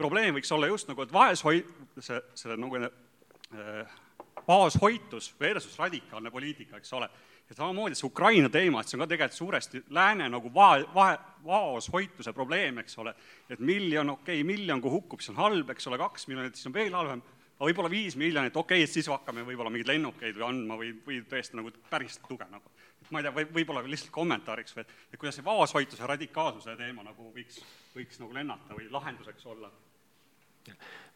probleem 0.00 0.36
võiks 0.36 0.52
olla 0.56 0.70
just 0.70 0.88
nagu, 0.88 1.04
et 1.04 1.12
vaeshoi-, 1.12 1.64
see, 2.00 2.20
selle 2.40 2.56
nagu 2.60 2.80
äh, 2.80 3.98
baashoitus 4.46 5.34
versus 5.40 5.76
radikaalne 5.78 6.30
poliitika, 6.30 6.80
eks 6.80 6.92
ole. 6.96 7.10
ja 7.50 7.56
samamoodi 7.56 7.98
see 7.98 8.06
Ukraina 8.06 8.48
teema, 8.48 8.80
et 8.80 8.88
see 8.88 8.96
on 8.96 9.04
ka 9.04 9.10
tegelikult 9.10 9.36
suuresti 9.36 9.82
lääne 9.90 10.28
nagu 10.30 10.52
vae, 10.54 10.84
vae, 10.94 11.18
vaoshoituse 11.44 12.32
probleem, 12.32 12.78
eks 12.78 12.98
ole. 13.02 13.14
et 13.50 13.60
miljon, 13.60 14.16
okei 14.16 14.40
okay,, 14.40 14.46
miljon 14.46 14.80
kui 14.80 14.90
hukkub, 14.90 15.20
siis 15.20 15.34
on 15.34 15.42
halb, 15.42 15.70
eks 15.74 15.90
ole, 15.90 15.98
kaks 16.00 16.28
miljonit, 16.30 16.56
siis 16.56 16.70
on 16.70 16.76
veel 16.78 16.96
halvem 16.96 17.22
aga 17.60 17.68
võib-olla 17.68 17.90
viis 17.92 18.16
miljonit, 18.16 18.56
okei 18.56 18.80
okay,, 18.80 18.88
et 18.88 18.92
siis 18.92 19.08
hakkame 19.12 19.44
võib-olla 19.44 19.72
mingeid 19.72 19.92
lennukeid 19.92 20.38
või 20.38 20.46
andma 20.46 20.78
või, 20.80 20.94
või 21.04 21.20
tõesti 21.28 21.58
nagu 21.58 21.72
päris 21.90 22.16
tuge 22.24 22.46
nagu. 22.48 22.72
et 23.02 23.10
ma 23.12 23.20
ei 23.20 23.26
tea, 23.26 23.34
või 23.36 23.46
võib-olla 23.58 23.84
lihtsalt 23.84 24.14
kommentaariks 24.14 24.76
või 24.76 24.86
et, 24.86 24.96
et 25.12 25.20
kuidas 25.20 25.36
see 25.36 25.44
vaoshoituse 25.44 26.08
radikaalsuse 26.08 26.76
teema 26.80 27.04
nagu 27.04 27.28
võiks, 27.36 27.60
võiks 27.96 28.22
nagu 28.22 28.32
lennata 28.32 28.78
või 28.78 28.88
lahenduseks 28.90 29.46
olla 29.52 29.70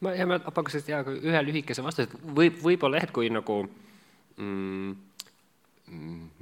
ma, 0.05 0.13
ja 0.13 0.29
ma 0.29 0.39
pakuks 0.45 0.77
hea 0.85 1.01
ühe 1.15 1.41
lühikese 1.49 1.83
vastuse, 1.83 2.11
et 2.11 2.31
võib, 2.37 2.61
võib-olla 2.61 3.01
jah, 3.01 3.09
et 3.09 3.15
kui 3.15 3.33
nagu 3.33 3.57
mm, 4.37 4.95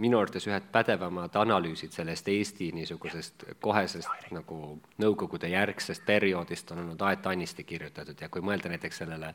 minu 0.04 0.20
arvates 0.20 0.48
ühed 0.48 0.68
pädevamad 0.72 1.36
analüüsid 1.36 1.92
sellest 1.92 2.28
Eesti 2.32 2.72
niisugusest 2.76 3.44
kohesest 3.64 4.32
nagu 4.36 4.60
Nõukogude 5.04 5.50
järgsest 5.52 6.06
perioodist 6.08 6.72
on 6.72 6.86
olnud 6.86 7.02
Aet 7.08 7.28
Annisti 7.28 7.66
kirjutatud 7.68 8.20
ja 8.22 8.30
kui 8.32 8.44
mõelda 8.46 8.72
näiteks 8.72 9.04
sellele 9.04 9.34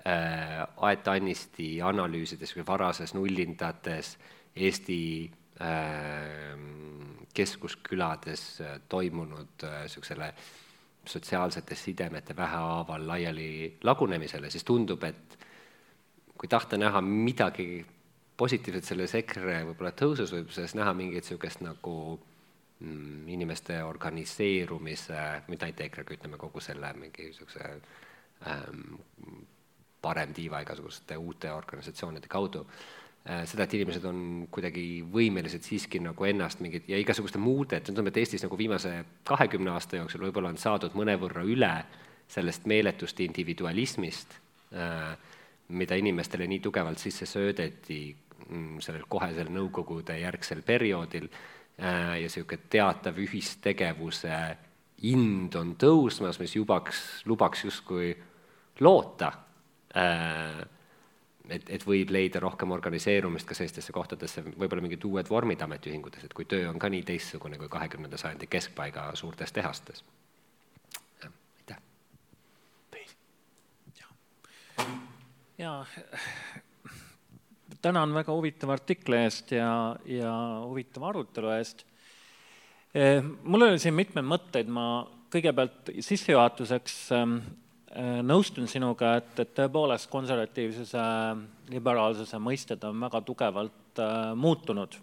Aet 0.00 1.08
Annisti 1.12 1.74
analüüsides 1.84 2.54
või 2.56 2.64
varases 2.66 3.12
nullindates 3.12 4.14
Eesti 4.56 5.02
äh, 5.60 6.54
keskuskülades 7.36 8.44
äh, 8.64 8.78
toimunud 8.88 9.66
niisugusele 9.66 10.30
äh, 10.32 10.48
sotsiaalsete 11.04 11.74
sidemete 11.74 12.36
vähehaaval 12.36 13.08
laiali 13.08 13.78
lagunemisele, 13.82 14.50
siis 14.50 14.64
tundub, 14.64 15.04
et 15.04 15.38
kui 16.38 16.48
tahta 16.48 16.76
näha 16.76 17.00
midagi 17.00 17.86
positiivset 18.36 18.84
selles 18.84 19.14
EKRE 19.14 19.62
võib-olla 19.68 19.92
tõusus, 19.96 20.32
võib 20.32 20.52
selles 20.54 20.74
näha 20.78 20.92
mingit 20.96 21.24
niisugust 21.24 21.64
nagu 21.64 21.94
mm, 22.80 23.28
inimeste 23.28 23.82
organiseerumise, 23.84 25.22
mitte 25.48 25.68
ainult 25.68 25.84
EKRE-ga, 25.86 26.16
ütleme 26.16 26.40
kogu 26.40 26.60
selle 26.64 26.92
mingi 26.96 27.28
niisuguse 27.28 27.72
ähm, 28.48 29.00
parem 30.02 30.32
tiiva 30.34 30.62
igasuguste 30.64 31.16
uute 31.16 31.52
organisatsioonide 31.52 32.28
kaudu. 32.28 32.64
Äh,, 33.28 33.44
seda, 33.44 33.66
et 33.66 33.74
inimesed 33.76 34.04
on 34.08 34.20
kuidagi 34.52 35.02
võimelised 35.12 35.66
siiski 35.66 36.00
nagu 36.00 36.24
ennast 36.24 36.62
mingit 36.64 36.88
ja 36.88 36.98
igasuguste 37.00 37.40
muude, 37.42 37.76
et 37.76 37.84
tundub, 37.84 38.08
et 38.08 38.16
Eestis 38.22 38.44
nagu 38.46 38.56
viimase 38.56 38.94
kahekümne 39.28 39.74
aasta 39.74 40.00
jooksul 40.00 40.24
võib-olla 40.24 40.54
on 40.54 40.60
saadud 40.60 40.96
mõnevõrra 40.96 41.44
üle 41.44 41.74
sellest 42.30 42.64
meeletust 42.70 43.20
individualismist 43.20 44.38
äh,, 44.72 45.12
mida 45.68 45.98
inimestele 46.00 46.48
nii 46.50 46.62
tugevalt 46.64 46.98
sisse 46.98 47.28
söödeti 47.28 48.00
mm, 48.48 48.80
sellel 48.82 49.04
kohesel 49.08 49.52
Nõukogude 49.52 50.16
järgsel 50.18 50.64
perioodil 50.66 51.28
äh, 51.28 52.16
ja 52.22 52.24
niisugune 52.24 52.70
teatav 52.72 53.20
ühistegevuse 53.20 54.40
ind 55.12 55.54
on 55.56 55.76
tõusmas, 55.80 56.40
mis 56.40 56.56
jubaks, 56.56 57.04
lubaks 57.28 57.64
justkui 57.68 58.14
loota 58.80 59.32
et, 61.50 61.70
et 61.70 61.84
võib 61.86 62.12
leida 62.14 62.40
rohkem 62.42 62.72
organiseerumist 62.74 63.48
ka 63.48 63.56
sellistesse 63.58 63.92
kohtadesse, 63.94 64.44
võib-olla 64.46 64.84
mingid 64.84 65.04
uued 65.06 65.28
vormid 65.30 65.62
ametiühingutes, 65.64 66.24
et 66.26 66.34
kui 66.36 66.46
töö 66.48 66.68
on 66.70 66.78
ka 66.80 66.90
nii 66.92 67.02
teistsugune 67.06 67.58
kui 67.60 67.70
kahekümnenda 67.72 68.20
sajandi 68.20 68.48
keskpaiga 68.50 69.10
suurtes 69.18 69.52
tehastes. 69.52 70.04
aitäh. 71.24 71.78
jaa, 75.58 75.86
tänan 77.82 78.14
väga 78.14 78.32
huvitava 78.32 78.72
artikli 78.78 79.16
eest 79.24 79.52
ja, 79.52 79.96
ja 80.04 80.34
huvitava 80.64 81.08
arutelu 81.08 81.50
eest. 81.58 81.86
Eh, 82.94 83.22
mul 83.22 83.68
oli 83.68 83.78
siin 83.78 83.94
mitmeid 83.94 84.26
mõtteid, 84.26 84.70
ma 84.70 84.86
kõigepealt 85.30 85.92
sissejuhatuseks 86.02 86.96
Äh, 87.10 87.26
nõustun 88.22 88.68
sinuga, 88.70 89.16
et, 89.18 89.32
et 89.42 89.54
tõepoolest 89.56 90.06
konservatiivsuse, 90.12 91.06
liberaalsuse 91.72 92.38
mõisted 92.42 92.84
on 92.86 93.00
väga 93.06 93.22
tugevalt 93.26 94.02
äh, 94.02 94.30
muutunud. 94.38 94.94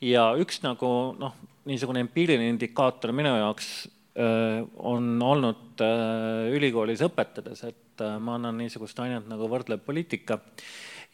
ja 0.00 0.32
üks 0.38 0.62
nagu 0.62 1.14
noh, 1.18 1.36
niisugune 1.68 2.02
empiiriline 2.06 2.50
indikaator 2.54 3.12
minu 3.14 3.36
jaoks 3.36 3.70
äh, 4.18 4.66
on 4.78 5.22
olnud 5.22 5.82
äh, 5.84 6.50
ülikoolis 6.56 7.02
õpetades, 7.06 7.64
et 7.70 8.02
äh, 8.02 8.18
ma 8.18 8.34
annan 8.38 8.58
niisugust 8.58 8.98
ainet 9.04 9.28
nagu 9.30 9.48
võrdlev 9.50 9.82
poliitika 9.86 10.40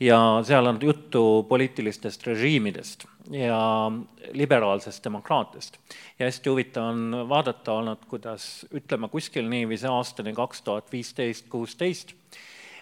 ja 0.01 0.19
seal 0.43 0.67
on 0.67 0.79
juttu 0.83 1.47
poliitilistest 1.49 2.27
režiimidest 2.27 3.07
ja 3.31 3.93
liberaalsest 4.33 5.05
demokraatiast. 5.05 5.79
ja 6.19 6.27
hästi 6.27 6.51
huvitav 6.51 6.85
on 6.85 7.29
vaadata 7.29 7.73
olnud, 7.73 8.05
kuidas 8.09 8.67
ütleme 8.75 9.09
kuskil 9.09 9.49
niiviisi 9.49 9.87
aastani 9.87 10.33
kaks 10.33 10.63
tuhat 10.63 10.93
viisteist, 10.93 11.49
kuusteist, 11.49 12.15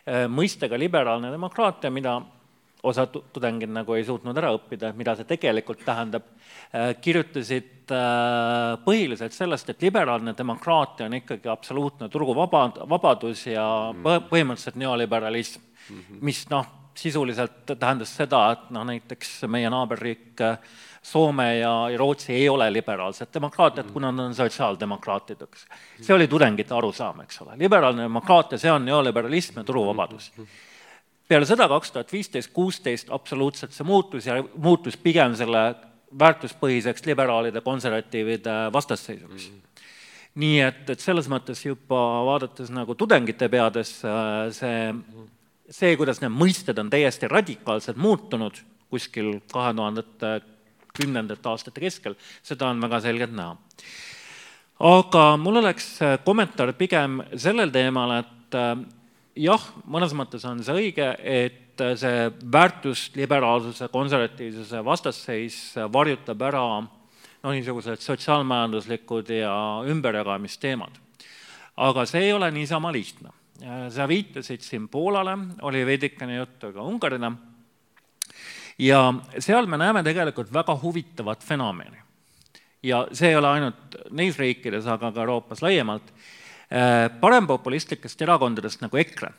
äh, 0.08 0.26
mõistega 0.28 0.78
liberaalne 0.78 1.30
demokraatia, 1.30 1.90
mida 1.90 2.20
osa 2.82 3.06
tudengid 3.06 3.70
nagu 3.70 3.94
ei 3.94 4.04
suutnud 4.04 4.36
ära 4.36 4.50
õppida, 4.56 4.90
mida 4.98 5.14
see 5.14 5.28
tegelikult 5.30 5.84
tähendab, 5.86 6.24
äh, 6.74 6.96
kirjutasid 7.00 7.92
äh, 7.94 8.82
põhiliselt 8.84 9.36
sellest, 9.36 9.70
et 9.70 9.82
liberaalne 9.82 10.34
demokraatia 10.38 11.06
on 11.06 11.20
ikkagi 11.20 11.48
absoluutne 11.48 12.08
turuvaba, 12.08 12.66
vabadus 12.90 13.46
ja 13.46 13.64
põhimõtteliselt 14.02 14.80
neoliberalism, 14.82 15.62
mhm. 15.88 16.22
mis 16.26 16.48
noh, 16.50 16.81
sisuliselt 16.98 17.74
tähendas 17.78 18.16
seda, 18.16 18.44
et 18.52 18.70
noh, 18.74 18.84
näiteks 18.88 19.42
meie 19.50 19.70
naaberriik 19.72 20.40
äh, 20.40 20.58
Soome 21.02 21.58
ja, 21.58 21.98
Rootsi 21.98 22.32
ei 22.32 22.48
ole 22.48 22.68
liberaalsed 22.72 23.32
demokraatiad, 23.34 23.88
kuna 23.90 24.12
nad 24.12 24.24
on 24.28 24.34
sotsiaaldemokraatid, 24.34 25.40
eks. 25.42 25.64
see 26.00 26.14
oli 26.14 26.28
tudengite 26.30 26.74
arusaam, 26.74 27.24
eks 27.24 27.40
ole, 27.42 27.56
liberaalne 27.58 28.06
demokraatia, 28.06 28.58
see 28.58 28.70
on 28.70 28.84
neoliberalism 28.86 29.58
ja 29.58 29.64
turuvabadus. 29.66 30.30
peale 31.28 31.46
seda 31.48 31.66
kaks 31.68 31.90
tuhat 31.90 32.12
viisteist, 32.12 32.52
kuusteist 32.54 33.10
absoluutselt 33.10 33.74
see 33.74 33.86
muutus 33.88 34.26
ja 34.26 34.38
muutus 34.54 34.96
pigem 34.96 35.34
selle 35.34 35.74
väärtuspõhiseks 36.18 37.06
liberaalide, 37.06 37.60
konservatiivide 37.60 38.56
vastasseisuks 38.72 39.50
nii 40.38 40.60
et, 40.64 40.84
et 40.90 41.00
selles 41.00 41.26
mõttes 41.28 41.60
juba 41.66 42.00
vaadates 42.24 42.70
nagu 42.72 42.94
tudengite 42.94 43.48
peades 43.52 43.98
see 44.56 44.76
see, 45.70 45.96
kuidas 45.96 46.20
need 46.22 46.32
mõisted 46.34 46.78
on 46.78 46.90
täiesti 46.90 47.28
radikaalselt 47.30 47.96
muutunud 47.96 48.58
kuskil 48.92 49.38
kahe 49.52 49.72
tuhandete 49.74 50.40
kümnendate 50.92 51.48
aastate 51.48 51.80
keskel, 51.80 52.16
seda 52.44 52.68
on 52.68 52.80
väga 52.82 53.00
selgelt 53.00 53.32
näha. 53.32 53.56
aga 54.80 55.24
mul 55.36 55.62
oleks 55.62 55.98
kommentaar 56.24 56.72
pigem 56.72 57.22
sellel 57.36 57.70
teemal, 57.72 58.18
et 58.18 58.58
äh, 58.58 58.76
jah, 59.36 59.64
mõnes 59.86 60.12
mõttes 60.12 60.44
on 60.44 60.62
see 60.64 60.74
õige, 60.74 61.14
et 61.18 61.62
et 61.72 61.98
see 61.98 62.32
väärtusliberaalsuse, 62.52 63.88
konservatiivsuse 63.88 64.84
vastasseis 64.84 65.74
varjutab 65.92 66.42
ära 66.44 66.64
no 67.42 67.52
niisugused 67.52 68.02
sotsiaalmajanduslikud 68.04 69.30
ja 69.32 69.54
ümberjagamisteemad. 69.88 71.00
aga 71.76 72.04
see 72.06 72.26
ei 72.26 72.32
ole 72.32 72.50
niisama 72.50 72.92
lihtne. 72.92 73.30
Sa 73.94 74.08
viitasid 74.08 74.60
siin 74.60 74.88
Poolale, 74.88 75.36
oli 75.62 75.86
veidikene 75.86 76.36
juttu 76.36 76.72
ka 76.72 76.82
Ungarile 76.82 77.32
ja 78.78 79.14
seal 79.38 79.66
me 79.66 79.78
näeme 79.78 80.02
tegelikult 80.02 80.52
väga 80.52 80.78
huvitavat 80.82 81.44
fenomeni. 81.44 81.98
ja 82.82 83.06
see 83.12 83.28
ei 83.28 83.36
ole 83.36 83.48
ainult 83.48 83.96
neis 84.10 84.38
riikides, 84.38 84.86
aga 84.86 85.12
ka 85.12 85.20
Euroopas 85.20 85.62
laiemalt, 85.62 86.12
parempopulistlikest 87.20 88.22
erakondadest 88.22 88.80
nagu 88.82 88.96
EKRE 88.96 89.30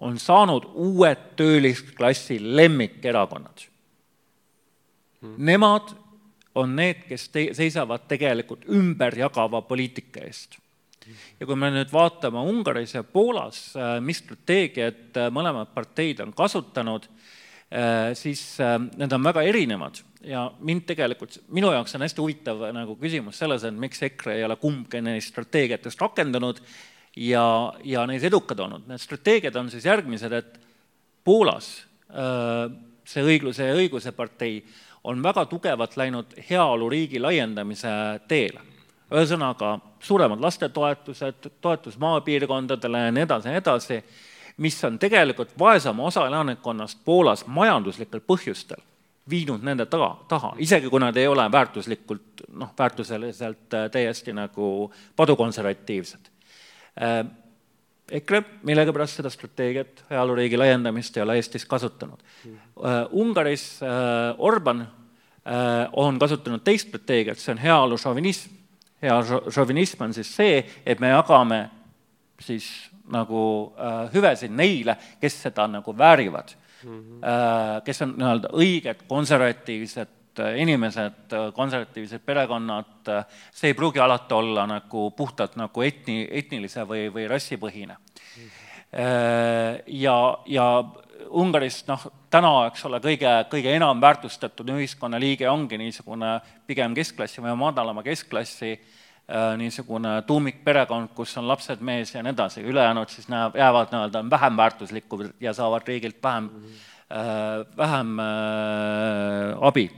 on 0.00 0.18
saanud 0.18 0.64
uued 0.74 1.24
töölisklassi 1.36 2.38
lemmikerakonnad. 2.56 3.66
Nemad 5.36 5.92
on 6.54 6.72
need, 6.76 7.04
kes 7.08 7.28
te-, 7.28 7.50
seisavad 7.52 8.06
tegelikult 8.08 8.64
ümberjagava 8.72 9.60
poliitika 9.68 10.24
eest. 10.24 10.56
Ja 11.40 11.48
kui 11.48 11.58
me 11.58 11.70
nüüd 11.74 11.92
vaatame 11.92 12.42
Ungaris 12.50 12.94
ja 12.96 13.02
Poolas, 13.06 13.72
mis 14.04 14.22
strateegiat 14.24 15.18
mõlemad 15.34 15.72
parteid 15.74 16.22
on 16.24 16.34
kasutanud, 16.36 17.08
siis 18.18 18.44
need 18.98 19.12
on 19.14 19.26
väga 19.28 19.44
erinevad 19.46 20.00
ja 20.26 20.44
mind 20.60 20.84
tegelikult, 20.88 21.38
minu 21.54 21.70
jaoks 21.72 21.94
on 21.96 22.04
hästi 22.04 22.22
huvitav 22.22 22.64
nagu 22.76 22.96
küsimus 23.00 23.38
selles, 23.40 23.64
et 23.64 23.76
miks 23.76 24.02
EKRE 24.10 24.36
ei 24.38 24.44
ole 24.44 24.56
kumbki 24.60 25.00
neist 25.04 25.32
strateegiatest 25.32 26.00
rakendanud 26.02 26.60
ja, 27.16 27.44
ja 27.84 28.06
neis 28.10 28.24
edukad 28.26 28.60
olnud. 28.60 28.86
Need 28.88 29.02
strateegiad 29.02 29.56
on 29.56 29.70
siis 29.72 29.86
järgmised, 29.88 30.32
et 30.32 30.60
Poolas 31.24 31.72
see 33.10 33.24
õigluse 33.26 33.68
ja 33.68 33.76
õiguse 33.78 34.12
partei 34.16 34.60
on 35.08 35.22
väga 35.24 35.46
tugevalt 35.48 35.96
läinud 35.96 36.34
heaoluriigi 36.50 37.20
laiendamise 37.20 37.92
teele. 38.28 38.66
Ühesõnaga, 39.10 39.78
suuremad 40.00 40.40
lastetoetused, 40.40 41.50
toetus 41.60 41.98
maapiirkondadele 41.98 43.06
ja 43.06 43.14
nii 43.14 43.26
edasi 43.26 43.48
ja 43.48 43.54
nii 43.54 43.62
edasi, 43.62 44.02
mis 44.60 44.76
on 44.84 44.98
tegelikult 44.98 45.56
vaesema 45.58 46.06
osa 46.06 46.26
elanikkonnast 46.26 47.00
Poolas 47.04 47.46
majanduslikel 47.46 48.22
põhjustel 48.26 48.82
viinud 49.30 49.64
nende 49.64 49.86
taga, 49.90 50.10
taha, 50.28 50.54
isegi 50.62 50.90
kui 50.90 51.00
nad 51.02 51.16
ei 51.16 51.28
ole 51.30 51.44
väärtuslikult 51.52 52.44
noh, 52.58 52.72
väärtuseliselt 52.78 53.76
täiesti 53.92 54.34
nagu 54.34 54.90
padukonservatiivsed. 55.16 56.30
EKRE 58.10 58.40
millegipärast 58.66 59.20
seda 59.20 59.30
strateegiat, 59.30 60.04
heaoluriigi 60.10 60.58
laiendamist 60.58 61.16
ei 61.16 61.22
ole 61.22 61.36
Eestis 61.38 61.66
kasutanud. 61.70 62.18
Mm.. 62.44 62.56
Ungaris 63.22 63.66
Orban 64.38 64.82
on 65.92 66.18
kasutanud 66.18 66.64
teist 66.66 66.88
strateegiat, 66.88 67.38
see 67.38 67.54
on 67.54 67.62
heaolu 67.62 67.98
šovinism. 67.98 68.56
Heaolu-šovinism 69.02 70.04
on 70.04 70.14
siis 70.14 70.30
see, 70.36 70.62
et 70.86 71.00
me 71.00 71.12
jagame 71.12 71.60
siis 72.40 72.66
nagu 73.10 73.42
hüvesid 74.14 74.52
neile, 74.54 74.96
kes 75.20 75.42
seda 75.48 75.66
nagu 75.68 75.92
väärivad 75.98 76.54
mm. 76.84 77.00
-hmm. 77.00 77.82
kes 77.84 78.02
on 78.02 78.14
nii-öelda 78.16 78.52
õiged 78.52 79.04
konservatiivsed 79.08 80.16
inimesed, 80.56 81.34
konservatiivsed 81.54 82.22
perekonnad, 82.24 83.10
see 83.52 83.70
ei 83.70 83.74
pruugi 83.74 83.98
alati 84.00 84.34
olla 84.34 84.66
nagu 84.66 85.10
puhtalt 85.10 85.56
nagu 85.56 85.82
etni, 85.82 86.28
etnilise 86.30 86.84
või, 86.88 87.08
või 87.12 87.26
rassipõhine. 87.28 87.96
ja, 89.86 90.16
ja 90.46 90.84
Ungaris 91.30 91.84
noh, 91.86 92.06
täna, 92.30 92.52
eks 92.70 92.84
ole, 92.88 93.00
kõige, 93.02 93.32
kõige 93.50 93.74
enam 93.74 94.00
väärtustatud 94.02 94.68
ühiskonnaliige 94.76 95.48
ongi 95.50 95.78
niisugune 95.80 96.38
pigem 96.66 96.94
keskklassi 96.94 97.42
või 97.42 97.56
madalama 97.58 98.04
keskklassi 98.06 98.76
niisugune 99.60 100.16
tuumikperekond, 100.26 101.12
kus 101.14 101.36
on 101.38 101.46
lapsed, 101.48 101.82
mees 101.86 102.14
ja 102.14 102.22
nii 102.22 102.32
edasi, 102.34 102.64
ülejäänud 102.66 103.12
siis 103.12 103.28
näeb, 103.30 103.54
jäävad 103.58 103.92
nii-öelda 103.94 104.24
vähem 104.30 104.56
väärtuslikud 104.56 105.28
ja 105.40 105.54
saavad 105.54 105.86
riigilt 105.86 106.18
vähem 106.22 106.44
mm, 106.44 106.64
-hmm. 106.64 107.76
vähem 107.76 108.18
äh, 108.20 109.66
abi 109.66 109.90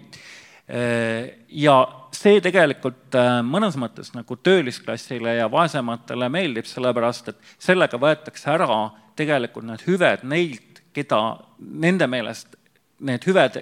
ja 1.49 1.77
see 2.17 2.41
tegelikult 2.41 3.15
äh, 3.19 3.41
mõnes 3.45 3.77
mõttes 3.77 4.13
nagu 4.15 4.37
töölisklassile 4.37 5.35
ja 5.35 5.51
vaesematele 5.51 6.29
meeldib, 6.29 6.69
sellepärast 6.71 7.33
et 7.33 7.41
sellega 7.59 7.99
võetakse 7.99 8.53
ära 8.55 8.91
tegelikult 9.17 9.67
need 9.69 9.83
hüved 9.87 10.23
neilt, 10.23 10.72
keda 10.93 11.23
nende 11.59 12.07
meelest 12.11 12.57
need 13.03 13.25
hüved, 13.27 13.59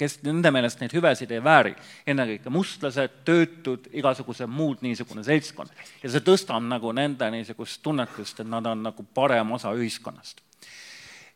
kes 0.00 0.18
nende 0.24 0.50
meelest 0.52 0.80
neid 0.80 0.92
hüvesid 0.96 1.32
ei 1.34 1.42
vääri, 1.44 1.72
ennekõike 2.08 2.52
mustlased, 2.52 3.20
töötud, 3.28 3.88
igasugused 3.96 4.48
muud 4.50 4.84
niisugune 4.84 5.24
seltskond. 5.26 5.72
ja 6.02 6.10
see 6.10 6.24
tõstab 6.24 6.62
nagu 6.64 6.92
nende 6.96 7.28
niisugust 7.34 7.82
tunnetust, 7.84 8.40
et 8.40 8.48
nad 8.48 8.66
on 8.66 8.82
nagu 8.88 9.04
parem 9.14 9.52
osa 9.52 9.74
ühiskonnast. 9.76 10.40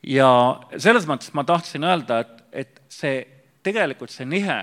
ja 0.03 0.31
selles 0.77 1.07
mõttes 1.07 1.35
ma 1.35 1.45
tahtsin 1.45 1.85
öelda, 1.85 2.21
et, 2.21 2.43
et 2.53 2.83
see, 2.89 3.21
tegelikult 3.63 4.11
see 4.11 4.27
nihe 4.27 4.59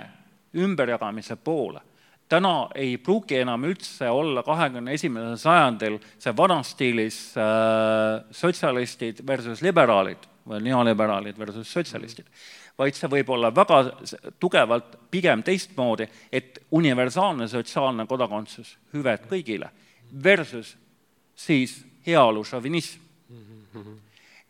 ümberjagamise 0.58 1.36
poole. 1.36 1.82
täna 2.28 2.70
ei 2.76 2.98
pruugi 2.98 3.38
enam 3.44 3.64
üldse 3.68 4.10
olla 4.10 4.44
kahekümne 4.44 4.94
esimesel 4.94 5.38
sajandil 5.38 6.00
see 6.18 6.34
vanas 6.38 6.74
stiilis 6.74 7.22
äh, 7.38 8.24
sotsialistid 8.32 9.22
versus 9.28 9.62
liberaalid 9.62 10.31
või 10.48 10.62
neoliberaalid 10.66 11.38
versus 11.40 11.74
sotsialistid, 11.74 12.26
vaid 12.78 12.98
see 12.98 13.10
võib 13.10 13.30
olla 13.30 13.52
väga 13.56 13.82
tugevalt 14.40 14.96
pigem 15.12 15.44
teistmoodi, 15.44 16.08
et 16.32 16.60
universaalne 16.72 17.48
sotsiaalne 17.48 18.06
kodakondsus, 18.10 18.78
hüved 18.94 19.28
kõigile, 19.30 19.70
versus 20.24 20.76
siis 21.36 21.82
heaolu 22.08 22.44
šovinism. 22.44 23.00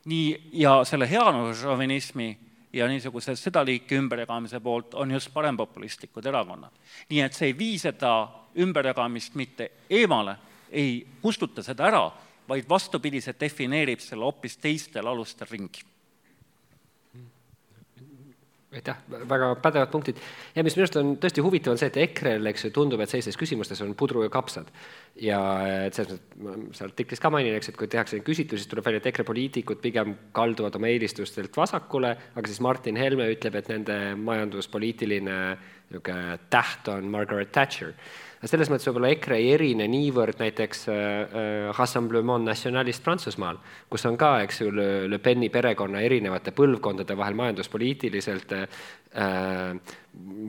nii, 0.06 0.50
ja 0.54 0.84
selle 0.84 1.10
heaolu 1.10 1.54
šovinismi 1.54 2.38
ja 2.74 2.88
niisuguse 2.88 3.36
seda 3.36 3.66
liiki 3.66 3.96
ümberjagamise 3.96 4.60
poolt 4.60 4.94
on 4.94 5.12
just 5.12 5.34
parempopulistlikud 5.34 6.26
erakonnad. 6.26 6.72
nii 7.10 7.22
et 7.22 7.34
see 7.34 7.52
ei 7.52 7.58
vii 7.58 7.78
seda 7.80 8.14
ümberjagamist 8.58 9.36
mitte 9.36 9.72
eemale, 9.90 10.36
ei 10.72 11.08
kustuta 11.22 11.64
seda 11.64 11.88
ära, 11.88 12.12
vaid 12.50 12.68
vastupidiselt 12.70 13.40
defineerib 13.40 14.00
selle 14.04 14.28
hoopis 14.28 14.58
teistel 14.58 15.08
alustel 15.08 15.48
ringi 15.52 15.86
aitäh, 18.72 18.96
väga 19.30 19.56
pädevad 19.56 19.90
punktid. 19.92 20.18
ja 20.56 20.64
mis 20.64 20.76
minu 20.76 20.86
arust 20.86 20.96
on 21.00 21.10
tõesti 21.20 21.44
huvitav, 21.44 21.74
on 21.74 21.80
see, 21.80 21.90
et 21.92 21.98
EKRE-l, 22.06 22.48
eks 22.52 22.66
ju, 22.66 22.72
tundub, 22.76 23.02
et 23.04 23.12
sellistes 23.12 23.38
küsimustes 23.40 23.82
on 23.84 23.92
pudru 24.00 24.24
ja 24.24 24.32
kapsad. 24.32 24.72
ja 25.20 25.40
et 25.88 25.98
selles 25.98 26.22
mõttes, 26.40 26.78
seal 26.78 26.88
artiklis 26.88 27.20
ka 27.20 27.32
mainin, 27.34 27.58
eks, 27.58 27.74
et 27.74 27.80
kui 27.80 27.92
tehakse 27.92 28.16
neid 28.16 28.28
küsitlusi, 28.28 28.64
siis 28.64 28.72
tuleb 28.72 28.88
välja, 28.88 29.04
et 29.04 29.12
EKRE 29.12 29.28
poliitikud 29.28 29.84
pigem 29.84 30.16
kalduvad 30.36 30.80
oma 30.80 30.92
eelistustelt 30.92 31.58
vasakule, 31.58 32.16
aga 32.36 32.48
siis 32.48 32.64
Martin 32.64 33.00
Helme 33.00 33.28
ütleb, 33.34 33.60
et 33.60 33.72
nende 33.72 34.00
majanduspoliitiline 34.16 35.38
niisugune 35.92 36.38
täht 36.50 36.88
on 36.88 37.12
Margaret 37.12 37.52
Thatcher 37.52 37.92
selles 38.50 38.72
mõttes 38.72 38.88
võib-olla 38.90 39.12
EKRE 39.14 39.38
ei 39.38 39.50
erine 39.54 39.86
niivõrd 39.92 40.40
näiteks 40.42 40.88
äh, 40.90 41.68
Rassemblement 41.78 42.48
Nationalist 42.48 43.04
Prantsusmaal, 43.06 43.60
kus 43.92 44.06
on 44.10 44.18
ka, 44.20 44.32
eks 44.46 44.64
ju, 44.64 44.72
Le 44.74 45.20
Peni 45.22 45.52
perekonna 45.54 46.02
erinevate 46.02 46.54
põlvkondade 46.58 47.18
vahel 47.18 47.38
majanduspoliitiliselt 47.38 48.56
äh, 48.58 48.66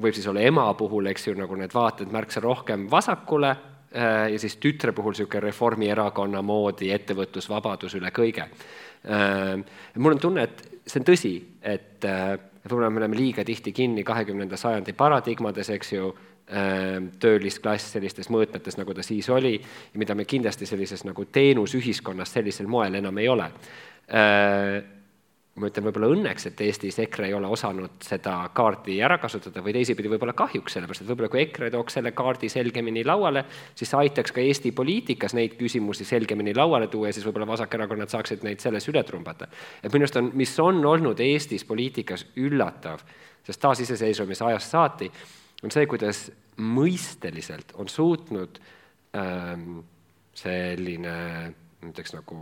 võib 0.02 0.16
siis 0.16 0.28
olla 0.30 0.44
ema 0.48 0.70
puhul, 0.78 1.10
eks 1.12 1.28
ju, 1.28 1.36
nagu 1.38 1.58
need 1.60 1.74
vaated 1.74 2.12
märksa 2.14 2.40
rohkem 2.44 2.88
vasakule 2.90 3.52
äh, 3.52 4.30
ja 4.32 4.40
siis 4.40 4.56
tütre 4.62 4.96
puhul 4.96 5.12
niisugune 5.16 5.44
Reformierakonna 5.48 6.40
moodi 6.42 6.92
ettevõtlusvabadus 6.96 7.98
üle 8.00 8.14
kõige 8.14 8.48
äh,. 8.48 9.58
mul 9.98 10.16
on 10.16 10.22
tunne, 10.22 10.48
et 10.48 10.80
see 10.86 11.02
on 11.02 11.06
tõsi, 11.12 11.36
et 11.60 12.08
äh, 12.08 12.38
võib-olla 12.64 12.90
me 12.90 13.02
oleme 13.02 13.18
liiga 13.18 13.44
tihti 13.44 13.72
kinni 13.74 14.04
kahekümnenda 14.06 14.56
sajandi 14.58 14.94
paradigmades, 14.96 15.70
eks 15.74 15.92
ju, 15.96 16.12
töölisklass 16.46 17.92
sellistes 17.94 18.28
mõõtmetes, 18.28 18.76
nagu 18.76 18.92
ta 18.94 19.04
siis 19.06 19.28
oli, 19.32 19.54
mida 19.96 20.14
me 20.18 20.26
kindlasti 20.28 20.66
sellises 20.68 21.04
nagu 21.08 21.24
teenusühiskonnas 21.24 22.34
sellisel 22.34 22.66
moel 22.68 22.98
enam 22.98 23.18
ei 23.22 23.28
ole. 23.30 23.46
Ehm, 24.12 24.90
ma 25.52 25.68
ütlen 25.68 25.84
võib-olla 25.84 26.08
õnneks, 26.14 26.46
et 26.48 26.60
Eestis 26.64 26.96
EKRE 27.02 27.26
ei 27.28 27.34
ole 27.36 27.48
osanud 27.52 27.98
seda 28.04 28.38
kaarti 28.56 28.94
ära 29.04 29.18
kasutada 29.20 29.60
või 29.64 29.74
teisipidi 29.76 30.08
võib-olla 30.08 30.32
kahjuks, 30.36 30.78
sellepärast 30.78 31.04
et 31.04 31.10
võib-olla 31.10 31.28
kui 31.34 31.42
EKRE 31.42 31.68
tooks 31.74 31.98
selle 31.98 32.14
kaardi 32.16 32.48
selgemini 32.52 33.02
lauale, 33.04 33.44
siis 33.76 33.92
see 33.92 34.00
aitaks 34.00 34.32
ka 34.32 34.40
Eesti 34.40 34.72
poliitikas 34.72 35.36
neid 35.36 35.58
küsimusi 35.60 36.08
selgemini 36.08 36.56
lauale 36.56 36.88
tuua 36.92 37.10
ja 37.10 37.18
siis 37.18 37.26
võib-olla 37.28 37.50
vasakerakonnad 37.52 38.12
saaksid 38.12 38.46
neid 38.48 38.64
selles 38.64 38.88
üle 38.88 39.04
trumbata. 39.04 39.50
et 39.82 39.92
minu 39.92 40.08
arust 40.08 40.16
on, 40.22 40.32
mis 40.40 40.56
on 40.60 40.80
olnud 40.88 41.20
Eestis 41.20 41.68
poliitikas 41.68 42.24
üllatav, 42.40 43.04
sest 43.44 43.60
taasiseseisvumise 43.60 44.44
ajast 44.48 44.72
saati, 44.72 45.10
on 45.62 45.70
see, 45.70 45.86
kuidas 45.86 46.26
mõisteliselt 46.62 47.72
on 47.80 47.88
suutnud 47.88 48.60
ähm, 49.16 49.80
selline 50.34 51.16
näiteks 51.82 52.12
nagu, 52.14 52.36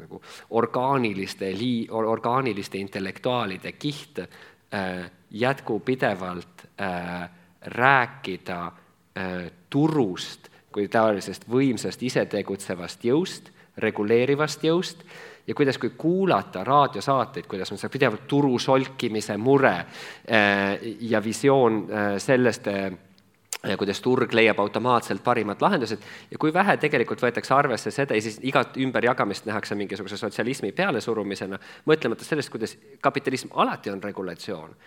nagu 0.00 0.20
orgaaniliste 0.56 1.50
lii-, 1.52 1.90
orgaaniliste 1.90 2.78
intellektuaalide 2.78 3.72
kiht 3.72 4.22
äh, 4.24 5.10
jätkupidevalt 5.30 6.64
äh, 6.80 7.28
rääkida 7.60 8.60
äh, 8.66 9.52
turust 9.70 10.50
kui 10.72 10.88
taolisest 10.88 11.48
võimsast 11.50 12.02
isetegutsevast 12.06 13.04
jõust, 13.04 13.50
reguleerivast 13.80 14.64
jõust 14.64 15.02
ja 15.50 15.54
kuidas, 15.54 15.78
kui 15.78 15.90
kuulata 15.98 16.64
raadiosaateid, 16.64 17.46
kuidas 17.50 17.72
on 17.74 17.78
see 17.78 17.90
pidevalt 17.90 18.28
turu 18.30 18.58
solkimise 18.62 19.34
mure 19.36 19.72
äh, 19.74 20.78
ja 21.00 21.18
visioon 21.24 21.80
äh, 21.90 22.10
sellest, 22.22 22.68
äh, 22.70 23.74
kuidas 23.78 23.98
turg 24.00 24.30
leiab 24.32 24.60
automaatselt 24.62 25.24
parimad 25.24 25.60
lahendused. 25.60 26.06
Ja 26.30 26.38
kui 26.38 26.54
vähe 26.54 26.76
tegelikult 26.80 27.24
võetakse 27.24 27.54
arvesse 27.56 27.90
seda 27.90 28.14
ja 28.14 28.22
siis 28.22 28.38
igat 28.46 28.78
ümberjagamist 28.78 29.50
nähakse 29.50 29.74
mingisuguse 29.74 30.16
sotsialismi 30.16 30.70
pealesurumisena, 30.72 31.58
mõtlemata 31.90 32.24
sellest, 32.24 32.54
kuidas 32.54 32.76
kapitalism 33.02 33.50
alati 33.58 33.90
on 33.90 34.02
regulatsioon 34.06 34.78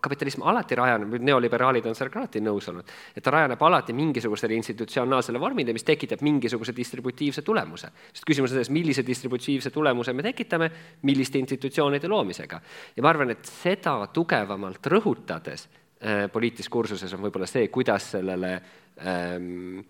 kapitalism 0.00 0.42
alati 0.42 0.76
rajaneb, 0.78 1.16
neoliberaalid 1.22 1.86
on 1.86 1.96
sellega 1.96 2.20
alati 2.20 2.42
nõus 2.44 2.68
olnud, 2.70 2.90
et 3.16 3.24
ta 3.24 3.32
rajaneb 3.34 3.62
alati 3.62 3.94
mingisugusele 3.96 4.56
institutsionaalsele 4.58 5.40
vormile, 5.40 5.74
mis 5.76 5.86
tekitab 5.86 6.22
mingisuguse 6.24 6.74
distributiivse 6.76 7.42
tulemuse. 7.42 7.90
sest 8.12 8.26
küsimus 8.26 8.50
on 8.50 8.56
selles, 8.56 8.70
millise 8.70 9.06
distributiivse 9.06 9.70
tulemuse 9.70 10.12
me 10.12 10.22
tekitame, 10.22 10.70
milliste 11.02 11.38
institutsioonide 11.38 12.08
loomisega. 12.08 12.60
ja 12.96 13.02
ma 13.02 13.08
arvan, 13.08 13.30
et 13.30 13.44
seda 13.44 13.96
tugevamalt 14.12 14.86
rõhutades 14.86 15.68
äh, 15.68 16.30
poliitdiskursuses 16.32 17.12
on 17.14 17.26
võib-olla 17.26 17.46
see, 17.46 17.68
kuidas 17.68 18.10
sellele 18.16 18.54
ähm, 19.00 19.82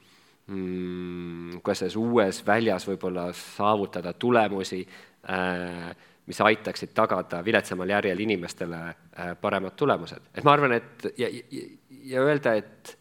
mm, 0.46 1.60
kuidas 1.62 1.84
selles 1.84 1.96
uues 1.96 2.42
väljas 2.46 2.88
võib-olla 2.88 3.30
saavutada 3.32 4.12
tulemusi 4.12 4.82
äh, 4.84 5.94
mis 6.26 6.40
aitaksid 6.40 6.94
tagada 6.94 7.42
viletsamal 7.44 7.88
järjel 7.88 8.20
inimestele 8.24 8.80
äh, 8.86 9.32
paremad 9.40 9.76
tulemused. 9.76 10.30
et 10.34 10.44
ma 10.44 10.52
arvan, 10.52 10.72
et 10.72 11.06
ja, 11.18 11.28
ja, 11.28 11.64
ja 12.04 12.22
öelda, 12.22 12.54
et 12.54 12.96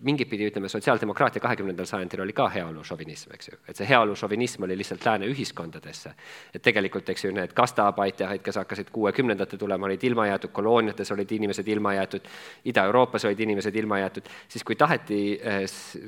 mingit 0.00 0.28
pidi 0.30 0.46
ütleme, 0.48 0.68
sotsiaaldemokraatia 0.68 1.42
kahekümnendal 1.42 1.86
sajandil 1.88 2.22
oli 2.24 2.32
ka 2.36 2.48
heaolušovinism, 2.52 3.32
eks 3.36 3.48
ju, 3.48 3.58
et 3.68 3.78
see 3.78 3.88
heaolušovinism 3.88 4.64
oli 4.66 4.76
lihtsalt 4.78 5.04
lääne 5.06 5.28
ühiskondadesse. 5.30 6.12
et 6.54 6.62
tegelikult, 6.62 7.08
eks 7.08 7.24
ju, 7.24 7.32
need 7.34 7.52
kastaabaitajad, 7.56 8.42
kes 8.42 8.58
hakkasid 8.62 8.90
kuuekümnendate 8.92 9.56
tulema, 9.56 9.86
olid 9.86 10.04
ilma 10.04 10.26
jäetud, 10.26 10.52
kolooniates 10.52 11.12
olid 11.12 11.32
inimesed 11.32 11.68
ilma 11.68 11.94
jäetud, 11.94 12.28
Ida-Euroopas 12.64 13.24
olid 13.28 13.40
inimesed 13.40 13.76
ilma 13.76 13.98
jäetud, 13.98 14.30
siis 14.48 14.64
kui 14.64 14.76
taheti, 14.76 15.20
eh, 15.42 15.60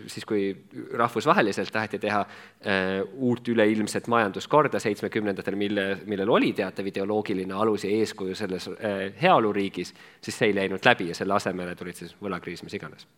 siis 0.06 0.24
kui 0.24 0.46
rahvusvaheliselt 0.92 1.72
taheti 1.72 1.98
teha 1.98 2.24
eh, 2.60 3.02
uut 3.14 3.48
üleilmset 3.48 4.08
majanduskorda 4.08 4.80
seitsmekümnendatel, 4.80 5.56
mille, 5.56 5.86
millel 6.06 6.30
oli 6.30 6.52
teatav 6.52 6.86
ideoloogiline 6.86 7.54
alus 7.54 7.84
ja 7.84 7.90
eeskuju 7.90 8.34
selles 8.34 8.70
eh, 8.78 9.12
heaoluriigis, 9.22 9.94
siis 10.20 10.38
see 10.38 10.52
ei 10.52 10.58
läinud 10.62 10.84
läbi 10.84 11.10
ja 11.12 11.14
selle 11.14 11.34
asemele 11.34 11.74
tulid 11.74 12.02
siis 12.02 12.16
võlakriis, 12.22 12.62
mis 12.64 12.80
iganes 12.80 13.08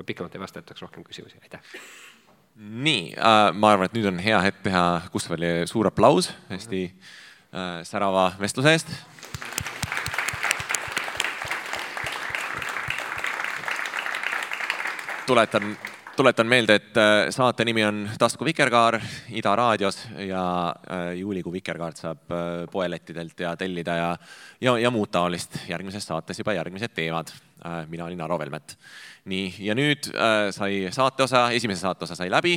ma 0.00 0.08
pikemalt 0.08 0.34
ei 0.34 0.40
vasta, 0.40 0.64
jätaks 0.64 0.82
rohkem 0.82 1.04
küsimusi, 1.04 1.36
aitäh. 1.44 1.60
nii 2.56 3.14
äh,, 3.16 3.52
ma 3.52 3.74
arvan, 3.74 3.90
et 3.90 3.96
nüüd 3.96 4.08
on 4.08 4.18
hea 4.20 4.40
hetk 4.48 4.64
teha 4.64 4.84
Gustavile 5.12 5.66
suur 5.70 5.88
aplaus 5.92 6.32
hästi 6.50 6.82
äh, 6.88 7.80
särava 7.88 8.30
vestluse 8.40 8.72
eest. 8.76 8.92
tuletan, 15.30 15.76
tuletan 16.16 16.48
meelde, 16.50 16.74
et 16.80 16.96
äh, 16.98 17.28
saate 17.30 17.64
nimi 17.64 17.84
on 17.86 18.00
Tasku 18.18 18.44
Vikerkaar 18.44 18.96
Ida 19.30 19.52
raadios 19.56 20.00
ja 20.26 20.42
äh, 20.90 21.12
juulikuu 21.20 21.52
Vikerkaart 21.52 22.02
saab 22.02 22.34
äh, 22.34 22.66
poelettidelt 22.72 23.40
ja 23.40 23.52
tellida 23.56 23.94
ja, 23.94 24.08
ja, 24.60 24.74
ja 24.78 24.90
muud 24.90 25.12
taolist. 25.14 25.60
järgmises 25.68 26.08
saates 26.10 26.42
juba 26.42 26.56
järgmised 26.58 26.96
teemad. 26.96 27.30
Mina 27.88 28.04
olin 28.04 28.20
Aro 28.20 28.38
Velmet. 28.38 28.76
Nii, 29.30 29.52
ja 29.66 29.74
nüüd 29.76 30.10
äh, 30.14 30.48
sai 30.54 30.88
saateosa, 30.94 31.50
esimese 31.52 31.84
saateosa 31.84 32.16
sai 32.16 32.30
läbi, 32.32 32.56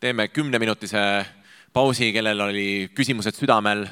teeme 0.00 0.28
kümneminutise 0.28 1.02
pausi, 1.74 2.12
kellel 2.14 2.40
oli 2.40 2.68
küsimused 2.94 3.34
südamel, 3.34 3.86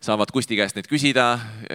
saavad 0.00 0.32
Kusti 0.32 0.56
käest 0.56 0.76
neid 0.76 0.88
küsida, 0.88 1.28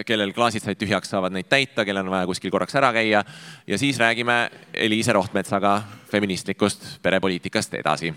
kellel 0.07 0.33
klaasid 0.33 0.65
said 0.65 0.79
tühjaks, 0.81 1.09
saavad 1.13 1.33
neid 1.35 1.49
täita, 1.51 1.85
kellel 1.85 2.05
on 2.05 2.13
vaja 2.13 2.29
kuskil 2.29 2.53
korraks 2.53 2.77
ära 2.79 2.93
käia. 2.95 3.23
Ja 3.67 3.81
siis 3.81 3.99
räägime 4.01 4.43
Eliise 4.73 5.13
Rohtmetsaga 5.13 5.81
feministlikust 6.11 6.97
perepoliitikast 7.01 7.77
edasi 7.81 8.13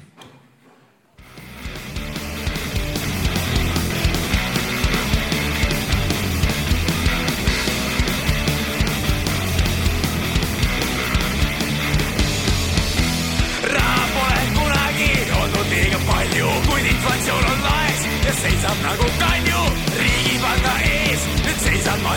nagu 18.84 19.08
kanju 19.20 19.60
riigipanga 20.00 20.74
ees. 20.92 21.28
nüüd 21.44 21.60
seisan 21.66 22.02
ma 22.04 22.16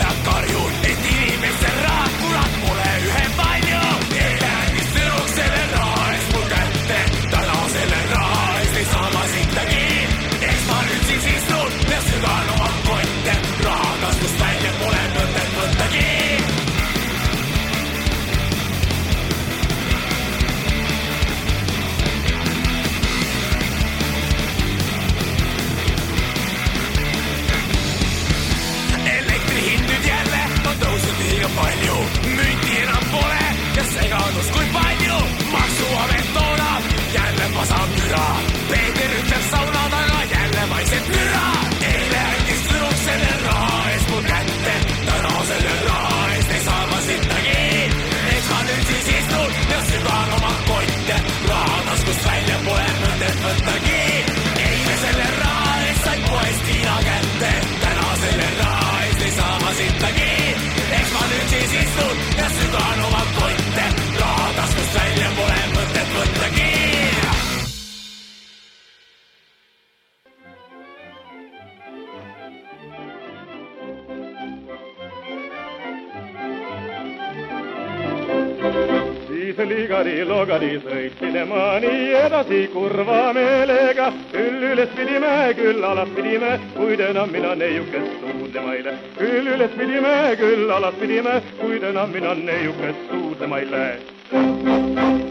ligadi-logadi 80.18 80.80
sõitsime 80.82 81.44
ma 81.46 81.78
nii 81.80 82.14
edasi 82.18 82.68
kurva 82.72 83.32
meelega. 83.32 84.12
küll 84.32 84.62
üles 84.72 84.90
pidime, 84.96 85.54
küll 85.54 85.84
alas 85.84 86.08
pidime, 86.16 86.58
kuid 86.74 87.00
enam 87.00 87.30
mina 87.30 87.54
neiukest 87.54 88.10
suudlema 88.20 88.74
ei 88.74 88.84
lähe. 88.84 88.98
küll 89.18 89.46
üles 89.54 89.70
pidime, 89.78 90.36
küll 90.38 90.70
alas 90.70 90.94
pidime, 91.00 91.40
kuid 91.60 91.82
enam 91.82 92.10
mina 92.10 92.34
neiukest 92.34 93.10
suudlema 93.10 93.58
ei 93.58 93.70
lähe. 93.70 95.27